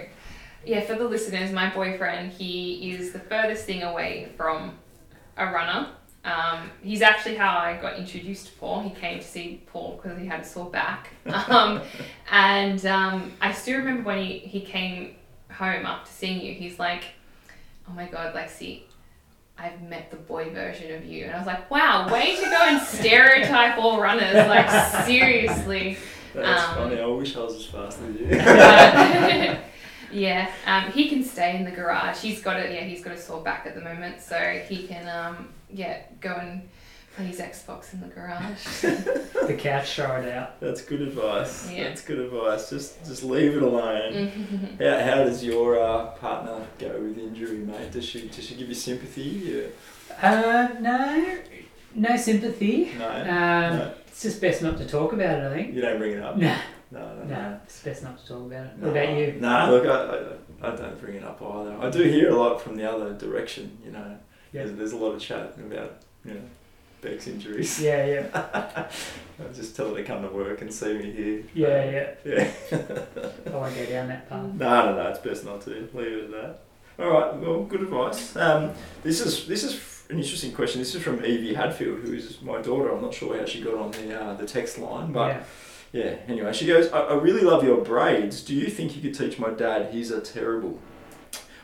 yeah, 0.67 0.81
for 0.83 0.95
the 0.95 1.05
listeners, 1.05 1.51
my 1.53 1.71
boyfriend 1.71 2.33
he 2.33 2.93
is 2.93 3.13
the 3.13 3.19
furthest 3.19 3.65
thing 3.65 3.83
away 3.83 4.29
from 4.37 4.73
a 5.39 5.47
runner. 5.47 5.89
Um, 6.25 6.71
he's 6.83 7.01
actually 7.03 7.37
how 7.37 7.57
I 7.59 7.79
got 7.81 7.97
introduced 7.97 8.47
to 8.49 8.53
Paul. 8.59 8.83
He 8.83 8.91
came 8.91 9.19
to 9.21 9.25
see 9.25 9.63
Paul 9.67 9.99
because 10.01 10.19
he 10.19 10.27
had 10.27 10.41
a 10.41 10.45
sore 10.45 10.71
back. 10.71 11.09
Um, 11.49 11.81
and 12.31 12.85
um, 12.87 13.33
I 13.41 13.53
still 13.53 13.79
remember 13.79 14.03
when 14.05 14.19
he, 14.25 14.39
he 14.39 14.61
came 14.61 15.17
home 15.51 15.85
after 15.87 16.11
seeing 16.11 16.41
you, 16.45 16.53
he's 16.55 16.79
like, 16.79 17.05
oh 17.89 17.93
my 17.93 18.07
God, 18.07 18.35
Lexi, 18.35 18.83
I've 19.59 19.81
met 19.83 20.11
the 20.11 20.17
boy 20.17 20.51
version 20.51 20.95
of 20.95 21.05
you. 21.05 21.25
And 21.27 21.35
I 21.35 21.39
was 21.39 21.47
like, 21.47 21.71
wow, 21.71 22.13
way 22.13 22.37
to 22.37 22.43
go 22.43 22.57
and 22.63 22.83
stereotype 22.83 23.79
all 23.79 24.01
runners. 24.01 24.35
Like, 24.35 24.69
seriously. 25.07 25.99
That's 26.35 26.69
Um, 26.71 26.75
funny. 26.77 27.01
I 27.01 27.07
wish 27.07 27.37
I 27.37 27.41
was 27.41 27.55
as 27.57 27.67
fast 27.67 28.01
as 28.01 28.17
you. 28.17 29.59
Yeah, 30.15 30.51
um, 30.67 30.93
he 30.93 31.09
can 31.09 31.25
stay 31.25 31.57
in 31.57 31.65
the 31.65 31.71
garage. 31.71 32.19
He's 32.21 32.43
got 32.43 32.61
it. 32.61 32.71
Yeah, 32.71 32.83
he's 32.83 33.03
got 33.03 33.15
a 33.15 33.19
sore 33.19 33.43
back 33.43 33.65
at 33.65 33.75
the 33.75 33.81
moment, 33.81 34.21
so 34.21 34.37
he 34.69 34.87
can 34.87 35.09
um, 35.09 35.49
yeah 35.71 36.03
go 36.21 36.35
and 36.35 36.69
play 37.17 37.27
his 37.27 37.39
Xbox 37.41 37.93
in 37.93 38.01
the 38.01 38.07
garage. 38.09 38.85
The 39.43 39.55
couch, 39.55 39.95
throw 39.95 40.21
it 40.23 40.33
out. 40.33 40.61
That's 40.61 40.83
good 40.83 41.01
advice. 41.03 41.69
Yeah. 41.69 41.85
That's 41.89 42.03
good 42.03 42.21
advice. 42.21 42.71
Just 42.71 43.05
just 43.05 43.25
leave 43.25 43.57
it 43.57 43.63
alone. 43.65 44.29
How, 44.81 44.99
how 45.01 45.25
does 45.25 45.43
your 45.45 45.81
uh, 45.83 46.07
partner 46.13 46.65
go 46.79 46.91
with 47.01 47.19
injury, 47.19 47.57
mate? 47.59 47.91
Does 47.91 48.05
she 48.05 48.29
does 48.29 48.45
she 48.47 48.55
give 48.55 48.69
you 48.69 48.75
sympathy? 48.75 49.23
Yeah. 50.13 50.19
Uh, 50.23 50.69
no, 50.81 51.39
no 51.97 52.17
sympathy. 52.17 52.93
No. 52.97 53.09
Um, 53.09 53.27
no. 53.27 53.95
It's 54.07 54.23
just 54.23 54.41
best 54.41 54.63
not 54.63 54.79
to 54.79 54.87
talk 54.87 55.13
about 55.13 55.41
it, 55.41 55.51
I 55.51 55.55
think. 55.57 55.75
You 55.75 55.81
don't 55.81 55.99
bring 55.99 56.13
it 56.13 56.23
up. 56.23 56.37
No, 56.37 56.57
No, 56.93 57.15
no, 57.17 57.25
no, 57.25 57.61
it's 57.65 57.83
best 57.83 58.05
not 58.05 58.21
to 58.21 58.27
talk 58.29 58.47
about 58.47 58.67
it. 58.67 58.79
No. 58.79 58.87
What 58.89 58.97
about 58.97 59.17
you? 59.19 59.37
No, 59.41 59.71
look, 59.73 59.87
I, 59.87 60.69
I, 60.69 60.73
I 60.73 60.77
don't 60.77 61.01
bring 61.01 61.17
it 61.17 61.25
up 61.25 61.43
either. 61.43 61.77
I 61.81 61.91
do 61.91 62.05
hear 62.05 62.31
a 62.31 62.37
lot 62.37 62.61
from 62.63 62.77
the 62.77 62.89
other 62.89 63.13
direction. 63.15 63.77
You 63.85 63.91
know, 63.91 64.19
Yeah. 64.53 64.65
there's, 64.67 64.77
there's 64.77 64.93
a 64.93 64.97
lot 64.99 65.15
of 65.17 65.21
chat 65.21 65.55
about 65.59 65.97
you 66.25 66.35
know 66.35 66.41
Beck's 67.03 67.27
injuries. 67.27 67.81
Yeah, 67.81 68.07
yeah, 68.07 68.29
I 69.41 69.53
just 69.53 69.75
tell 69.77 69.91
her 69.91 69.97
to 69.97 70.05
come 70.05 70.23
to 70.23 70.29
work 70.29 70.63
and 70.63 70.73
see 70.73 70.95
me 70.95 71.11
here. 71.13 71.43
yeah, 71.53 71.91
yeah. 71.91 72.15
Yeah. 72.25 72.51
I 73.53 73.57
won't 73.57 73.75
go 73.75 73.85
down 73.87 74.09
that 74.09 74.29
path. 74.31 74.55
No, 74.55 74.87
no, 74.87 74.95
no. 74.97 75.09
It's 75.11 75.19
best 75.19 75.45
not 75.45 75.61
to. 75.63 75.71
Leave 75.71 76.07
it 76.13 76.25
at 76.25 76.31
that. 76.31 76.59
All 77.05 77.11
right. 77.11 77.35
Well, 77.37 77.65
good 77.65 77.83
advice. 77.83 78.37
Um, 78.37 78.71
this 79.03 79.21
is 79.21 79.47
this 79.47 79.65
is 79.65 80.05
an 80.11 80.17
interesting 80.19 80.53
question. 80.53 80.81
This 80.81 80.95
is 80.95 81.03
from 81.03 81.25
Evie 81.25 81.55
Hadfield, 81.55 81.99
who 82.01 82.13
is 82.15 82.41
my 82.41 82.63
daughter. 82.63 82.95
I'm 82.95 83.03
not 83.03 83.15
sure 83.15 83.37
how 83.37 83.45
she 83.47 83.61
got 83.61 83.75
on 83.75 83.91
the 83.91 84.19
uh, 84.21 84.35
the 84.35 84.47
text 84.47 84.79
line, 84.79 85.11
but 85.13 85.29
yeah. 85.93 86.05
yeah. 86.05 86.15
Anyway, 86.29 86.53
she 86.53 86.67
goes. 86.67 86.89
I, 86.93 87.01
I 87.01 87.15
really 87.15 87.43
love 87.43 87.65
your 87.65 87.79
braids. 87.85 88.43
Do 88.43 88.55
you 88.55 88.69
think 88.69 88.95
you 88.95 89.03
could 89.03 89.19
teach 89.19 89.39
my 89.41 89.51
dad? 89.51 89.93
He's 89.93 90.13
a 90.13 90.21
terrible. 90.21 90.79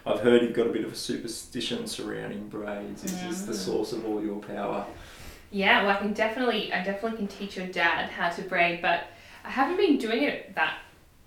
I've 0.04 0.20
heard 0.20 0.42
you've 0.42 0.54
got 0.54 0.66
a 0.66 0.70
bit 0.70 0.84
of 0.84 0.92
a 0.92 0.96
superstition 0.96 1.86
surrounding 1.86 2.48
braids. 2.48 3.04
Is 3.04 3.12
this 3.22 3.42
the 3.42 3.52
Mm. 3.52 3.56
source 3.56 3.92
of 3.92 4.06
all 4.06 4.22
your 4.22 4.40
power? 4.40 4.86
Yeah, 5.50 5.82
well, 5.82 5.96
I 5.96 5.98
can 5.98 6.12
definitely, 6.12 6.72
I 6.72 6.82
definitely 6.84 7.18
can 7.18 7.26
teach 7.28 7.56
your 7.56 7.66
dad 7.66 8.10
how 8.10 8.28
to 8.30 8.42
braid, 8.42 8.82
but 8.82 9.04
I 9.44 9.50
haven't 9.50 9.76
been 9.78 9.96
doing 9.98 10.22
it 10.24 10.54
that 10.54 10.78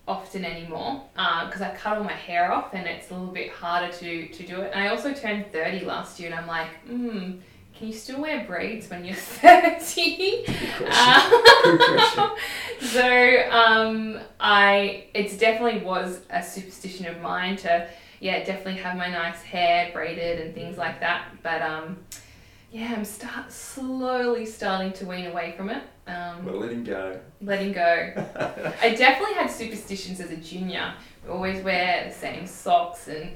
often 0.06 0.44
anymore 0.44 1.02
because 1.14 1.60
I 1.60 1.74
cut 1.74 1.98
all 1.98 2.04
my 2.04 2.12
hair 2.12 2.52
off 2.52 2.74
and 2.74 2.86
it's 2.86 3.10
a 3.10 3.14
little 3.14 3.32
bit 3.32 3.50
harder 3.50 3.92
to, 3.92 4.28
to 4.28 4.46
do 4.46 4.60
it. 4.60 4.72
And 4.72 4.82
I 4.82 4.88
also 4.88 5.12
turned 5.12 5.52
30 5.52 5.84
last 5.84 6.20
year 6.20 6.30
and 6.30 6.38
I'm 6.38 6.46
like, 6.46 6.68
hmm, 6.86 7.32
can 7.74 7.88
you 7.88 7.92
still 7.92 8.20
wear 8.20 8.44
braids 8.44 8.88
when 8.90 9.04
you're 9.04 9.14
30? 9.16 10.44
Good. 10.46 10.88
Uh, 10.88 12.30
so 12.80 13.48
um, 13.50 14.20
I 14.38 15.06
it 15.14 15.38
definitely 15.38 15.80
was 15.80 16.20
a 16.30 16.42
superstition 16.42 17.06
of 17.06 17.20
mine 17.20 17.56
to 17.56 17.88
yeah 18.20 18.44
definitely 18.44 18.80
have 18.80 18.96
my 18.96 19.08
nice 19.08 19.42
hair 19.42 19.90
braided 19.92 20.40
and 20.40 20.54
things 20.54 20.78
like 20.78 21.00
that. 21.00 21.24
But 21.42 21.62
um, 21.62 21.98
yeah, 22.72 22.94
I'm 22.96 23.04
start 23.04 23.52
slowly 23.52 24.46
starting 24.46 24.92
to 24.94 25.04
wean 25.04 25.26
away 25.26 25.52
from 25.56 25.68
it. 25.68 25.82
Um, 26.06 26.44
We're 26.44 26.52
letting 26.52 26.84
go. 26.84 27.20
letting 27.42 27.72
go. 27.72 27.82
I 28.82 28.94
definitely 28.94 29.34
had 29.34 29.48
superstitions 29.48 30.20
as 30.20 30.30
a 30.30 30.36
junior. 30.38 30.94
We 31.22 31.30
Always 31.30 31.62
wear 31.62 32.08
the 32.08 32.14
same 32.14 32.46
socks 32.46 33.08
and 33.08 33.30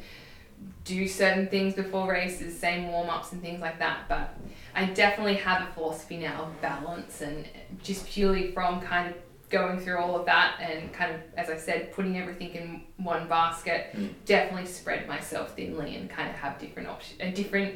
do 0.84 1.06
certain 1.06 1.48
things 1.48 1.74
before 1.74 2.10
races, 2.10 2.58
same 2.58 2.88
warm 2.88 3.10
ups 3.10 3.32
and 3.32 3.42
things 3.42 3.60
like 3.60 3.78
that. 3.78 4.08
But 4.08 4.34
I 4.74 4.86
definitely 4.86 5.36
have 5.36 5.68
a 5.68 5.72
philosophy 5.72 6.16
now 6.16 6.44
of 6.44 6.60
balance 6.62 7.20
and 7.20 7.46
just 7.82 8.06
purely 8.06 8.52
from 8.52 8.80
kind 8.80 9.10
of 9.10 9.16
going 9.50 9.78
through 9.78 9.98
all 9.98 10.18
of 10.18 10.24
that 10.26 10.56
and 10.60 10.92
kind 10.92 11.14
of, 11.14 11.20
as 11.36 11.50
I 11.50 11.56
said, 11.58 11.92
putting 11.92 12.18
everything 12.18 12.54
in 12.54 12.82
one 12.96 13.28
basket. 13.28 13.88
Mm. 13.94 14.14
Definitely 14.24 14.66
spread 14.66 15.06
myself 15.06 15.54
thinly 15.54 15.94
and 15.96 16.08
kind 16.08 16.30
of 16.30 16.36
have 16.36 16.58
different 16.58 16.88
options, 16.88 17.36
different, 17.36 17.74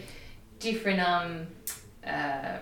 different 0.61 1.01
um, 1.01 1.47
uh, 2.07 2.59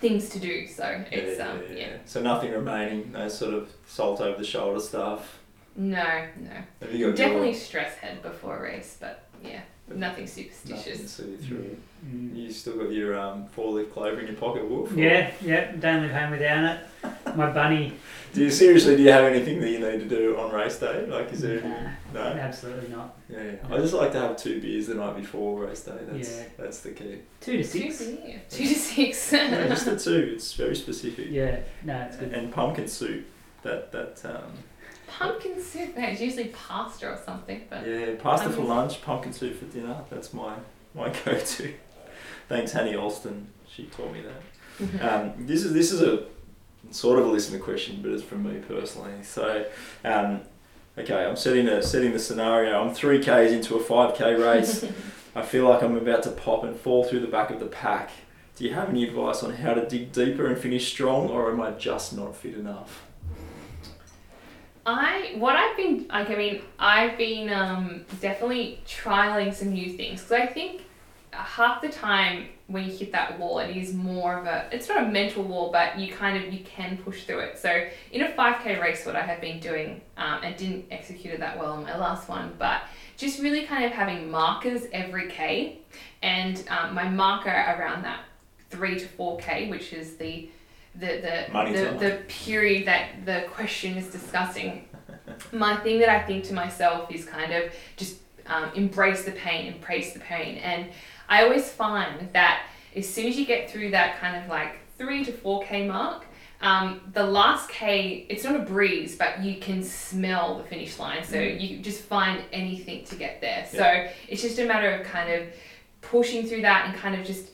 things 0.00 0.28
to 0.30 0.40
do. 0.40 0.66
So 0.66 1.04
it's 1.10 1.38
yeah, 1.38 1.48
um, 1.48 1.62
yeah, 1.68 1.74
yeah. 1.74 1.86
yeah. 1.86 1.96
So 2.04 2.20
nothing 2.20 2.50
remaining, 2.52 3.12
no 3.12 3.28
sort 3.28 3.54
of 3.54 3.70
salt 3.86 4.20
over 4.20 4.38
the 4.38 4.44
shoulder 4.44 4.80
stuff. 4.80 5.38
No, 5.76 6.26
no. 6.40 6.50
Have 6.80 6.92
you 6.92 7.06
got 7.06 7.16
Definitely 7.16 7.50
your, 7.50 7.58
stress 7.58 7.94
head 7.96 8.22
before 8.22 8.58
a 8.58 8.62
race, 8.62 8.96
but 9.00 9.24
yeah, 9.42 9.60
nothing 9.88 10.00
nothing 10.00 10.26
superstitious. 10.26 11.00
to 11.00 11.08
see 11.08 11.36
through? 11.36 11.76
Mm. 12.06 12.36
You 12.36 12.52
still 12.52 12.76
got 12.76 12.92
your 12.92 13.18
um, 13.18 13.46
four 13.46 13.72
leaf 13.72 13.92
clover 13.92 14.20
in 14.20 14.26
your 14.26 14.36
pocket, 14.36 14.68
Wolf? 14.68 14.92
or- 14.92 14.98
Yeah, 14.98 15.30
yeah, 15.40 15.72
don't 15.72 16.02
leave 16.02 16.10
home 16.10 16.30
without 16.32 16.76
it. 16.76 17.36
My 17.36 17.50
bunny, 17.50 17.94
Do 18.34 18.42
you 18.42 18.50
seriously? 18.50 18.96
Do 18.96 19.02
you 19.02 19.12
have 19.12 19.24
anything 19.24 19.60
that 19.60 19.70
you 19.70 19.78
need 19.78 20.00
to 20.00 20.08
do 20.08 20.36
on 20.38 20.52
race 20.52 20.78
day? 20.78 21.06
Like, 21.06 21.32
is 21.32 21.40
there? 21.40 21.62
nah, 21.62 21.90
No. 22.14 22.20
absolutely 22.22 22.88
not. 22.88 23.16
Yeah, 23.28 23.42
yeah. 23.42 23.74
I 23.74 23.78
just 23.78 23.94
like 23.94 24.12
to 24.12 24.20
have 24.20 24.36
two 24.36 24.60
beers 24.60 24.86
the 24.88 24.94
night 24.94 25.16
before 25.16 25.60
race 25.64 25.82
day. 25.82 25.98
That's 26.08 26.36
Yeah. 26.36 26.44
that's 26.58 26.80
the 26.80 26.90
key. 26.90 27.18
Two 27.40 27.58
to 27.62 27.64
Two, 27.64 27.90
six. 27.90 28.02
yeah, 28.24 28.38
two 28.50 28.64
to 28.68 28.74
six. 28.74 29.32
Yeah, 29.32 29.68
just 29.68 29.84
the 29.86 29.98
two. 29.98 30.32
It's 30.34 30.52
very 30.54 30.74
specific. 30.76 31.26
Yeah, 31.30 31.60
no, 31.84 32.00
it's 32.02 32.16
good. 32.16 32.32
And 32.32 32.52
pumpkin 32.52 32.88
soup. 32.88 33.24
That 33.62 33.92
that 33.92 34.20
um, 34.24 34.52
Pumpkin 35.06 35.62
soup. 35.62 35.90
Yeah, 35.96 36.06
it's 36.06 36.20
usually 36.20 36.48
pasta 36.48 37.06
or 37.10 37.18
something, 37.24 37.62
but 37.68 37.86
yeah, 37.86 38.14
pasta 38.18 38.48
for 38.48 38.56
Pumpkin- 38.56 38.68
lunch, 38.76 39.02
pumpkin 39.02 39.32
soup 39.32 39.56
for 39.58 39.66
dinner. 39.66 39.96
That's 40.10 40.32
my 40.32 40.54
my 40.94 41.08
go-to. 41.24 41.72
Thanks, 42.48 42.72
Hanny 42.72 42.94
Allston. 42.96 43.46
She 43.68 43.84
taught 43.86 44.12
me 44.12 44.20
that. 44.22 44.42
Um, 45.00 45.32
this 45.46 45.64
is 45.64 45.72
this 45.74 45.92
is 45.92 46.00
a 46.02 46.24
sort 46.90 47.18
of 47.18 47.26
a 47.26 47.28
listener 47.28 47.58
question, 47.58 48.00
but 48.02 48.10
it's 48.10 48.22
from 48.22 48.42
me 48.42 48.58
personally. 48.66 49.22
So, 49.22 49.66
um, 50.04 50.40
okay, 50.98 51.24
I'm 51.24 51.36
setting 51.36 51.68
a 51.68 51.82
setting 51.82 52.12
the 52.12 52.18
scenario. 52.18 52.80
I'm 52.82 52.94
three 52.94 53.22
k's 53.22 53.52
into 53.52 53.76
a 53.76 53.80
five 53.80 54.14
k 54.14 54.34
race. 54.34 54.84
I 55.34 55.42
feel 55.42 55.68
like 55.68 55.82
I'm 55.82 55.96
about 55.96 56.22
to 56.24 56.30
pop 56.30 56.64
and 56.64 56.76
fall 56.76 57.04
through 57.04 57.20
the 57.20 57.26
back 57.26 57.50
of 57.50 57.58
the 57.58 57.66
pack. 57.66 58.10
Do 58.56 58.64
you 58.64 58.74
have 58.74 58.90
any 58.90 59.04
advice 59.04 59.42
on 59.42 59.54
how 59.54 59.72
to 59.74 59.88
dig 59.88 60.12
deeper 60.12 60.46
and 60.46 60.58
finish 60.58 60.92
strong, 60.92 61.30
or 61.30 61.50
am 61.50 61.60
I 61.60 61.70
just 61.72 62.14
not 62.14 62.36
fit 62.36 62.54
enough? 62.54 63.06
I 64.84 65.34
what 65.36 65.56
I've 65.56 65.76
been 65.76 66.06
like 66.08 66.28
I 66.30 66.34
mean 66.34 66.62
I've 66.78 67.16
been 67.16 67.52
um, 67.52 68.04
definitely 68.20 68.82
trialing 68.86 69.54
some 69.54 69.72
new 69.72 69.92
things 69.92 70.22
because 70.22 70.32
I 70.32 70.46
think 70.46 70.82
half 71.30 71.80
the 71.80 71.88
time 71.88 72.48
when 72.72 72.84
you 72.84 72.90
hit 72.90 73.12
that 73.12 73.38
wall 73.38 73.58
it 73.58 73.76
is 73.76 73.94
more 73.94 74.38
of 74.38 74.46
a 74.46 74.68
it's 74.72 74.88
not 74.88 75.04
a 75.04 75.06
mental 75.06 75.42
wall 75.42 75.70
but 75.70 75.98
you 75.98 76.12
kind 76.12 76.36
of 76.36 76.52
you 76.52 76.64
can 76.64 76.96
push 76.98 77.24
through 77.24 77.40
it. 77.40 77.58
So 77.58 77.86
in 78.10 78.22
a 78.22 78.28
5k 78.28 78.80
race 78.80 79.06
what 79.06 79.14
I 79.14 79.22
have 79.22 79.40
been 79.40 79.60
doing 79.60 80.00
um, 80.16 80.40
and 80.42 80.56
didn't 80.56 80.86
execute 80.90 81.34
it 81.34 81.40
that 81.40 81.58
well 81.58 81.72
on 81.72 81.84
my 81.84 81.96
last 81.96 82.28
one 82.28 82.54
but 82.58 82.82
just 83.16 83.40
really 83.40 83.66
kind 83.66 83.84
of 83.84 83.92
having 83.92 84.30
markers 84.30 84.86
every 84.92 85.28
k 85.28 85.78
and 86.22 86.64
um, 86.68 86.94
my 86.94 87.08
marker 87.08 87.50
around 87.50 88.02
that 88.02 88.24
3 88.70 88.98
to 88.98 89.06
4k 89.06 89.70
which 89.70 89.92
is 89.92 90.16
the 90.16 90.48
the 90.94 91.06
the, 91.06 91.46
the, 91.72 91.98
the 91.98 92.22
period 92.28 92.86
that 92.86 93.24
the 93.24 93.44
question 93.50 93.96
is 93.96 94.08
discussing. 94.08 94.88
My 95.52 95.76
thing 95.76 96.00
that 96.00 96.08
I 96.08 96.22
think 96.22 96.44
to 96.44 96.54
myself 96.54 97.10
is 97.10 97.24
kind 97.24 97.52
of 97.52 97.72
just 97.96 98.18
um, 98.46 98.70
embrace 98.74 99.24
the 99.24 99.32
pain, 99.32 99.72
embrace 99.72 100.12
the 100.12 100.20
pain. 100.20 100.58
And 100.58 100.88
I 101.32 101.44
always 101.44 101.70
find 101.70 102.28
that 102.34 102.66
as 102.94 103.08
soon 103.08 103.26
as 103.26 103.38
you 103.38 103.46
get 103.46 103.70
through 103.70 103.92
that 103.92 104.18
kind 104.18 104.36
of 104.36 104.50
like 104.50 104.72
three 104.98 105.24
to 105.24 105.32
four 105.32 105.62
K 105.64 105.86
mark, 105.88 106.26
um, 106.60 107.00
the 107.14 107.22
last 107.24 107.70
K, 107.70 108.26
it's 108.28 108.44
not 108.44 108.54
a 108.54 108.58
breeze, 108.58 109.16
but 109.16 109.42
you 109.42 109.56
can 109.58 109.82
smell 109.82 110.58
the 110.58 110.64
finish 110.64 110.98
line. 110.98 111.24
So 111.24 111.36
Mm. 111.38 111.58
you 111.58 111.78
just 111.78 112.02
find 112.02 112.42
anything 112.52 113.06
to 113.06 113.14
get 113.16 113.40
there. 113.40 113.66
So 113.72 114.08
it's 114.28 114.42
just 114.42 114.58
a 114.58 114.66
matter 114.66 114.90
of 114.90 115.06
kind 115.06 115.32
of 115.32 115.48
pushing 116.02 116.46
through 116.46 116.60
that 116.62 116.86
and 116.90 116.94
kind 116.98 117.18
of 117.18 117.26
just 117.26 117.48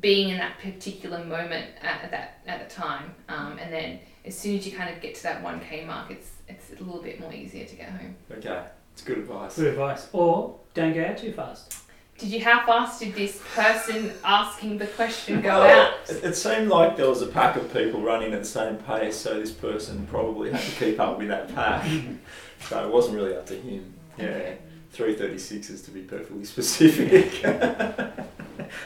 being 0.00 0.28
in 0.28 0.36
that 0.36 0.58
particular 0.58 1.24
moment 1.24 1.66
at, 1.80 2.02
at 2.04 2.10
that 2.10 2.40
at 2.46 2.68
the 2.68 2.74
time. 2.74 3.14
Um, 3.30 3.58
and 3.58 3.72
then 3.72 4.00
as 4.26 4.36
soon 4.36 4.58
as 4.58 4.66
you 4.66 4.76
kind 4.76 4.94
of 4.94 5.00
get 5.00 5.14
to 5.14 5.22
that 5.22 5.42
1K 5.42 5.86
mark, 5.86 6.10
it's 6.10 6.30
it's 6.46 6.78
a 6.78 6.84
little 6.84 7.00
bit 7.02 7.20
more 7.20 7.32
easier 7.32 7.64
to 7.64 7.74
get 7.74 7.88
home. 7.88 8.16
Okay, 8.30 8.62
it's 8.92 9.00
good 9.02 9.16
advice. 9.18 9.56
Good 9.56 9.68
advice. 9.68 10.08
Or 10.12 10.58
don't 10.74 10.92
go 10.92 11.02
out 11.02 11.16
too 11.16 11.32
fast. 11.32 11.83
Did 12.18 12.28
you, 12.30 12.44
how 12.44 12.64
fast 12.64 13.00
did 13.00 13.14
this 13.14 13.40
person 13.54 14.12
asking 14.24 14.78
the 14.78 14.86
question 14.86 15.40
go 15.40 15.60
Well, 15.60 15.88
out? 15.88 15.94
It, 16.08 16.22
it 16.24 16.36
seemed 16.36 16.68
like 16.68 16.96
there 16.96 17.08
was 17.08 17.22
a 17.22 17.26
pack 17.26 17.56
of 17.56 17.72
people 17.72 18.00
running 18.02 18.32
at 18.32 18.40
the 18.40 18.46
same 18.48 18.76
pace, 18.76 19.16
so 19.16 19.38
this 19.40 19.50
person 19.50 20.06
probably 20.10 20.52
had 20.52 20.60
to 20.62 20.70
keep 20.84 21.00
up 21.00 21.18
with 21.18 21.28
that 21.28 21.52
pack. 21.54 21.84
so 22.68 22.86
it 22.86 22.92
wasn't 22.92 23.16
really 23.16 23.34
up 23.36 23.46
to 23.46 23.54
him. 23.56 23.92
Yeah, 24.16 24.26
Okay. 24.26 24.58
336 24.92 25.70
is 25.70 25.82
to 25.82 25.90
be 25.90 26.02
perfectly 26.02 26.44
specific. 26.44 27.42
a 27.44 28.24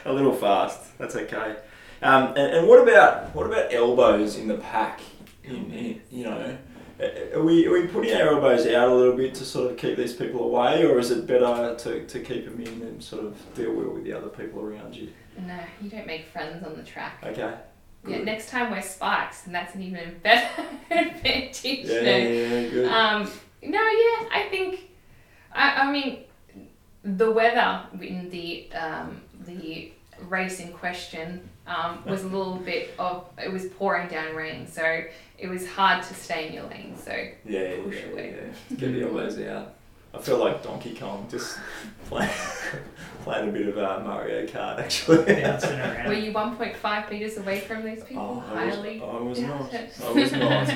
little 0.06 0.32
fast. 0.32 0.96
That's 0.96 1.14
okay. 1.16 1.56
Um, 2.00 2.28
and, 2.28 2.38
and 2.56 2.68
what 2.68 2.80
about 2.82 3.34
what 3.34 3.44
about 3.46 3.74
elbows 3.74 4.36
in 4.36 4.48
the 4.48 4.56
pack? 4.56 5.00
In, 5.44 5.70
in 5.72 6.00
you 6.10 6.24
know, 6.24 6.56
are 7.00 7.42
we 7.42 7.66
are 7.66 7.72
we 7.72 7.86
putting 7.86 8.14
our 8.14 8.28
elbows 8.28 8.66
out 8.66 8.88
a 8.88 8.94
little 8.94 9.16
bit 9.16 9.34
to 9.36 9.44
sort 9.44 9.70
of 9.70 9.76
keep 9.76 9.96
these 9.96 10.12
people 10.12 10.42
away, 10.44 10.84
or 10.84 10.98
is 10.98 11.10
it 11.10 11.26
better 11.26 11.74
to, 11.76 12.06
to 12.06 12.20
keep 12.20 12.44
them 12.44 12.60
in 12.60 12.82
and 12.82 13.02
sort 13.02 13.24
of 13.24 13.54
deal 13.54 13.72
well 13.72 13.90
with 13.90 14.04
the 14.04 14.12
other 14.12 14.28
people 14.28 14.60
around 14.60 14.94
you? 14.96 15.12
No, 15.46 15.58
you 15.80 15.88
don't 15.88 16.06
make 16.06 16.26
friends 16.26 16.64
on 16.64 16.76
the 16.76 16.82
track. 16.82 17.22
Okay. 17.24 17.54
Yeah, 18.06 18.22
next 18.22 18.48
time 18.48 18.70
wear 18.70 18.82
spikes, 18.82 19.46
and 19.46 19.54
that's 19.54 19.74
an 19.74 19.82
even 19.82 20.18
better 20.22 20.62
advantage. 20.90 21.84
Yeah, 21.84 22.00
yeah, 22.00 22.16
yeah, 22.16 22.68
good. 22.68 22.88
Um, 22.88 23.30
no, 23.62 23.80
yeah, 23.80 24.28
I 24.32 24.46
think, 24.50 24.90
I, 25.52 25.82
I 25.82 25.92
mean, 25.92 26.24
the 27.04 27.30
weather 27.30 27.82
in 28.00 28.28
the 28.30 28.70
um, 28.72 29.20
the 29.46 29.92
race 30.22 30.60
in 30.60 30.72
question 30.72 31.48
um, 31.68 32.02
was 32.04 32.24
a 32.24 32.28
little 32.28 32.56
bit 32.56 32.94
of 32.98 33.24
it 33.42 33.52
was 33.52 33.66
pouring 33.66 34.08
down 34.08 34.34
rain, 34.34 34.66
so 34.66 35.02
it 35.38 35.48
was 35.48 35.68
hard 35.68 36.02
to 36.04 36.14
stay 36.14 36.48
in 36.48 36.54
your 36.54 36.64
lane. 36.64 36.96
So 36.96 37.12
yeah, 37.12 37.30
yeah, 37.44 37.82
push 37.84 37.96
yeah, 37.96 38.12
away. 38.12 38.34
yeah. 38.70 38.76
Get 38.76 38.92
the 38.94 39.02
elbows 39.02 39.38
out. 39.40 39.74
I 40.14 40.18
feel 40.18 40.38
like 40.38 40.62
Donkey 40.62 40.94
Kong 40.94 41.28
just 41.30 41.58
playing, 42.06 42.30
playing 43.24 43.50
a 43.50 43.52
bit 43.52 43.68
of 43.68 43.76
uh, 43.76 44.00
Mario 44.02 44.46
Kart 44.46 44.78
actually. 44.78 45.18
Were 46.06 46.14
you 46.14 46.32
one 46.32 46.56
point 46.56 46.74
five 46.76 47.10
meters 47.10 47.36
away 47.36 47.60
from 47.60 47.84
these 47.84 48.02
people? 48.02 48.42
Oh, 48.42 48.56
I 48.56 48.64
was, 48.66 48.74
Highly. 48.76 49.02
I 49.02 49.18
was 49.20 49.38
not. 49.40 49.74
it. 49.74 49.92
I 50.04 50.10
was 50.10 50.32
not. 50.32 50.68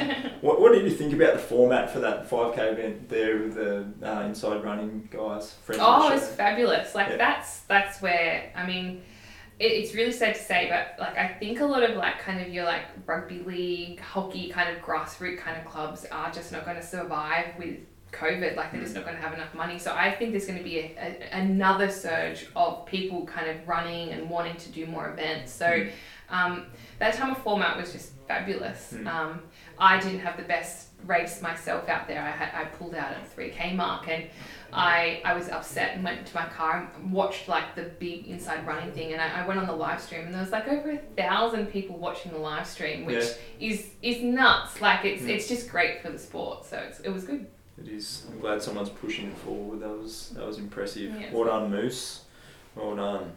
What, 0.43 0.61
what 0.61 0.73
did 0.73 0.85
you 0.85 0.91
think 0.91 1.15
about 1.15 1.33
the 1.33 1.39
format 1.39 1.91
for 1.91 2.01
that 2.01 2.29
5k 2.29 2.73
event 2.73 3.09
there 3.09 3.39
with 3.39 3.55
the 3.55 3.87
uh, 4.03 4.21
inside 4.25 4.63
running 4.63 5.09
guys? 5.11 5.53
Friends 5.65 5.81
Oh, 5.83 6.11
it 6.11 6.15
was 6.15 6.29
fabulous. 6.29 6.95
Like 6.95 7.09
Yeah. 7.09 7.17
that's 7.17 7.61
that's 7.61 8.03
where 8.03 8.53
I 8.55 8.67
mean, 8.67 8.87
it, 8.97 9.03
it's 9.65 9.95
really 9.95 10.13
sad 10.13 10.35
to 10.35 10.43
say, 10.43 10.69
but 10.69 11.01
like 11.01 11.17
I 11.17 11.29
think 11.29 11.61
a 11.61 11.65
lot 11.65 11.83
of 11.83 11.97
like 11.97 12.19
kind 12.19 12.41
of 12.41 12.53
your 12.53 12.65
like 12.65 12.85
rugby 13.07 13.41
league, 13.41 14.01
hockey 14.01 14.49
kind 14.49 14.75
of 14.75 14.83
grassroots 14.83 15.39
kind 15.39 15.59
of 15.59 15.65
clubs 15.65 16.05
are 16.11 16.31
just 16.31 16.53
not 16.53 16.65
going 16.65 16.77
to 16.77 16.83
survive 16.83 17.47
with 17.59 17.77
COVID. 18.13 18.57
Like 18.57 18.73
they're 18.73 18.83
just 18.83 18.95
not 18.95 19.05
going 19.05 19.17
to 19.17 19.23
have 19.23 19.33
enough 19.33 19.55
money. 19.55 19.79
So 19.79 19.95
I 19.95 20.11
think 20.11 20.33
there's 20.33 20.47
going 20.47 20.59
to 20.59 20.65
be 20.65 20.79
a, 20.79 20.97
a, 20.99 21.39
another 21.39 21.91
surge 21.91 22.47
of 22.55 22.87
people 22.87 23.25
kind 23.25 23.49
of 23.49 23.67
running 23.67 24.11
and 24.11 24.29
wanting 24.29 24.57
to 24.57 24.71
do 24.71 24.87
more 24.87 25.11
events. 25.11 25.53
So. 25.53 25.87
Um, 26.31 26.65
that 26.99 27.13
time 27.13 27.33
of 27.33 27.39
format 27.39 27.77
was 27.77 27.93
just 27.93 28.13
fabulous. 28.27 28.95
Mm. 28.97 29.07
Um, 29.07 29.43
I 29.79 30.01
didn't 30.01 30.21
have 30.21 30.37
the 30.39 30.45
best 30.45 30.89
race 31.05 31.43
myself 31.43 31.89
out 31.89 32.07
there. 32.07 32.23
I 32.23 32.31
had 32.31 32.55
I 32.55 32.65
pulled 32.67 32.95
out 32.95 33.13
at 33.13 33.29
three 33.33 33.51
k 33.51 33.75
mark 33.75 34.09
and 34.09 34.27
I 34.73 35.21
I 35.25 35.35
was 35.35 35.49
upset 35.49 35.95
and 35.95 36.05
went 36.05 36.27
to 36.27 36.35
my 36.35 36.47
car 36.47 36.91
and 36.97 37.13
watched 37.13 37.49
like 37.49 37.75
the 37.75 37.83
big 37.83 38.27
inside 38.29 38.67
running 38.67 38.93
thing 38.93 39.13
and 39.13 39.21
I, 39.21 39.43
I 39.43 39.47
went 39.47 39.61
on 39.61 39.67
the 39.67 39.73
live 39.75 40.01
stream 40.01 40.23
and 40.25 40.33
there 40.35 40.41
was 40.41 40.51
like 40.51 40.67
over 40.69 40.91
a 40.93 40.99
thousand 41.17 41.67
people 41.67 41.99
watching 41.99 42.33
the 42.33 42.39
live 42.39 42.67
stream, 42.67 43.05
which 43.05 43.25
is 43.61 43.91
is 44.03 44.23
nuts. 44.23 44.81
Like 44.81 45.05
it's 45.05 45.23
Mm. 45.23 45.29
it's 45.29 45.49
just 45.49 45.69
great 45.69 46.01
for 46.03 46.11
the 46.11 46.19
sport. 46.19 46.65
So 46.65 46.79
it's, 46.79 47.01
it 47.01 47.11
was 47.11 47.25
good. 47.25 47.47
It 47.79 47.89
is. 47.89 48.27
I'm 48.31 48.41
glad 48.41 48.63
someone's 48.63 48.91
pushing 48.91 49.27
it 49.29 49.37
forward. 49.39 49.81
That 49.81 49.89
was 49.99 50.31
that 50.37 50.47
was 50.47 50.59
impressive. 50.59 51.15
Yeah. 51.21 51.33
Well 51.33 51.45
done, 51.45 51.71
Moose. 51.71 52.25
Well 52.75 52.97
done. 52.97 53.33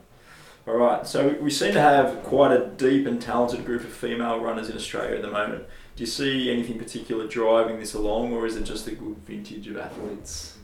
All 0.67 0.77
right, 0.77 1.05
so 1.05 1.35
we 1.41 1.51
seem 1.51 1.73
to 1.73 1.79
have 1.79 2.23
quite 2.23 2.51
a 2.51 2.65
deep 2.65 3.05
and 3.05 3.21
talented 3.21 3.65
group 3.65 3.83
of 3.83 3.89
female 3.91 4.39
runners 4.39 4.67
in 4.67 4.75
Australia 4.75 5.17
at 5.17 5.21
the 5.21 5.29
moment. 5.29 5.63
Do 5.95 6.01
you 6.01 6.07
see 6.07 6.49
anything 6.51 6.79
particular 6.79 7.27
driving 7.27 7.79
this 7.79 7.93
along, 7.93 8.33
or 8.33 8.47
is 8.47 8.55
it 8.55 8.63
just 8.63 8.87
a 8.87 8.95
good 8.95 9.15
vintage 9.27 9.67
of 9.67 9.77
athletes? 9.77 10.54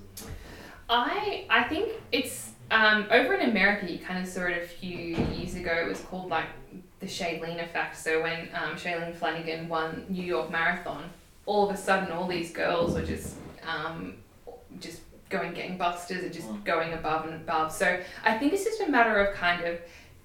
I 0.92 1.46
I 1.50 1.64
think 1.64 1.90
it's 2.12 2.52
um, 2.70 3.08
over 3.12 3.34
in 3.34 3.50
America. 3.50 3.92
You 3.92 4.00
kind 4.00 4.22
of 4.22 4.28
saw 4.28 4.42
it 4.42 4.62
a 4.62 4.66
few 4.68 4.98
years 4.98 5.56
ago. 5.56 5.72
It 5.72 5.88
was 5.88 6.00
called 6.02 6.30
like 6.30 6.46
the 7.00 7.06
Shalane 7.08 7.64
effect. 7.64 7.98
So 7.98 8.22
when 8.22 8.50
um, 8.54 8.76
Shalane 8.76 9.16
Flanagan 9.16 9.68
won 9.70 10.06
New 10.10 10.24
York 10.24 10.52
Marathon, 10.52 11.10
all 11.46 11.70
of 11.70 11.74
a 11.74 11.78
sudden 11.78 12.12
all 12.12 12.28
these 12.28 12.52
girls 12.52 12.94
were 12.94 13.06
just 13.06 13.36
um, 13.68 14.16
just 14.80 15.02
going 15.30 15.54
getting 15.54 15.78
busters 15.78 16.24
and 16.24 16.34
just 16.34 16.48
going 16.66 16.94
above 16.94 17.26
and 17.26 17.36
above. 17.36 17.72
So 17.72 18.00
I 18.26 18.38
think 18.38 18.54
it's 18.54 18.66
just 18.66 18.82
a 18.82 18.90
matter 18.90 19.16
of 19.26 19.34
kind 19.36 19.64
of 19.64 19.80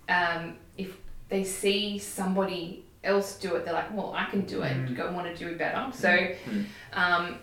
um, 0.08 0.56
if 0.76 0.96
they 1.28 1.44
see 1.44 1.98
somebody 1.98 2.84
else 3.04 3.36
do 3.38 3.54
it, 3.54 3.64
they're 3.64 3.72
like, 3.74 3.94
well, 3.96 4.12
I 4.16 4.24
can 4.24 4.40
do 4.42 4.62
it. 4.62 4.72
Mm. 4.72 4.96
Go 4.96 5.12
want 5.12 5.26
to 5.28 5.36
do 5.36 5.48
it 5.50 5.58
better. 5.58 5.92
So 5.92 6.08
Mm. 6.08 6.64
um, 6.92 7.38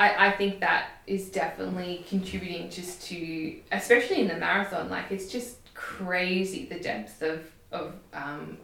I, 0.00 0.28
I 0.28 0.30
think 0.30 0.60
that 0.60 0.92
is 1.06 1.28
definitely 1.28 2.06
contributing 2.08 2.70
just 2.70 3.06
to, 3.08 3.56
especially 3.70 4.22
in 4.22 4.28
the 4.28 4.36
marathon, 4.36 4.88
like 4.88 5.10
it's 5.10 5.30
just 5.30 5.58
crazy 5.74 6.64
the 6.64 6.80
depth 6.80 7.20
of, 7.20 7.44
of 7.70 7.92
um, 8.14 8.56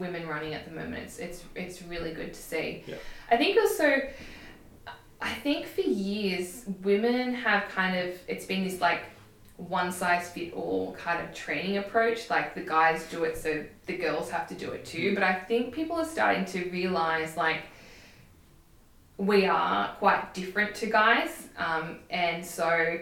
women 0.00 0.26
running 0.26 0.52
at 0.52 0.64
the 0.64 0.72
moment. 0.72 1.04
It's, 1.04 1.18
it's, 1.20 1.44
it's 1.54 1.82
really 1.82 2.12
good 2.12 2.34
to 2.34 2.42
see. 2.42 2.82
Yeah. 2.88 2.96
I 3.30 3.36
think 3.36 3.56
also, 3.56 4.02
I 5.22 5.34
think 5.44 5.66
for 5.66 5.82
years, 5.82 6.64
women 6.82 7.34
have 7.34 7.68
kind 7.68 7.96
of, 7.96 8.18
it's 8.26 8.44
been 8.44 8.64
this 8.64 8.80
like 8.80 9.02
one 9.56 9.92
size 9.92 10.28
fit 10.30 10.54
all 10.54 10.96
kind 10.98 11.22
of 11.22 11.32
training 11.32 11.78
approach. 11.78 12.28
Like 12.30 12.56
the 12.56 12.62
guys 12.62 13.06
do 13.12 13.22
it, 13.22 13.36
so 13.36 13.64
the 13.86 13.96
girls 13.96 14.28
have 14.28 14.48
to 14.48 14.54
do 14.56 14.72
it 14.72 14.84
too. 14.84 15.14
But 15.14 15.22
I 15.22 15.34
think 15.34 15.72
people 15.72 15.98
are 15.98 16.04
starting 16.04 16.44
to 16.46 16.68
realize 16.70 17.36
like, 17.36 17.62
we 19.16 19.46
are 19.46 19.94
quite 19.98 20.34
different 20.34 20.74
to 20.76 20.86
guys, 20.86 21.48
um, 21.56 21.98
and 22.10 22.44
so 22.44 22.98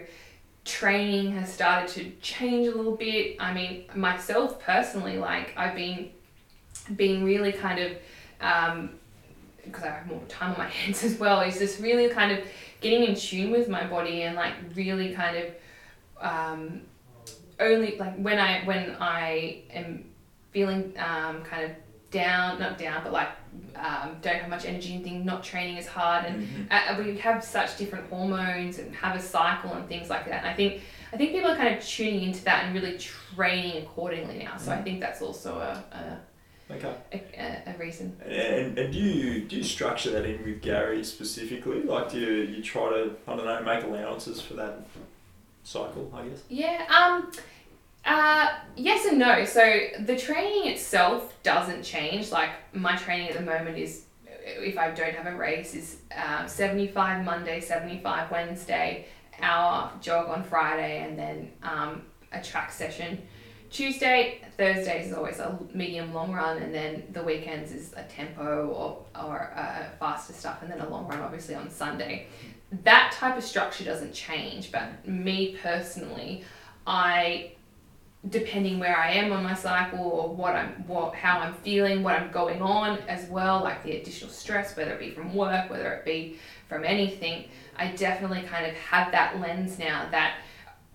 training 0.65 1.31
has 1.33 1.51
started 1.51 1.89
to 1.89 2.11
change 2.21 2.67
a 2.67 2.75
little 2.75 2.95
bit. 2.95 3.37
I 3.39 3.53
mean, 3.53 3.85
myself 3.95 4.59
personally, 4.59 5.17
like 5.17 5.53
I've 5.57 5.75
been 5.75 6.09
being 6.95 7.23
really 7.23 7.51
kind 7.51 7.79
of 7.79 7.97
um, 8.41 8.91
because 9.65 9.83
I 9.83 9.89
have 9.89 10.07
more 10.07 10.21
time 10.27 10.51
on 10.51 10.57
my 10.57 10.67
hands 10.69 11.03
as 11.03 11.17
well. 11.17 11.41
Is 11.41 11.57
just 11.57 11.79
really 11.79 12.09
kind 12.09 12.31
of 12.31 12.45
getting 12.81 13.03
in 13.03 13.15
tune 13.15 13.51
with 13.51 13.69
my 13.69 13.85
body 13.87 14.23
and 14.23 14.35
like 14.35 14.53
really 14.75 15.13
kind 15.13 15.37
of 15.37 15.53
um, 16.21 16.81
only 17.59 17.97
like 17.97 18.15
when 18.17 18.39
I 18.39 18.63
when 18.65 18.95
I 18.99 19.63
am 19.71 20.05
feeling 20.51 20.93
um, 20.97 21.43
kind 21.43 21.65
of 21.65 21.71
down, 22.17 22.59
not 22.59 22.77
down, 22.77 23.03
but 23.03 23.11
like 23.11 23.29
um, 23.75 24.15
don't 24.21 24.35
have 24.37 24.49
much 24.49 24.65
energy 24.65 24.95
and 24.95 25.03
things, 25.03 25.25
not 25.25 25.43
training 25.43 25.77
as 25.77 25.87
hard, 25.87 26.25
and 26.25 26.47
Mhm. 26.47 26.67
uh, 26.71 27.03
we 27.03 27.17
have 27.17 27.43
such 27.43 27.75
different 27.77 28.09
hormones 28.09 28.79
and 28.79 28.95
have 28.95 29.15
a 29.17 29.21
cycle 29.21 29.73
and 29.73 29.87
things 29.89 30.09
like 30.09 30.25
that. 30.29 30.43
And 30.43 30.47
I 30.47 30.53
think 30.53 30.81
I 31.11 31.17
think 31.17 31.31
people 31.33 31.51
are 31.51 31.55
kind 31.57 31.75
of 31.75 31.83
tuning 31.83 32.23
into 32.23 32.43
that 32.45 32.63
and 32.65 32.73
really 32.73 32.97
training 32.97 33.83
accordingly 33.83 34.37
now. 34.43 34.57
So 34.57 34.71
I 34.71 34.81
think 34.81 34.99
that's 35.01 35.21
also 35.21 35.57
a 35.57 36.19
Okay. 36.71 36.93
a, 37.11 37.17
a, 37.39 37.73
a 37.75 37.77
reason. 37.77 38.17
And, 38.25 38.77
and 38.79 38.93
do 38.93 38.97
you 38.99 39.41
do 39.41 39.57
you 39.57 39.63
structure 39.63 40.11
that 40.11 40.25
in 40.25 40.43
with 40.45 40.61
Gary 40.61 41.03
specifically? 41.03 41.81
Like, 41.83 42.09
do 42.11 42.19
you, 42.19 42.43
you 42.55 42.63
try 42.63 42.89
to 42.89 43.15
I 43.27 43.35
don't 43.35 43.45
know 43.45 43.61
make 43.63 43.83
allowances 43.83 44.39
for 44.41 44.53
that 44.55 44.79
cycle? 45.63 46.11
I 46.15 46.27
guess. 46.27 46.41
Yeah. 46.49 46.85
Um. 46.89 47.31
Uh, 48.05 48.49
yes 48.75 49.05
and 49.05 49.17
no. 49.17 49.45
So 49.45 49.79
the 49.99 50.17
training 50.17 50.71
itself 50.71 51.41
doesn't 51.43 51.83
change. 51.83 52.31
Like 52.31 52.49
my 52.73 52.95
training 52.95 53.29
at 53.29 53.35
the 53.35 53.43
moment 53.43 53.77
is, 53.77 54.05
if 54.27 54.77
I 54.77 54.91
don't 54.91 55.15
have 55.15 55.25
a 55.25 55.35
race, 55.35 55.73
is 55.73 55.97
um, 56.15 56.47
seventy 56.47 56.87
five 56.87 57.23
Monday, 57.23 57.61
seventy 57.61 57.99
five 57.99 58.29
Wednesday, 58.29 59.05
hour 59.41 59.91
jog 60.01 60.29
on 60.29 60.43
Friday, 60.43 60.99
and 60.99 61.17
then 61.17 61.51
um, 61.63 62.03
a 62.31 62.41
track 62.41 62.71
session. 62.71 63.21
Tuesday, 63.69 64.39
Thursdays 64.55 65.07
is 65.07 65.13
always 65.13 65.39
a 65.39 65.57
medium 65.73 66.13
long 66.13 66.31
run, 66.31 66.61
and 66.61 66.75
then 66.75 67.03
the 67.11 67.23
weekends 67.23 67.71
is 67.71 67.93
a 67.93 68.03
tempo 68.03 68.67
or 68.67 69.05
or 69.19 69.53
uh, 69.55 69.85
faster 69.97 70.33
stuff, 70.33 70.61
and 70.61 70.69
then 70.69 70.81
a 70.81 70.89
long 70.89 71.07
run 71.07 71.19
obviously 71.21 71.55
on 71.55 71.69
Sunday. 71.69 72.27
That 72.83 73.13
type 73.13 73.37
of 73.37 73.43
structure 73.43 73.83
doesn't 73.85 74.13
change, 74.13 74.71
but 74.71 75.07
me 75.07 75.57
personally, 75.61 76.43
I 76.85 77.53
depending 78.29 78.79
where 78.79 78.97
I 78.97 79.11
am 79.11 79.33
on 79.33 79.43
my 79.43 79.53
cycle 79.53 79.99
or 79.99 80.33
what 80.33 80.55
I'm 80.55 80.87
what 80.87 81.13
how 81.15 81.39
I'm 81.39 81.53
feeling, 81.55 82.03
what 82.03 82.15
I'm 82.15 82.31
going 82.31 82.61
on 82.61 82.99
as 83.07 83.29
well, 83.29 83.61
like 83.61 83.83
the 83.83 83.97
additional 83.97 84.31
stress, 84.31 84.77
whether 84.77 84.91
it 84.91 84.99
be 84.99 85.11
from 85.11 85.33
work, 85.33 85.69
whether 85.69 85.91
it 85.93 86.05
be 86.05 86.37
from 86.69 86.85
anything, 86.85 87.45
I 87.75 87.87
definitely 87.87 88.43
kind 88.43 88.65
of 88.65 88.73
have 88.75 89.11
that 89.11 89.39
lens 89.39 89.77
now 89.77 90.07
that 90.11 90.35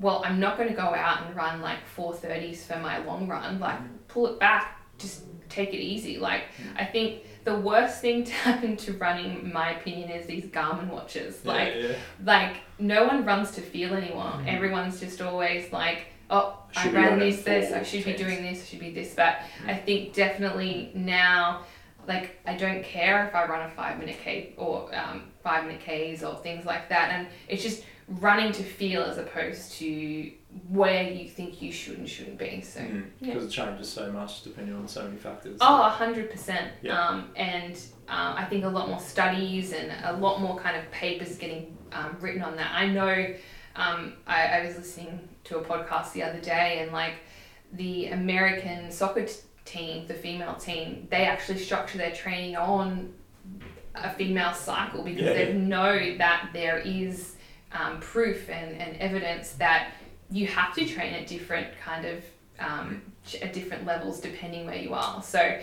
well, 0.01 0.23
I'm 0.25 0.39
not 0.39 0.57
going 0.57 0.69
to 0.69 0.77
go 0.77 0.95
out 0.95 1.27
and 1.27 1.35
run 1.35 1.61
like 1.61 1.79
430s 1.97 2.59
for 2.59 2.79
my 2.79 2.99
long 2.99 3.27
run. 3.27 3.59
Like 3.59 3.79
pull 4.09 4.27
it 4.29 4.39
back, 4.39 4.81
just 4.97 5.25
take 5.49 5.71
it 5.71 5.79
easy. 5.81 6.19
Like 6.19 6.45
I 6.77 6.85
think 6.85 7.25
the 7.45 7.57
worst 7.57 8.01
thing 8.01 8.25
to 8.25 8.33
happen 8.45 8.77
to 8.79 8.93
running, 8.95 9.41
in 9.41 9.53
my 9.53 9.73
opinion, 9.73 10.11
is 10.11 10.27
these 10.27 10.47
Garmin 10.47 10.89
watches. 10.89 11.45
Like 11.45 11.75
yeah, 11.75 11.83
yeah. 11.89 11.97
like 12.25 12.57
no 12.79 13.07
one 13.07 13.25
runs 13.25 13.51
to 13.53 13.61
feel 13.61 13.93
anymore. 13.95 14.33
Mhm. 14.37 14.47
Everyone's 14.47 15.01
just 15.01 15.21
always 15.21 15.73
like, 15.73 16.07
oh, 16.31 16.59
Should 16.73 16.95
I 16.95 17.09
ran 17.09 17.19
this, 17.19 17.43
this, 17.43 17.73
I 17.73 17.83
should 17.83 18.05
be 18.05 18.15
doing 18.15 18.43
this, 18.43 18.63
I 18.63 18.65
should 18.65 18.81
be 18.81 18.93
this. 18.93 19.15
But 19.15 19.41
I 19.67 19.75
think 19.75 20.15
definitely 20.15 20.91
now, 20.95 21.63
like 22.07 22.39
I 22.47 22.57
don't 22.57 22.83
care 22.85 23.27
if 23.27 23.35
I 23.35 23.47
run 23.47 23.71
a 23.71 23.71
five 23.71 23.99
minute 23.99 24.17
K 24.23 24.55
or 24.57 24.95
um, 24.95 25.25
five 25.43 25.67
minute 25.67 25.81
Ks 25.83 26.23
or 26.23 26.37
things 26.37 26.65
like 26.65 26.89
that, 26.89 27.11
and 27.13 27.29
it's 27.49 27.63
just 27.63 27.85
running 28.09 28.53
to 28.53 28.63
feel 28.63 29.03
as 29.03 29.19
opposed 29.19 29.73
to 29.73 30.31
where 30.69 31.11
you 31.11 31.29
think 31.29 31.61
you 31.61 31.71
should 31.71 31.99
and 31.99 32.09
shouldn't 32.09 32.39
be. 32.39 32.63
So. 32.63 32.81
Mm, 32.81 33.05
yeah. 33.21 33.35
Because 33.35 33.45
it 33.47 33.51
changes 33.51 33.89
so 33.89 34.11
much 34.11 34.43
depending 34.43 34.75
on 34.75 34.89
so 34.89 35.05
many 35.05 35.17
factors. 35.17 35.59
Oh, 35.61 35.83
a 35.83 35.91
hundred 35.91 36.31
percent. 36.31 36.73
Yeah. 36.83 36.99
Um, 36.99 37.31
and 37.37 37.75
um, 38.09 38.35
I 38.37 38.45
think 38.47 38.65
a 38.65 38.69
lot 38.69 38.89
more 38.89 39.01
studies 39.01 39.73
and 39.73 39.93
a 40.05 40.15
lot 40.15 40.41
more 40.41 40.59
kind 40.59 40.77
of 40.77 40.91
papers 40.91 41.37
getting 41.37 41.77
um, 41.93 42.17
written 42.21 42.43
on 42.43 42.57
that. 42.57 42.73
I 42.75 42.87
know 42.87 43.35
um, 43.79 44.15
I, 44.27 44.59
I 44.59 44.67
was 44.67 44.77
listening 44.77 45.29
to 45.45 45.59
a 45.59 45.65
podcast 45.65 46.13
the 46.13 46.23
other 46.25 46.41
day 46.41 46.81
and 46.81 46.93
like 46.93 47.15
the 47.73 48.07
American 48.09 48.91
soccer 48.91 49.25
t- 49.25 49.35
team, 49.65 50.07
the 50.07 50.15
female 50.15 50.55
team, 50.55 51.07
they 51.11 51.25
actually 51.27 51.59
structure 51.59 51.97
their 51.97 52.11
training 52.11 52.57
on 52.57 53.13
a 53.95 54.11
female 54.11 54.53
cycle 54.53 55.03
because 55.03 55.23
Yeah, 55.23 55.33
they 55.33 55.53
know 55.53 56.17
that 56.19 56.51
there 56.53 56.79
is 56.79 57.37
um, 57.73 58.01
proof 58.01 58.51
and, 58.51 58.81
and 58.81 58.97
evidence 58.97 59.53
that 59.53 59.93
you 60.31 60.47
have 60.49 60.75
to 60.75 60.85
train 60.87 61.15
at 61.15 61.27
different 61.27 61.69
kind 61.85 62.05
of 62.05 62.25
um, 62.59 63.03
at 63.41 63.53
different 63.53 63.87
levels 63.87 64.21
depending 64.21 64.67
where 64.67 64.77
you 64.77 64.93
are. 64.93 65.23
So 65.23 65.59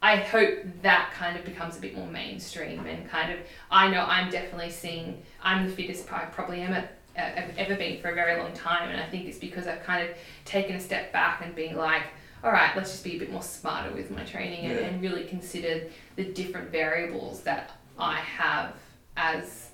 I 0.00 0.16
hope 0.16 0.58
that 0.82 1.12
kind 1.14 1.36
of 1.36 1.44
becomes 1.44 1.76
a 1.76 1.80
bit 1.80 1.96
more 1.96 2.06
mainstream 2.06 2.86
and 2.86 3.08
kind 3.08 3.32
of 3.32 3.38
I 3.70 3.88
know 3.88 4.04
I'm 4.06 4.30
definitely 4.30 4.70
seeing 4.70 5.22
I'm 5.42 5.66
the 5.66 5.72
fittest 5.72 6.12
I 6.12 6.24
probably 6.26 6.60
am 6.60 6.72
at 6.72 6.98
have 7.14 7.50
ever 7.58 7.74
been 7.76 8.00
for 8.00 8.08
a 8.10 8.14
very 8.14 8.38
long 8.40 8.52
time 8.54 8.88
and 8.90 9.00
I 9.00 9.06
think 9.06 9.26
it's 9.26 9.38
because 9.38 9.66
I've 9.66 9.82
kind 9.82 10.08
of 10.08 10.16
taken 10.44 10.76
a 10.76 10.80
step 10.80 11.12
back 11.12 11.42
and 11.44 11.54
being 11.54 11.76
like 11.76 12.02
all 12.44 12.50
right 12.52 12.74
let's 12.76 12.90
just 12.90 13.04
be 13.04 13.16
a 13.16 13.18
bit 13.18 13.30
more 13.30 13.42
smarter 13.42 13.94
with 13.94 14.10
my 14.10 14.24
training 14.24 14.64
and, 14.66 14.78
Yeah. 14.80 14.86
and 14.86 15.02
really 15.02 15.24
consider 15.24 15.88
the 16.16 16.24
different 16.24 16.70
variables 16.70 17.42
that 17.42 17.72
I 17.98 18.16
have 18.16 18.74
as 19.16 19.68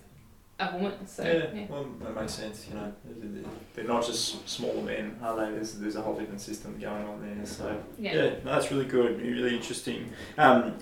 a 0.61 0.75
woman 0.75 1.07
so 1.07 1.23
yeah, 1.23 1.67
well, 1.71 1.87
that 2.03 2.17
makes 2.17 2.35
sense. 2.35 2.67
You 2.69 2.75
know, 2.75 2.93
They're- 3.05 3.45
they're 3.75 3.85
not 3.85 4.05
just 4.05 4.49
smaller 4.49 4.83
men, 4.83 5.17
are 5.23 5.37
they? 5.37 5.53
There's, 5.53 5.75
there's 5.75 5.95
a 5.95 6.03
whole 6.03 6.17
different 6.19 6.41
system 6.41 6.77
going 6.81 7.05
on 7.07 7.23
there. 7.25 7.47
So 7.47 7.81
yeah. 7.97 8.15
yeah, 8.15 8.23
no, 8.45 8.53
that's 8.57 8.73
really 8.73 8.85
good. 8.87 9.23
Really 9.23 9.55
interesting. 9.55 10.11
Um, 10.37 10.75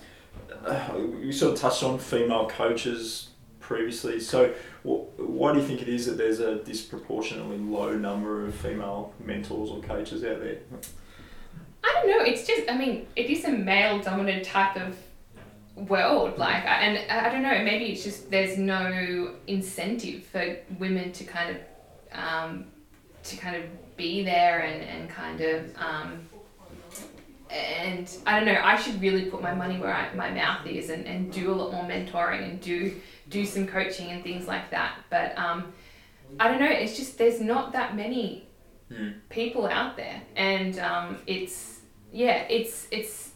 uh, 0.64 0.88
we 1.22 1.30
sort 1.30 1.52
of 1.52 1.60
touched 1.60 1.82
on 1.82 1.98
female 1.98 2.48
coaches 2.48 3.28
previously. 3.66 4.20
So 4.20 4.54
wh- 4.84 5.18
why 5.18 5.52
do 5.52 5.58
you 5.58 5.66
think 5.66 5.82
it 5.82 5.88
is 5.88 6.06
that 6.06 6.16
there's 6.16 6.38
a 6.38 6.56
disproportionately 6.56 7.58
low 7.58 7.96
number 7.96 8.46
of 8.46 8.54
female 8.54 9.12
mentors 9.18 9.70
or 9.70 9.80
coaches 9.82 10.22
out 10.24 10.40
there? 10.40 10.58
I 11.82 11.92
don't 11.94 12.10
know. 12.10 12.24
It's 12.24 12.46
just, 12.46 12.70
I 12.70 12.76
mean, 12.76 13.06
it 13.16 13.26
is 13.26 13.44
a 13.44 13.50
male 13.50 14.00
dominant 14.00 14.44
type 14.44 14.76
of 14.76 14.96
world. 15.88 16.38
Like, 16.38 16.64
and 16.64 17.10
I 17.10 17.28
don't 17.28 17.42
know, 17.42 17.62
maybe 17.64 17.86
it's 17.86 18.04
just 18.04 18.30
there's 18.30 18.56
no 18.56 19.34
incentive 19.46 20.24
for 20.24 20.56
women 20.78 21.12
to 21.12 21.24
kind 21.24 21.56
of, 21.56 22.18
um, 22.18 22.66
to 23.24 23.36
kind 23.36 23.56
of 23.56 23.64
be 23.96 24.24
there 24.24 24.60
and, 24.60 24.82
and 24.82 25.10
kind 25.10 25.40
of, 25.40 25.76
um, 25.76 26.28
and 27.50 28.08
I 28.26 28.38
don't 28.38 28.46
know, 28.46 28.60
I 28.62 28.76
should 28.76 29.00
really 29.00 29.26
put 29.26 29.40
my 29.42 29.54
money 29.54 29.78
where 29.78 29.94
I, 29.94 30.12
my 30.14 30.30
mouth 30.30 30.66
is 30.66 30.90
and, 30.90 31.06
and 31.06 31.32
do 31.32 31.52
a 31.52 31.54
lot 31.54 31.72
more 31.72 31.84
mentoring 31.84 32.42
and 32.48 32.60
do, 32.60 33.00
do 33.38 33.44
some 33.44 33.66
coaching 33.66 34.08
and 34.12 34.22
things 34.22 34.46
like 34.46 34.70
that. 34.70 34.92
But, 35.10 35.36
um, 35.38 35.72
I 36.40 36.48
don't 36.48 36.60
know, 36.60 36.74
it's 36.84 36.96
just, 36.96 37.18
there's 37.18 37.40
not 37.40 37.72
that 37.72 37.94
many 37.96 38.46
Mm. 38.92 39.14
people 39.30 39.66
out 39.66 39.96
there, 39.96 40.22
and 40.36 40.78
um, 40.78 41.18
it's 41.26 41.80
yeah, 42.12 42.42
it's 42.48 42.86
it's 42.92 43.32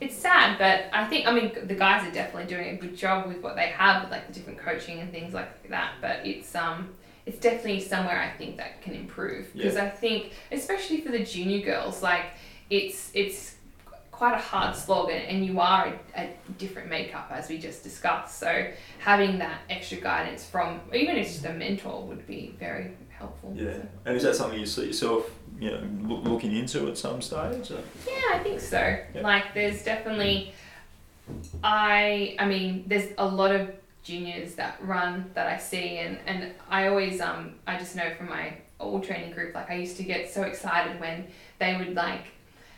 it's 0.00 0.16
sad, 0.16 0.58
but 0.58 0.86
I 0.92 1.06
think 1.06 1.28
I 1.28 1.32
mean 1.32 1.52
the 1.68 1.74
guys 1.76 2.04
are 2.04 2.10
definitely 2.10 2.48
doing 2.52 2.70
a 2.70 2.76
good 2.76 2.96
job 2.96 3.28
with 3.28 3.40
what 3.44 3.54
they 3.54 3.68
have, 3.68 4.02
with 4.02 4.10
like 4.10 4.26
the 4.26 4.32
different 4.32 4.58
coaching 4.58 4.98
and 4.98 5.12
things 5.12 5.32
like 5.32 5.68
that. 5.68 5.92
But 6.00 6.26
it's 6.26 6.52
um 6.56 6.88
it's 7.26 7.38
definitely 7.38 7.80
somewhere 7.80 8.18
I 8.20 8.36
think 8.36 8.56
that 8.56 8.82
can 8.82 8.94
improve 8.94 9.52
because 9.52 9.76
I 9.76 9.88
think 9.88 10.32
especially 10.50 11.00
for 11.02 11.12
the 11.12 11.24
junior 11.24 11.64
girls, 11.64 12.02
like 12.02 12.26
it's 12.68 13.12
it's 13.14 13.54
quite 14.16 14.34
a 14.34 14.38
hard 14.38 14.74
slog 14.74 15.10
and, 15.10 15.22
and 15.30 15.44
you 15.44 15.60
are 15.60 15.92
a, 16.16 16.20
a 16.22 16.30
different 16.58 16.88
makeup 16.88 17.28
as 17.30 17.48
we 17.48 17.58
just 17.58 17.82
discussed. 17.82 18.38
So 18.38 18.70
having 18.98 19.38
that 19.38 19.60
extra 19.68 19.98
guidance 19.98 20.44
from 20.44 20.80
even 20.94 21.16
if 21.16 21.26
it's 21.26 21.34
just 21.34 21.44
a 21.44 21.52
mentor 21.52 22.02
would 22.02 22.26
be 22.26 22.54
very 22.58 22.92
helpful. 23.10 23.52
Yeah. 23.54 23.72
So. 23.72 23.88
And 24.06 24.16
is 24.16 24.22
that 24.22 24.36
something 24.36 24.58
you 24.58 24.66
see 24.66 24.86
yourself, 24.86 25.30
you 25.60 25.70
know, 25.70 25.82
loo- 26.02 26.32
looking 26.32 26.56
into 26.56 26.88
at 26.88 26.98
some 26.98 27.20
stage? 27.20 27.70
Or? 27.70 27.82
Yeah, 28.06 28.34
I 28.34 28.40
think 28.42 28.60
so. 28.60 28.98
Yeah. 29.14 29.20
Like, 29.22 29.54
there's 29.54 29.82
definitely, 29.82 30.52
I, 31.62 32.36
I 32.38 32.46
mean, 32.46 32.84
there's 32.86 33.12
a 33.18 33.26
lot 33.26 33.52
of 33.52 33.70
juniors 34.02 34.54
that 34.54 34.78
run 34.82 35.30
that 35.34 35.48
I 35.48 35.58
see, 35.58 35.98
and 35.98 36.18
and 36.26 36.52
I 36.70 36.86
always, 36.86 37.20
um, 37.20 37.56
I 37.66 37.76
just 37.76 37.96
know 37.96 38.14
from 38.16 38.28
my 38.28 38.54
old 38.78 39.02
training 39.02 39.32
group, 39.32 39.54
like 39.54 39.70
I 39.70 39.74
used 39.74 39.96
to 39.96 40.04
get 40.04 40.32
so 40.32 40.42
excited 40.42 41.00
when 41.00 41.26
they 41.58 41.76
would 41.76 41.94
like 41.94 42.26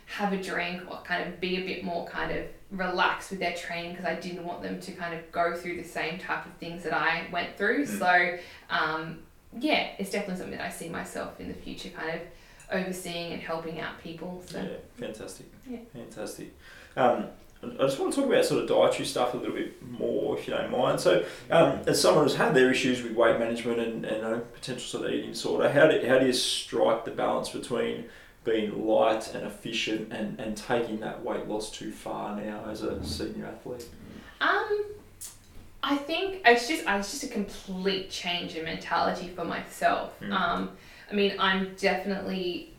have 0.09 0.33
a 0.33 0.41
drink 0.41 0.81
or 0.89 0.99
kind 1.03 1.27
of 1.27 1.39
be 1.39 1.57
a 1.57 1.65
bit 1.65 1.83
more 1.83 2.07
kind 2.07 2.31
of 2.31 2.45
relaxed 2.71 3.29
with 3.29 3.39
their 3.39 3.53
training 3.53 3.91
because 3.91 4.05
I 4.05 4.15
didn't 4.15 4.43
want 4.43 4.63
them 4.63 4.79
to 4.81 4.91
kind 4.93 5.13
of 5.13 5.31
go 5.31 5.55
through 5.55 5.77
the 5.77 5.87
same 5.87 6.17
type 6.17 6.45
of 6.47 6.53
things 6.53 6.83
that 6.83 6.93
I 6.93 7.27
went 7.31 7.55
through. 7.57 7.85
Mm. 7.85 7.99
So, 7.99 8.37
um, 8.71 9.19
yeah, 9.59 9.89
it's 9.99 10.09
definitely 10.09 10.37
something 10.37 10.57
that 10.57 10.65
I 10.65 10.71
see 10.71 10.89
myself 10.89 11.39
in 11.39 11.47
the 11.47 11.53
future 11.53 11.89
kind 11.89 12.09
of 12.09 12.21
overseeing 12.71 13.33
and 13.33 13.41
helping 13.41 13.79
out 13.79 14.01
people. 14.01 14.43
So. 14.47 14.59
Yeah, 14.59 14.77
fantastic. 15.05 15.45
Yeah. 15.69 15.79
Fantastic. 15.93 16.55
Um, 16.97 17.25
I 17.61 17.83
just 17.83 17.99
want 17.99 18.13
to 18.13 18.21
talk 18.21 18.31
about 18.31 18.45
sort 18.45 18.63
of 18.63 18.69
dietary 18.69 19.05
stuff 19.05 19.33
a 19.35 19.37
little 19.37 19.53
bit 19.53 19.81
more, 19.83 20.37
if 20.37 20.47
you 20.47 20.53
don't 20.55 20.71
mind. 20.71 20.99
So, 20.99 21.23
um, 21.51 21.81
as 21.85 22.01
someone 22.01 22.23
who's 22.23 22.35
had 22.35 22.55
their 22.55 22.71
issues 22.71 23.03
with 23.03 23.13
weight 23.13 23.37
management 23.37 23.79
and, 23.79 24.05
and 24.05 24.25
uh, 24.25 24.39
potential 24.53 24.87
sort 24.87 25.05
of 25.05 25.11
eating 25.11 25.31
disorder, 25.31 25.69
how 25.69 25.87
do, 25.87 26.07
how 26.07 26.17
do 26.17 26.25
you 26.25 26.33
strike 26.33 27.05
the 27.05 27.11
balance 27.11 27.49
between 27.49 28.05
being 28.49 28.85
light 28.85 29.33
and 29.33 29.45
efficient 29.45 30.11
and, 30.11 30.39
and 30.39 30.57
taking 30.57 30.99
that 30.99 31.23
weight 31.23 31.47
loss 31.47 31.71
too 31.71 31.91
far 31.91 32.35
now 32.35 32.65
as 32.69 32.83
a 32.83 33.03
senior 33.03 33.45
athlete? 33.45 33.87
Um, 34.41 34.85
I 35.83 35.95
think 35.95 36.41
it's 36.45 36.67
just 36.67 36.83
it's 36.87 37.11
just 37.11 37.23
a 37.23 37.27
complete 37.27 38.09
change 38.09 38.55
in 38.55 38.65
mentality 38.65 39.29
for 39.29 39.45
myself. 39.45 40.19
Mm. 40.21 40.31
Um, 40.31 40.71
I 41.11 41.15
mean, 41.15 41.35
I'm 41.39 41.75
definitely 41.75 42.73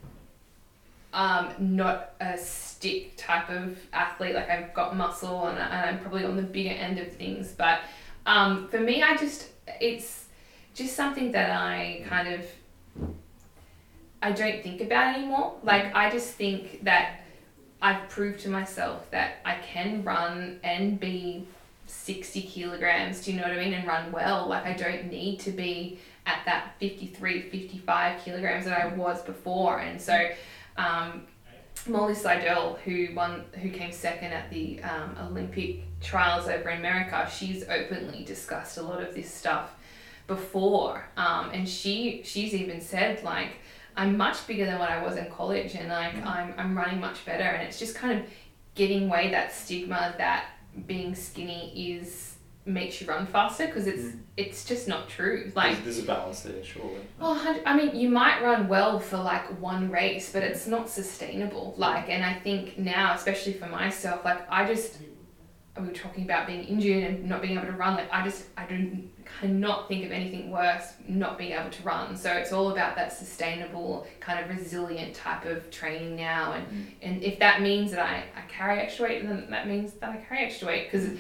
um, 1.13 1.53
not 1.59 2.13
a 2.21 2.39
stick 2.39 3.17
type 3.17 3.51
of 3.51 3.79
athlete. 3.93 4.35
Like 4.35 4.49
I've 4.49 4.75
got 4.75 4.97
muscle 4.97 5.47
and, 5.47 5.59
and 5.59 5.73
I'm 5.73 5.99
probably 6.01 6.25
on 6.25 6.37
the 6.37 6.43
bigger 6.43 6.71
end 6.71 6.99
of 6.99 7.13
things. 7.13 7.53
But 7.53 7.81
um, 8.27 8.69
for 8.69 8.79
me, 8.79 9.03
I 9.03 9.17
just 9.17 9.49
it's 9.81 10.27
just 10.75 10.95
something 10.95 11.33
that 11.33 11.51
I 11.51 12.05
kind 12.09 12.29
of 12.29 12.45
I 14.23 14.33
don't 14.33 14.63
think 14.63 14.81
about 14.81 15.17
anymore. 15.17 15.55
Like 15.63 15.95
I 15.95 16.11
just 16.11 16.35
think 16.35 16.85
that 16.85 17.21
I've 17.83 18.09
proved 18.09 18.41
to 18.41 18.49
myself 18.49 19.11
that 19.11 19.37
I 19.45 19.57
can 19.57 20.03
run 20.05 20.61
and 20.63 21.01
be 21.01 21.47
60 21.87 22.43
kilograms, 22.43 23.25
do 23.25 23.33
you 23.33 23.39
know 23.39 23.45
what 23.45 23.53
I 23.53 23.65
mean, 23.65 23.73
and 23.73 23.87
run 23.87 24.13
well. 24.13 24.47
Like 24.49 24.65
I 24.65 24.75
don't 24.75 25.07
need 25.07 25.41
to 25.41 25.51
be 25.51 25.99
at 26.27 26.45
that 26.45 26.75
53, 26.79 27.43
55 27.43 28.23
kilograms 28.23 28.67
that 28.67 28.81
I 28.81 28.95
was 28.95 29.23
before. 29.23 29.81
And 29.81 30.01
so, 30.01 30.31
um, 30.77 31.27
Molly 31.87 32.15
Seidel, 32.15 32.79
who 32.85 33.09
won, 33.15 33.45
who 33.55 33.71
came 33.71 33.91
second 33.91 34.33
at 34.33 34.51
the 34.51 34.83
um, 34.83 35.17
Olympic 35.23 35.83
trials 36.01 36.47
over 36.47 36.69
in 36.69 36.79
America, 36.79 37.29
she's 37.35 37.65
openly 37.69 38.23
discussed 38.25 38.77
a 38.77 38.83
lot 38.83 39.03
of 39.03 39.15
this 39.15 39.33
stuff 39.33 39.71
before, 40.27 41.09
um, 41.17 41.51
and 41.53 41.69
she 41.69 42.23
she's 42.25 42.55
even 42.55 42.81
said 42.81 43.25
like 43.25 43.55
I'm 43.97 44.17
much 44.17 44.47
bigger 44.47 44.67
than 44.67 44.79
what 44.79 44.91
I 44.91 45.03
was 45.03 45.17
in 45.17 45.31
college, 45.31 45.75
and 45.75 45.89
like 45.89 46.15
Mhm. 46.15 46.27
I'm 46.27 46.55
I'm 46.59 46.77
running 46.77 47.01
much 47.01 47.25
better, 47.25 47.45
and 47.45 47.63
it's 47.67 47.79
just 47.79 47.95
kind 47.95 48.19
of 48.19 48.27
getting 48.75 49.07
away 49.09 49.31
that 49.31 49.53
stigma 49.53 50.15
that 50.19 50.45
being 50.87 51.15
skinny 51.15 51.93
is 51.93 52.37
makes 52.67 53.01
you 53.01 53.07
run 53.07 53.27
faster 53.27 53.67
because 53.67 53.87
it's 53.87 54.03
Mm. 54.03 54.21
it's 54.37 54.65
just 54.65 54.87
not 54.87 55.09
true. 55.09 55.51
Like 55.57 55.73
there's, 55.83 55.97
there's 55.97 55.99
a 55.99 56.07
balance 56.07 56.41
there, 56.43 56.63
surely. 56.63 57.01
well, 57.19 57.39
I 57.67 57.77
mean, 57.77 57.97
you 57.97 58.09
might 58.09 58.43
run 58.43 58.69
well 58.69 59.01
for 59.01 59.17
like 59.17 59.45
one 59.61 59.91
race, 59.91 60.33
but 60.33 60.43
it's 60.43 60.67
not 60.67 60.89
sustainable. 60.89 61.75
Like, 61.77 62.09
and 62.09 62.23
I 62.25 62.35
think 62.35 62.79
now, 62.79 63.15
especially 63.15 63.55
for 63.55 63.67
myself, 63.67 64.25
like 64.25 64.41
I 64.51 64.67
just, 64.67 64.99
we 65.79 65.87
were 65.89 65.93
talking 65.93 66.25
about 66.25 66.47
being 66.47 66.65
injured 66.65 67.03
and 67.05 67.29
not 67.29 67.43
being 67.43 67.57
able 67.57 67.67
to 67.67 67.73
run. 67.73 67.97
Like, 67.97 68.13
I 68.13 68.23
just, 68.25 68.45
I 68.57 68.67
don't, 68.67 69.11
cannot 69.39 69.89
think 69.89 70.05
of 70.05 70.13
anything 70.13 70.51
worse 70.51 70.93
not 71.09 71.39
being 71.39 71.53
able 71.53 71.71
to 71.71 71.83
run. 71.83 72.17
So 72.17 72.33
it's 72.33 72.53
all 72.53 72.71
about 72.73 72.97
that 72.97 73.13
sustainable, 73.13 74.07
kind 74.21 74.39
of 74.45 74.49
resilient 74.57 75.15
type 75.15 75.45
of 75.45 75.71
training 75.71 76.17
now. 76.17 76.53
And 76.53 76.67
Mm. 76.67 76.87
and 77.03 77.23
if 77.23 77.39
that 77.39 77.61
means 77.63 77.91
that 77.93 78.01
I, 78.01 78.25
I 78.37 78.43
carry 78.49 78.81
extra 78.81 79.09
weight, 79.09 79.27
then 79.27 79.47
that 79.51 79.67
means 79.69 79.93
that 79.95 80.11
I 80.11 80.17
carry 80.19 80.45
extra 80.47 80.69
weight 80.69 80.91
because 80.91 81.11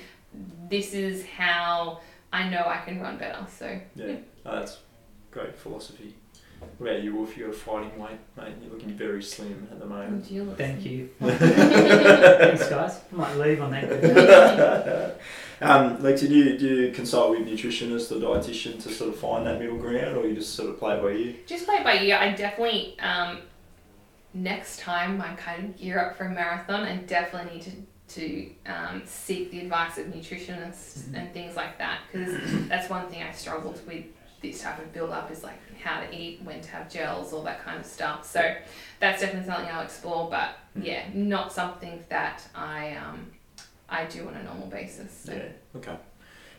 this 0.69 0.95
is 0.95 1.25
how 1.27 2.01
I 2.33 2.49
know 2.49 2.65
I 2.67 2.79
can 2.85 3.01
run 3.01 3.17
better. 3.19 3.47
So 3.59 3.79
Yeah, 3.95 4.17
Oh, 4.47 4.57
that's 4.61 4.79
great 5.31 5.57
philosophy. 5.57 6.15
What 6.61 6.91
about 6.91 7.03
you, 7.03 7.15
Wolf? 7.15 7.37
You're 7.37 7.53
fighting 7.53 7.99
weight, 7.99 8.19
mate. 8.37 8.55
You're 8.63 8.73
looking 8.73 8.91
very 8.91 9.23
slim 9.23 9.69
at 9.71 9.79
the 9.79 9.87
moment. 9.87 10.27
Thank 10.57 10.85
you. 10.85 11.11
Thanks, 11.21 12.69
guys. 12.69 13.01
I 13.13 13.17
might 13.17 13.37
leave 13.37 13.61
on 13.63 13.71
that. 13.71 13.89
good. 13.89 15.15
um, 15.63 15.99
Lexi, 15.99 16.29
do 16.29 16.35
you, 16.35 16.59
do 16.59 16.67
you 16.67 16.93
consult 16.93 17.31
with 17.31 17.47
nutritionists 17.49 18.11
or 18.13 18.17
dietitian 18.17 18.83
to 18.83 18.91
sort 18.91 19.11
of 19.11 19.17
find 19.19 19.47
that 19.47 19.59
middle 19.59 19.79
ground, 19.79 20.17
or 20.17 20.27
you 20.27 20.35
just 20.35 20.55
sort 20.55 20.71
of 20.71 20.79
play 20.79 20.97
it 20.97 21.03
by 21.03 21.09
ear? 21.11 21.35
Just 21.47 21.67
play 21.67 21.77
it 21.77 21.85
by 21.85 21.99
ear. 21.99 22.17
I 22.17 22.33
definitely 22.33 22.99
um, 23.01 23.39
next 24.35 24.81
time 24.81 25.21
I 25.21 25.35
kind 25.35 25.65
of 25.67 25.77
gear 25.79 25.99
up 25.99 26.17
for 26.17 26.25
a 26.25 26.31
marathon, 26.31 26.83
I 26.83 26.97
definitely 26.97 27.55
need 27.57 27.63
to 27.65 27.71
to 28.11 28.51
um, 28.67 29.03
seek 29.05 29.53
the 29.53 29.61
advice 29.61 29.97
of 29.97 30.07
nutritionists 30.07 30.99
Mhm. 31.03 31.15
and 31.15 31.33
things 31.33 31.55
like 31.55 31.79
that 31.79 32.01
because 32.11 32.33
that's 32.69 32.91
one 32.91 33.07
thing 33.09 33.23
I 33.23 33.31
struggled 33.31 33.81
with 33.87 34.05
this 34.41 34.62
type 34.62 34.78
of 34.78 34.93
build 34.93 35.11
up 35.11 35.30
is 35.30 35.43
like 35.43 35.59
how 35.82 36.01
to 36.01 36.14
eat, 36.14 36.41
when 36.43 36.61
to 36.61 36.70
have 36.70 36.91
gels, 36.91 37.32
all 37.32 37.43
that 37.45 37.62
kind 37.64 37.78
of 37.80 37.86
stuff. 37.86 38.24
So 38.26 38.41
that's 38.99 39.20
definitely 39.20 39.51
something 39.51 39.72
I'll 39.72 39.82
explore. 39.82 40.28
But 40.30 40.57
Mhm. 40.78 40.84
yeah, 40.84 41.03
not 41.14 41.53
something 41.53 42.05
that 42.09 42.47
I 42.55 42.93
um, 42.97 43.30
I 43.88 44.05
do 44.05 44.26
on 44.28 44.34
a 44.34 44.43
normal 44.43 44.68
basis. 44.68 45.12
So. 45.24 45.32
Yeah, 45.32 45.49
okay. 45.76 45.97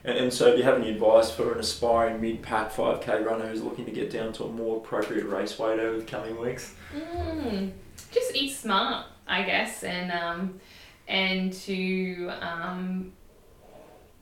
And, 0.03 0.17
and 0.17 0.33
so, 0.33 0.51
do 0.51 0.57
you 0.57 0.63
have 0.63 0.79
any 0.79 0.89
advice 0.89 1.29
for 1.31 1.53
an 1.53 1.59
aspiring 1.59 2.19
mid 2.19 2.41
pack 2.41 2.71
5k 2.71 3.23
runner 3.25 3.47
who's 3.47 3.61
looking 3.61 3.85
to 3.85 3.91
get 3.91 4.09
down 4.11 4.33
to 4.33 4.45
a 4.45 4.49
more 4.51 4.77
appropriate 4.77 5.25
race 5.25 5.57
weight 5.59 5.79
over 5.79 5.97
the 5.99 6.05
coming 6.05 6.39
weeks? 6.39 6.73
Mm, 6.95 7.71
just 8.11 8.35
eat 8.35 8.49
smart, 8.49 9.05
I 9.27 9.43
guess, 9.43 9.83
and 9.83 10.11
um, 10.11 10.59
and 11.07 11.53
to 11.53 12.31
um, 12.41 13.13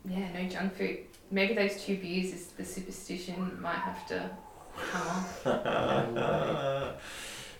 yeah, 0.06 0.32
no 0.34 0.48
junk 0.50 0.76
food. 0.76 1.00
Maybe 1.32 1.54
those 1.54 1.84
two 1.84 1.98
beers 1.98 2.34
is 2.34 2.48
the 2.48 2.66
superstition 2.66 3.60
might 3.62 3.76
have 3.76 4.08
to 4.08 4.30
come 4.92 5.08
off. 5.08 5.42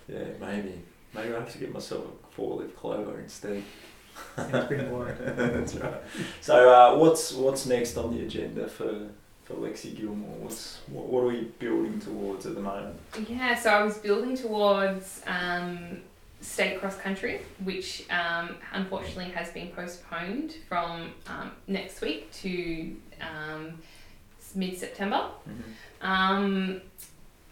yeah, 0.08 0.24
maybe. 0.40 0.80
Maybe 1.14 1.34
I 1.34 1.38
have 1.38 1.52
to 1.52 1.58
get 1.58 1.72
myself 1.72 2.04
a 2.04 2.34
four 2.34 2.62
leaf 2.62 2.76
clover 2.76 3.20
instead. 3.20 3.62
Sounds 4.36 4.66
pretty 4.66 4.84
boring. 4.84 5.16
That's 5.20 5.74
right. 5.76 5.94
So, 6.40 6.72
uh, 6.72 6.98
what's 6.98 7.32
what's 7.32 7.66
next 7.66 7.96
on 7.96 8.16
the 8.16 8.24
agenda 8.24 8.68
for 8.68 9.08
for 9.44 9.54
Lexi 9.54 9.96
Gilmore? 9.96 10.36
What's 10.38 10.80
what, 10.88 11.06
what 11.06 11.24
are 11.24 11.28
we 11.28 11.42
building 11.58 12.00
towards 12.00 12.46
at 12.46 12.54
the 12.54 12.60
moment? 12.60 12.98
Yeah, 13.28 13.54
so 13.54 13.70
I 13.70 13.82
was 13.82 13.98
building 13.98 14.36
towards 14.36 15.22
um, 15.26 16.00
state 16.40 16.80
cross 16.80 16.96
country, 16.96 17.40
which 17.64 18.04
um, 18.10 18.56
unfortunately 18.72 19.32
has 19.32 19.50
been 19.50 19.68
postponed 19.68 20.54
from 20.68 21.12
um, 21.26 21.52
next 21.66 22.00
week 22.00 22.32
to 22.32 22.96
um, 23.20 23.74
mid 24.54 24.78
September. 24.78 25.28
Um, 26.00 26.80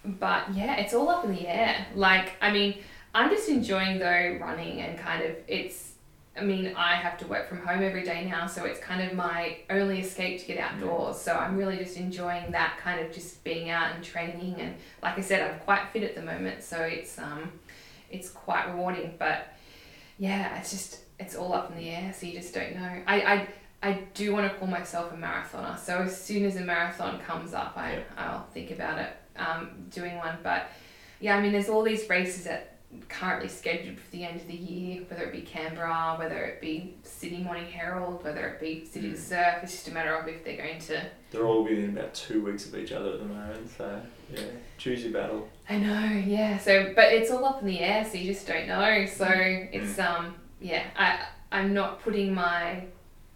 but 0.04 0.54
yeah, 0.54 0.76
it's 0.76 0.94
all 0.94 1.08
up 1.08 1.24
in 1.24 1.32
the 1.32 1.46
air. 1.46 1.86
Like, 1.94 2.32
I 2.40 2.50
mean, 2.50 2.78
I'm 3.14 3.30
just 3.30 3.48
enjoying 3.48 3.98
though 3.98 4.38
running 4.40 4.80
and 4.80 4.98
kind 4.98 5.24
of 5.24 5.36
it's. 5.46 5.86
I 6.36 6.42
mean, 6.42 6.72
I 6.76 6.94
have 6.94 7.18
to 7.18 7.26
work 7.26 7.48
from 7.48 7.66
home 7.66 7.82
every 7.82 8.04
day 8.04 8.24
now, 8.24 8.46
so 8.46 8.64
it's 8.64 8.78
kind 8.78 9.02
of 9.02 9.12
my 9.16 9.56
only 9.70 9.98
escape 9.98 10.38
to 10.38 10.46
get 10.46 10.58
outdoors. 10.58 11.18
So 11.18 11.34
I'm 11.34 11.56
really 11.56 11.76
just 11.78 11.96
enjoying 11.96 12.52
that 12.52 12.78
kind 12.80 13.00
of 13.04 13.12
just 13.12 13.42
being 13.42 13.70
out 13.70 13.92
and 13.92 14.04
training. 14.04 14.54
And 14.60 14.76
like 15.02 15.18
I 15.18 15.20
said, 15.20 15.50
I'm 15.50 15.58
quite 15.60 15.88
fit 15.92 16.04
at 16.04 16.14
the 16.14 16.22
moment, 16.22 16.62
so 16.62 16.80
it's 16.82 17.18
um, 17.18 17.50
it's 18.10 18.30
quite 18.30 18.66
rewarding. 18.72 19.14
But 19.18 19.54
yeah, 20.18 20.58
it's 20.58 20.70
just 20.70 21.00
it's 21.18 21.34
all 21.34 21.52
up 21.52 21.70
in 21.70 21.76
the 21.78 21.90
air, 21.90 22.12
so 22.16 22.26
you 22.26 22.32
just 22.32 22.54
don't 22.54 22.74
know. 22.76 23.02
I 23.06 23.20
I, 23.20 23.48
I 23.82 23.92
do 24.14 24.32
want 24.32 24.50
to 24.50 24.58
call 24.58 24.68
myself 24.68 25.12
a 25.12 25.16
marathoner, 25.16 25.78
so 25.78 25.98
as 26.02 26.20
soon 26.20 26.44
as 26.44 26.56
a 26.56 26.60
marathon 26.60 27.20
comes 27.20 27.54
up, 27.54 27.74
I 27.76 27.92
Yeah. 27.94 28.00
I'll 28.16 28.46
think 28.46 28.70
about 28.70 28.98
it 28.98 29.10
um, 29.36 29.70
doing 29.90 30.16
one. 30.16 30.38
But 30.42 30.68
yeah, 31.20 31.36
I 31.36 31.40
mean, 31.40 31.52
there's 31.52 31.68
all 31.68 31.82
these 31.82 32.08
races 32.08 32.44
that 32.44 32.74
currently 33.10 33.48
scheduled 33.48 33.98
for 34.00 34.10
the 34.12 34.24
end 34.24 34.40
of 34.40 34.46
the 34.46 34.56
year, 34.56 35.02
whether 35.08 35.24
it 35.24 35.32
be 35.32 35.42
Canberra, 35.42 36.14
whether 36.18 36.42
it 36.44 36.60
be 36.60 36.94
Sydney 37.02 37.42
Morning 37.42 37.66
Herald, 37.66 38.24
whether 38.24 38.48
it 38.48 38.60
be 38.60 38.84
City 38.86 39.10
Mm. 39.10 39.16
Surf. 39.18 39.62
It's 39.62 39.72
just 39.72 39.88
a 39.88 39.92
matter 39.92 40.16
of 40.16 40.26
if 40.26 40.42
they're 40.42 40.56
going 40.56 40.78
to. 40.80 41.04
They're 41.30 41.44
all 41.44 41.64
within 41.64 41.90
about 41.90 42.14
two 42.14 42.42
weeks 42.42 42.66
of 42.66 42.74
each 42.76 42.92
other 42.92 43.10
at 43.12 43.18
the 43.18 43.26
moment, 43.26 43.70
so 43.76 44.00
yeah, 44.32 44.40
choose 44.76 45.02
your 45.04 45.12
battle. 45.12 45.48
I 45.68 45.78
know, 45.78 46.22
yeah. 46.26 46.58
So, 46.58 46.92
but 46.94 47.12
it's 47.12 47.30
all 47.30 47.44
up 47.44 47.60
in 47.60 47.66
the 47.68 47.80
air, 47.80 48.04
so 48.04 48.16
you 48.18 48.32
just 48.32 48.46
don't 48.46 48.66
know. 48.68 49.06
So 49.06 49.26
Mm. 49.26 49.68
it's 49.72 49.98
um, 49.98 50.34
yeah. 50.60 50.84
I 50.96 51.26
I'm 51.50 51.72
not 51.72 52.00
putting 52.02 52.34
my, 52.34 52.84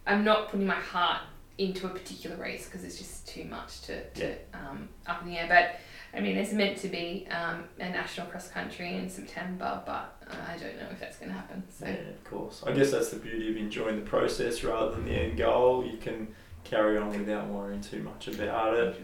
I'm 0.06 0.24
not 0.24 0.48
putting 0.50 0.66
my 0.66 0.74
heart 0.74 1.22
into 1.58 1.86
a 1.86 1.90
particular 1.90 2.36
race 2.36 2.64
because 2.66 2.82
it's 2.84 2.96
just 2.98 3.28
too 3.28 3.44
much 3.44 3.82
to 3.82 4.04
to 4.10 4.34
um 4.54 4.88
up 5.06 5.22
in 5.22 5.28
the 5.28 5.38
air. 5.38 5.46
But 5.48 5.80
I 6.16 6.20
mean, 6.20 6.34
there's 6.34 6.52
meant 6.52 6.76
to 6.78 6.88
be 6.88 7.26
um 7.30 7.64
a 7.78 7.88
national 7.88 8.26
cross 8.28 8.48
country 8.48 8.94
in 8.96 9.08
September, 9.08 9.82
but 9.86 10.22
uh, 10.30 10.34
I 10.52 10.56
don't 10.58 10.76
know 10.78 10.88
if 10.90 11.00
that's 11.00 11.16
going 11.18 11.30
to 11.30 11.34
happen. 11.36 11.62
So. 11.70 11.86
Yeah, 11.86 11.92
of 11.92 12.24
course. 12.24 12.62
I 12.66 12.72
guess 12.72 12.90
that's 12.90 13.10
the 13.10 13.16
beauty 13.18 13.50
of 13.50 13.56
enjoying 13.56 13.96
the 13.96 14.08
process 14.10 14.62
rather 14.64 14.92
than 14.92 15.04
the 15.06 15.12
end 15.12 15.36
goal. 15.38 15.84
You 15.84 15.96
can 15.98 16.34
carry 16.64 16.96
on 16.96 17.10
without 17.10 17.48
worrying 17.48 17.80
too 17.80 18.02
much 18.02 18.28
about 18.28 18.74
it. 18.74 19.00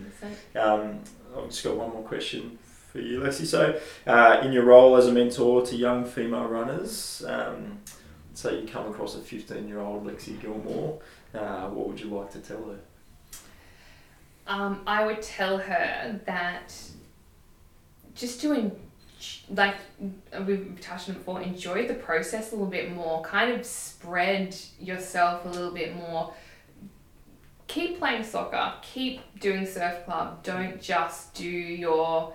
Um, 0.57 1.01
I've 1.37 1.51
just 1.51 1.65
got 1.65 1.77
one 1.77 1.91
more 1.91 2.03
question 2.03 2.59
for 2.93 3.01
you, 3.01 3.21
Lexi. 3.21 3.47
So, 3.47 3.79
uh, 4.07 4.41
in 4.43 4.53
your 4.53 4.65
role 4.65 4.97
as 4.97 5.07
a 5.07 5.13
mentor 5.13 5.65
to 5.67 5.77
young 5.77 6.05
female 6.05 6.47
runners, 6.47 7.25
um, 7.27 7.79
say 8.35 8.61
you 8.61 8.67
come 8.67 8.87
across 8.87 9.15
a 9.17 9.21
15 9.21 9.69
year 9.69 9.81
old 9.81 10.07
Lexi 10.07 10.41
Gilmore, 10.41 11.01
uh, 11.35 11.69
what 11.69 11.89
would 11.89 12.01
you 12.01 12.09
like 12.09 12.31
to 12.33 12.39
tell 12.39 12.65
her? 12.65 12.79
Um, 14.47 14.83
I 14.87 15.05
would 15.05 15.21
tell 15.21 15.59
her 15.59 16.21
that 16.25 16.75
just 18.15 18.41
to 18.41 18.53
en- 18.53 18.73
like 19.51 19.77
we've 20.47 20.79
touched 20.81 21.09
on 21.09 21.17
before, 21.17 21.43
enjoy 21.43 21.87
the 21.87 21.95
process 21.95 22.53
a 22.53 22.55
little 22.55 22.71
bit 22.71 22.93
more. 22.93 23.21
Kind 23.23 23.53
of 23.53 23.67
spread 23.67 24.57
yourself 24.81 25.45
a 25.45 25.49
little 25.49 25.73
bit 25.73 25.97
more. 25.97 26.33
Keep 27.69 27.99
playing 27.99 28.25
soccer. 28.25 28.75
Keep 28.83 29.41
doing 29.41 29.65
surf 29.65 30.05
club. 30.05 30.43
Don't 30.43 30.81
just 30.81 31.35
do 31.35 31.49
your 31.49 32.33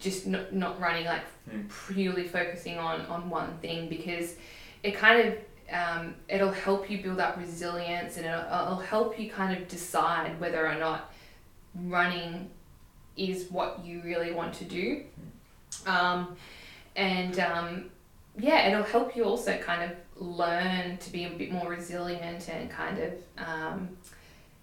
just 0.00 0.26
not, 0.26 0.52
not 0.52 0.80
running 0.80 1.04
like 1.06 1.22
Mm. 1.50 1.68
purely 1.92 2.26
focusing 2.26 2.78
on 2.78 3.02
on 3.02 3.28
one 3.28 3.58
thing 3.58 3.90
because 3.90 4.36
it 4.82 4.96
kind 4.96 5.28
of 5.28 5.34
um, 5.70 6.14
it'll 6.26 6.50
help 6.52 6.88
you 6.90 7.02
build 7.02 7.20
up 7.20 7.36
resilience 7.36 8.16
and 8.16 8.24
it'll, 8.24 8.40
it'll 8.40 8.76
help 8.78 9.18
you 9.20 9.30
kind 9.30 9.54
of 9.54 9.68
decide 9.68 10.40
whether 10.40 10.66
or 10.66 10.76
not 10.76 11.12
running 11.74 12.48
is 13.18 13.50
what 13.50 13.84
you 13.84 14.00
really 14.02 14.32
want 14.32 14.54
to 14.54 14.64
do. 14.64 15.02
Um, 15.86 16.34
and 16.96 17.38
um, 17.40 17.90
yeah, 18.38 18.68
it'll 18.68 18.84
help 18.84 19.14
you 19.14 19.24
also 19.24 19.58
kind 19.58 19.82
of 19.90 19.96
learn 20.16 20.96
to 20.96 21.12
be 21.12 21.24
a 21.24 21.30
bit 21.30 21.52
more 21.52 21.68
resilient 21.68 22.48
and 22.48 22.70
kind 22.70 22.98
of 22.98 23.12
um, 23.36 23.88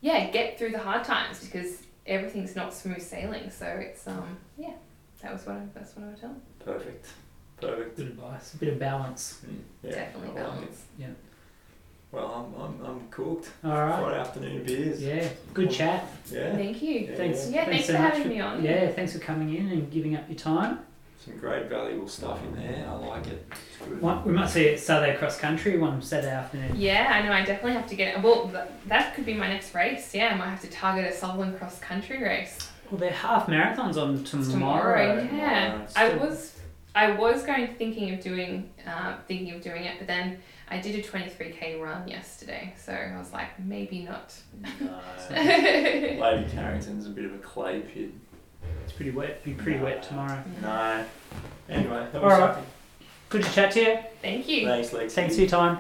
yeah 0.02 0.30
get 0.30 0.58
through 0.58 0.72
the 0.72 0.80
hard 0.80 1.04
times 1.04 1.40
because 1.46 1.84
everything's 2.06 2.56
not 2.56 2.74
smooth 2.74 3.02
sailing. 3.02 3.50
So 3.50 3.66
it's 3.66 4.08
um 4.08 4.38
yeah, 4.58 4.74
that 5.22 5.34
was 5.34 5.46
what 5.46 5.56
I, 5.56 5.62
that's 5.74 5.96
what 5.96 6.06
I 6.06 6.08
would 6.10 6.20
tell. 6.20 6.30
them. 6.30 6.42
Perfect. 6.64 7.08
Perfect. 7.60 7.96
Good 7.98 8.08
advice. 8.08 8.54
A 8.56 8.58
bit 8.58 8.70
of 8.70 8.80
balance. 8.80 9.42
Mm, 9.46 9.58
yeah, 9.84 9.92
Definitely 9.92 10.30
I 10.30 10.32
like 10.32 10.38
it. 10.54 10.56
balance. 10.56 10.86
Well, 12.12 12.54
I'm, 12.58 12.62
I'm, 12.62 12.86
I'm 12.86 13.08
cooked. 13.10 13.52
All 13.64 13.72
right. 13.72 14.00
Friday 14.02 14.20
afternoon 14.20 14.64
beers. 14.66 15.02
Yeah. 15.02 15.30
Good 15.54 15.72
chat. 15.72 16.06
Yeah. 16.30 16.54
Thank 16.56 16.82
you. 16.82 17.00
Yeah, 17.10 17.16
Thanks. 17.16 17.50
Yeah, 17.50 17.66
thanks, 17.66 17.86
so 17.88 17.94
for 17.96 18.00
much 18.02 18.14
having 18.16 18.28
me 18.30 18.42
on. 18.42 18.62
Yeah. 18.64 18.90
Thanks 18.92 19.14
for 19.14 19.20
coming 19.20 19.56
in 19.56 19.70
and 19.70 19.90
giving 19.90 20.18
up 20.18 20.28
your 20.28 20.38
time. 20.38 20.80
Some 21.24 21.38
great 21.38 21.70
valuable 21.70 22.08
stuff 22.08 22.44
in 22.44 22.56
there. 22.56 22.84
I 22.90 22.94
like 22.96 23.28
it. 23.28 23.46
It's 23.52 23.88
good. 23.88 24.02
One, 24.02 24.26
we 24.26 24.32
might 24.34 24.50
see 24.50 24.64
it 24.66 24.80
Saturday 24.80 25.16
cross 25.18 25.38
country 25.40 25.78
one 25.78 26.02
Saturday 26.02 26.32
afternoon. 26.34 26.72
Yeah, 26.76 27.12
I 27.14 27.22
know. 27.22 27.32
I 27.32 27.46
definitely 27.46 27.74
have 27.74 27.86
to 27.90 27.96
get 27.96 28.16
it. 28.18 28.24
Well, 28.24 28.50
th- 28.50 28.64
that 28.88 29.14
could 29.14 29.26
be 29.28 29.36
my 29.36 29.48
next 29.48 29.76
race. 29.76 30.16
Yeah, 30.16 30.30
I 30.34 30.36
might 30.36 30.50
have 30.50 30.62
to 30.62 30.70
target 30.70 31.12
a 31.12 31.16
Sutherland 31.16 31.60
cross 31.60 31.78
country 31.80 32.24
race 32.24 32.58
Well, 32.90 33.00
they're 33.00 33.12
half 33.12 33.46
marathons 33.46 33.98
on 34.02 34.16
It's 34.16 34.32
tomorrow. 34.32 35.16
tomorrow. 35.16 35.30
Yeah, 35.32 35.86
Tomorrow. 35.86 35.88
I 35.96 36.16
was, 36.16 36.60
I 36.96 37.12
was 37.12 37.44
going 37.44 37.68
thinking 37.76 38.16
of 38.16 38.20
doing, 38.24 38.72
uh, 38.88 39.18
thinking 39.28 39.54
of 39.54 39.62
doing 39.62 39.84
it, 39.84 40.00
but 40.00 40.08
then 40.08 40.40
I 40.72 40.80
did 40.80 40.96
a 40.96 41.04
twenty 41.04 41.30
three 41.30 41.52
k 41.52 41.80
run 41.80 42.08
yesterday, 42.08 42.74
so 42.78 42.94
I 42.94 43.16
was 43.20 43.32
like, 43.32 43.60
maybe 43.60 44.00
not. 44.06 44.34
Lady 45.30 46.50
Carrington's 46.52 47.06
a 47.06 47.10
bit 47.10 47.26
of 47.26 47.34
a 47.36 47.38
clay 47.40 47.82
pit 47.82 48.10
pretty 49.02 49.18
wet. 49.18 49.44
Be 49.44 49.54
pretty 49.54 49.80
wet 49.80 50.04
tomorrow. 50.04 50.44
No. 50.62 51.04
Anyway, 51.70 52.08
that 52.12 52.22
was 52.22 52.24
All 52.24 52.30
right. 52.30 52.54
something. 52.54 52.66
Good 53.30 53.44
to 53.44 53.52
chat 53.52 53.72
to 53.72 53.82
you. 53.82 53.98
Thank 54.22 54.48
you. 54.48 54.68
Thanks, 54.68 54.90
Lexi. 54.90 55.12
Thanks 55.12 55.36
for 55.36 55.42
your 55.42 55.50
time. 55.50 55.78